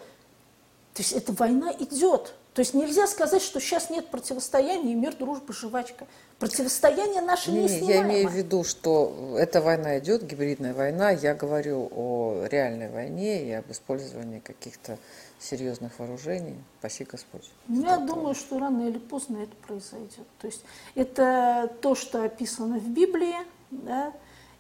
То 0.95 1.03
есть 1.03 1.13
эта 1.13 1.33
война 1.33 1.73
идет. 1.79 2.35
То 2.57 2.61
есть 2.61 2.73
нельзя 2.73 3.07
сказать, 3.07 3.43
что 3.43 3.61
сейчас 3.61 3.91
нет 3.91 4.09
противостояния, 4.09 4.93
и 4.93 4.95
мир, 4.95 5.15
дружба, 5.15 5.53
жвачка. 5.53 6.07
Противостояние 6.39 7.21
наше 7.21 7.53
не, 7.53 7.65
не 7.65 7.87
Я 7.87 8.01
имею 8.01 8.31
в 8.31 8.33
виду, 8.33 8.65
что 8.65 9.37
эта 9.39 9.61
война 9.61 9.99
идет, 9.99 10.23
гибридная 10.23 10.73
война. 10.73 11.11
Я 11.11 11.35
говорю 11.35 11.91
о 11.95 12.47
реальной 12.51 12.89
войне 12.89 13.47
и 13.47 13.53
об 13.53 13.71
использовании 13.71 14.39
каких-то 14.39 14.99
серьезных 15.39 15.99
вооружений. 15.99 16.57
Спаси 16.79 17.05
Господь. 17.05 17.47
Ну, 17.69 17.83
я 17.83 17.97
это 17.97 18.07
думаю, 18.07 18.35
что 18.35 18.59
рано 18.59 18.89
или 18.89 18.97
поздно 18.97 19.43
это 19.43 19.55
произойдет. 19.67 20.27
То 20.41 20.47
есть 20.47 20.65
это 20.95 21.71
то, 21.83 21.95
что 21.95 22.25
описано 22.25 22.79
в 22.79 22.89
Библии, 22.89 23.37
да, 23.71 24.15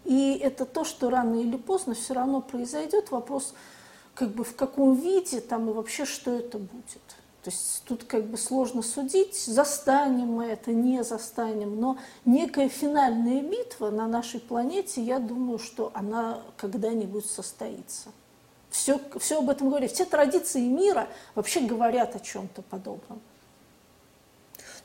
и 0.05 0.39
это 0.43 0.67
то, 0.67 0.85
что 0.85 1.09
рано 1.09 1.41
или 1.41 1.57
поздно 1.57 1.95
все 1.95 2.13
равно 2.13 2.43
произойдет. 2.43 3.11
Вопрос, 3.11 3.55
как 4.15 4.33
бы 4.33 4.45
в 4.45 4.55
каком 4.55 5.01
виде 5.01 5.41
там 5.41 5.71
и 5.71 5.73
вообще, 5.73 6.05
что 6.05 6.37
это 6.37 6.59
будет. 6.59 7.01
То 7.47 7.53
есть 7.53 7.85
тут 7.85 8.03
как 8.03 8.25
бы 8.25 8.37
сложно 8.37 8.83
судить, 8.83 9.37
застанем 9.37 10.33
мы 10.33 10.47
это, 10.47 10.73
не 10.73 11.05
застанем, 11.05 11.79
но 11.79 11.97
некая 12.25 12.69
финальная 12.69 13.41
битва 13.41 13.91
на 13.91 14.09
нашей 14.09 14.41
планете, 14.41 15.01
я 15.01 15.21
думаю, 15.21 15.61
что 15.61 15.93
она 15.95 16.43
когда-нибудь 16.57 17.25
состоится. 17.25 18.09
Все, 18.69 19.01
все 19.21 19.39
об 19.39 19.49
этом 19.49 19.69
говорит. 19.69 19.93
Все 19.93 20.07
традиции 20.07 20.67
мира 20.67 21.07
вообще 21.37 21.61
говорят 21.61 22.17
о 22.17 22.19
чем-то 22.19 22.63
подобном. 22.63 23.21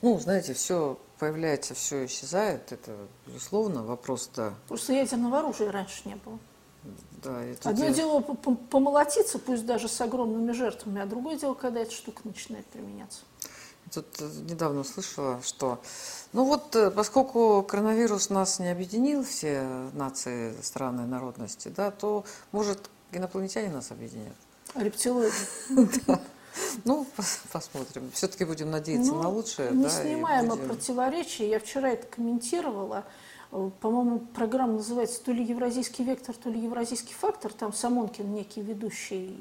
Ну, 0.04 0.20
знаете, 0.20 0.54
все 0.54 1.00
появляется, 1.18 1.74
все 1.74 2.06
исчезает, 2.06 2.72
это, 2.72 2.96
безусловно, 3.26 3.82
вопрос, 3.82 4.30
да. 4.36 4.54
Просто 4.68 4.94
ядерного 4.94 5.40
оружия 5.40 5.72
раньше 5.72 6.02
не 6.06 6.14
было. 6.14 6.38
Да, 7.24 7.44
это 7.44 7.70
Одно 7.70 7.90
дело 7.90 8.22
помолотиться, 8.22 9.38
пусть 9.38 9.66
даже 9.66 9.88
с 9.88 10.02
огромными 10.02 10.52
жертвами, 10.54 11.02
а 11.02 11.06
другое 11.06 11.38
дело, 11.38 11.54
когда 11.54 11.82
эта 11.82 11.92
штука 11.92 12.22
начинает 12.24 12.66
применяться. 12.68 13.22
Тут 13.94 14.08
э, 14.20 14.30
недавно 14.50 14.82
услышала, 14.82 15.42
что, 15.44 15.80
ну 16.34 16.46
вот, 16.46 16.76
э, 16.76 16.90
поскольку 16.90 17.62
коронавирус 17.62 18.30
нас 18.30 18.60
не 18.60 18.70
объединил, 18.70 19.24
все 19.24 19.64
нации, 19.94 20.56
страны, 20.62 21.06
народности, 21.06 21.68
да, 21.68 21.92
то, 21.92 22.24
может, 22.52 22.90
инопланетяне 23.12 23.70
нас 23.70 23.92
объединят. 23.92 24.36
А 24.74 24.84
рептилоиды? 24.84 25.34
Ну, 26.84 27.08
посмотрим. 27.52 28.12
Все-таки 28.14 28.44
будем 28.44 28.72
надеяться 28.72 29.14
ну, 29.14 29.24
на 29.24 29.30
лучшее. 29.30 29.72
Неснимаемо 29.72 30.58
да, 30.58 30.64
противоречие. 30.64 31.50
Я 31.50 31.60
вчера 31.60 31.90
это 31.92 32.08
комментировала. 32.08 33.06
Э, 33.52 33.70
по-моему, 33.80 34.20
программа 34.34 34.74
называется 34.74 35.24
то 35.24 35.32
ли 35.32 35.44
«Евразийский 35.44 36.04
вектор», 36.04 36.36
то 36.36 36.50
ли 36.50 36.60
«Евразийский 36.60 37.14
фактор», 37.14 37.52
там 37.54 37.74
Самонкин 37.74 38.34
некий 38.34 38.62
ведущий. 38.62 39.36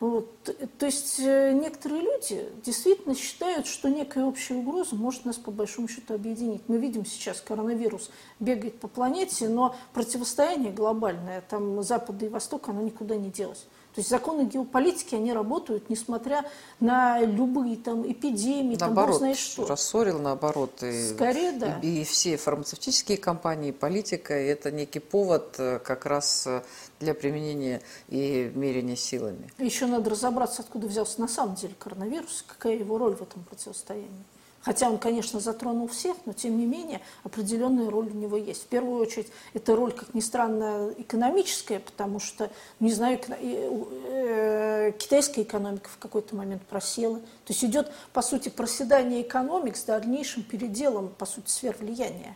Вот. 0.00 0.42
То 0.78 0.86
есть 0.86 1.18
э, 1.20 1.52
некоторые 1.52 2.02
люди 2.02 2.46
действительно 2.64 3.14
считают, 3.14 3.66
что 3.66 3.88
некая 3.88 4.24
общая 4.24 4.54
угроза 4.54 4.96
может 4.96 5.24
нас 5.24 5.36
по 5.36 5.50
большому 5.50 5.88
счету 5.88 6.14
объединить. 6.14 6.62
Мы 6.68 6.78
видим 6.78 7.06
сейчас, 7.06 7.40
коронавирус 7.40 8.10
бегает 8.40 8.80
по 8.80 8.88
планете, 8.88 9.48
но 9.48 9.74
противостояние 9.94 10.72
глобальное, 10.72 11.42
там 11.48 11.82
Запада 11.82 12.26
и 12.26 12.28
Востока, 12.28 12.72
оно 12.72 12.82
никуда 12.82 13.16
не 13.16 13.30
делось. 13.30 13.66
То 13.94 14.00
есть 14.00 14.10
законы 14.10 14.44
геополитики, 14.44 15.14
они 15.14 15.32
работают, 15.32 15.88
несмотря 15.88 16.44
на 16.80 17.20
любые 17.20 17.76
там 17.76 18.10
эпидемии, 18.10 18.76
наоборот, 18.78 19.10
там, 19.10 19.18
знаешь 19.18 19.38
что. 19.38 19.66
рассорил, 19.66 20.18
наоборот. 20.18 20.82
И, 20.82 21.10
Скорее, 21.10 21.52
да. 21.52 21.78
И, 21.80 22.00
и 22.00 22.04
все 22.04 22.36
фармацевтические 22.36 23.18
компании, 23.18 23.70
политика, 23.70 24.34
это 24.34 24.72
некий 24.72 24.98
повод 24.98 25.54
э, 25.58 25.78
как 25.78 26.06
раз 26.06 26.44
э, 26.48 26.62
для 26.98 27.14
применения 27.14 27.82
и 28.08 28.50
мерения 28.52 28.96
силами. 28.96 29.48
Еще 29.58 29.86
надо 29.86 30.10
разобраться, 30.10 30.62
откуда 30.62 30.88
взялся 30.88 31.20
на 31.20 31.28
самом 31.28 31.54
деле 31.54 31.74
коронавирус, 31.78 32.44
какая 32.48 32.74
его 32.74 32.98
роль 32.98 33.14
в 33.14 33.22
этом 33.22 33.44
противостоянии. 33.44 34.24
Хотя 34.64 34.88
он, 34.88 34.98
конечно, 34.98 35.40
затронул 35.40 35.88
всех, 35.88 36.16
но 36.24 36.32
тем 36.32 36.58
не 36.58 36.64
менее 36.64 37.02
определенная 37.22 37.90
роль 37.90 38.06
у 38.08 38.14
него 38.14 38.38
есть. 38.38 38.62
В 38.62 38.66
первую 38.66 38.98
очередь, 39.00 39.28
это 39.52 39.76
роль, 39.76 39.92
как 39.92 40.14
ни 40.14 40.20
странно, 40.20 40.90
экономическая, 40.96 41.80
потому 41.80 42.18
что, 42.18 42.50
не 42.80 42.90
знаю, 42.90 43.20
э, 43.28 44.92
китайская 44.98 45.42
экономика 45.42 45.90
в 45.90 45.98
какой-то 45.98 46.34
момент 46.34 46.62
просела. 46.62 47.18
То 47.18 47.52
есть 47.52 47.62
идет, 47.62 47.92
по 48.14 48.22
сути, 48.22 48.48
проседание 48.48 49.20
экономик 49.20 49.76
с 49.76 49.82
дальнейшим 49.84 50.42
переделом, 50.42 51.08
по 51.10 51.26
сути, 51.26 51.50
сфер 51.50 51.76
влияния. 51.78 52.34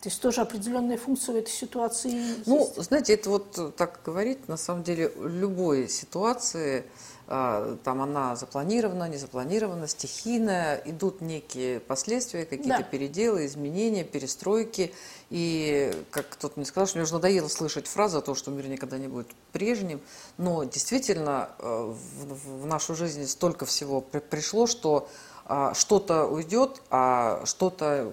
То 0.00 0.08
есть 0.08 0.20
тоже 0.20 0.40
определенная 0.40 0.96
функция 0.96 1.34
в 1.34 1.36
этой 1.36 1.50
ситуации 1.50 2.20
Ну, 2.46 2.60
есть. 2.60 2.82
знаете, 2.82 3.14
это 3.14 3.30
вот 3.30 3.76
так 3.76 4.00
говорить, 4.04 4.48
на 4.48 4.56
самом 4.56 4.82
деле, 4.82 5.12
любой 5.16 5.88
ситуации– 5.88 6.84
там 7.28 8.00
она 8.00 8.36
запланирована, 8.36 9.06
не 9.06 9.18
запланирована, 9.18 9.86
стихийная, 9.86 10.80
идут 10.86 11.20
некие 11.20 11.78
последствия, 11.78 12.46
какие-то 12.46 12.78
да. 12.78 12.82
переделы, 12.82 13.44
изменения, 13.44 14.02
перестройки. 14.02 14.94
И, 15.28 15.92
как 16.10 16.30
кто-то 16.30 16.54
мне 16.56 16.64
сказал, 16.64 16.86
что 16.86 16.96
мне 16.96 17.04
уже 17.04 17.12
надоело 17.12 17.48
слышать 17.48 17.86
фразу 17.86 18.18
о 18.18 18.22
том, 18.22 18.34
что 18.34 18.50
мир 18.50 18.66
никогда 18.68 18.96
не 18.96 19.08
будет 19.08 19.28
прежним, 19.52 20.00
но 20.38 20.64
действительно 20.64 21.50
э, 21.58 21.94
в, 22.18 22.62
в 22.62 22.66
нашу 22.66 22.94
жизнь 22.94 23.26
столько 23.26 23.66
всего 23.66 24.00
при, 24.00 24.20
пришло, 24.20 24.66
что 24.66 25.06
а, 25.44 25.74
что-то 25.74 26.26
уйдет, 26.26 26.80
а 26.88 27.44
что-то 27.44 28.12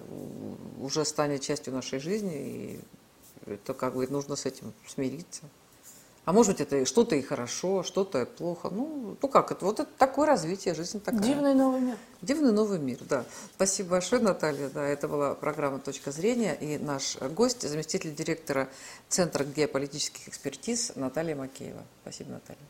уже 0.81 1.05
станет 1.05 1.41
частью 1.41 1.73
нашей 1.73 1.99
жизни, 1.99 2.35
и 2.35 2.79
это 3.45 3.73
как 3.73 3.95
бы 3.95 4.05
нужно 4.07 4.35
с 4.35 4.45
этим 4.45 4.73
смириться. 4.87 5.43
А 6.25 6.33
может 6.33 6.53
быть, 6.53 6.61
это 6.61 6.85
что-то 6.85 7.15
и 7.15 7.21
хорошо, 7.21 7.83
что-то 7.83 8.23
и 8.23 8.25
плохо. 8.25 8.69
Ну, 8.71 9.15
ну 9.21 9.27
как 9.27 9.51
это? 9.51 9.63
Вот 9.63 9.79
это 9.79 9.89
такое 9.97 10.25
развитие, 10.25 10.73
жизнь 10.73 10.99
такая. 10.99 11.21
Дивный 11.21 11.53
новый 11.53 11.81
мир. 11.81 11.97
Дивный 12.23 12.51
новый 12.51 12.79
мир, 12.79 12.97
да. 13.07 13.25
Спасибо 13.55 13.91
большое, 13.91 14.21
Наталья. 14.21 14.69
Да, 14.69 14.83
это 14.83 15.07
была 15.07 15.35
программа 15.35 15.79
«Точка 15.79 16.11
зрения». 16.11 16.55
И 16.55 16.79
наш 16.79 17.17
гость, 17.17 17.67
заместитель 17.67 18.15
директора 18.15 18.69
Центра 19.07 19.43
геополитических 19.43 20.27
экспертиз 20.27 20.93
Наталья 20.95 21.35
Макеева. 21.35 21.83
Спасибо, 22.01 22.31
Наталья. 22.31 22.65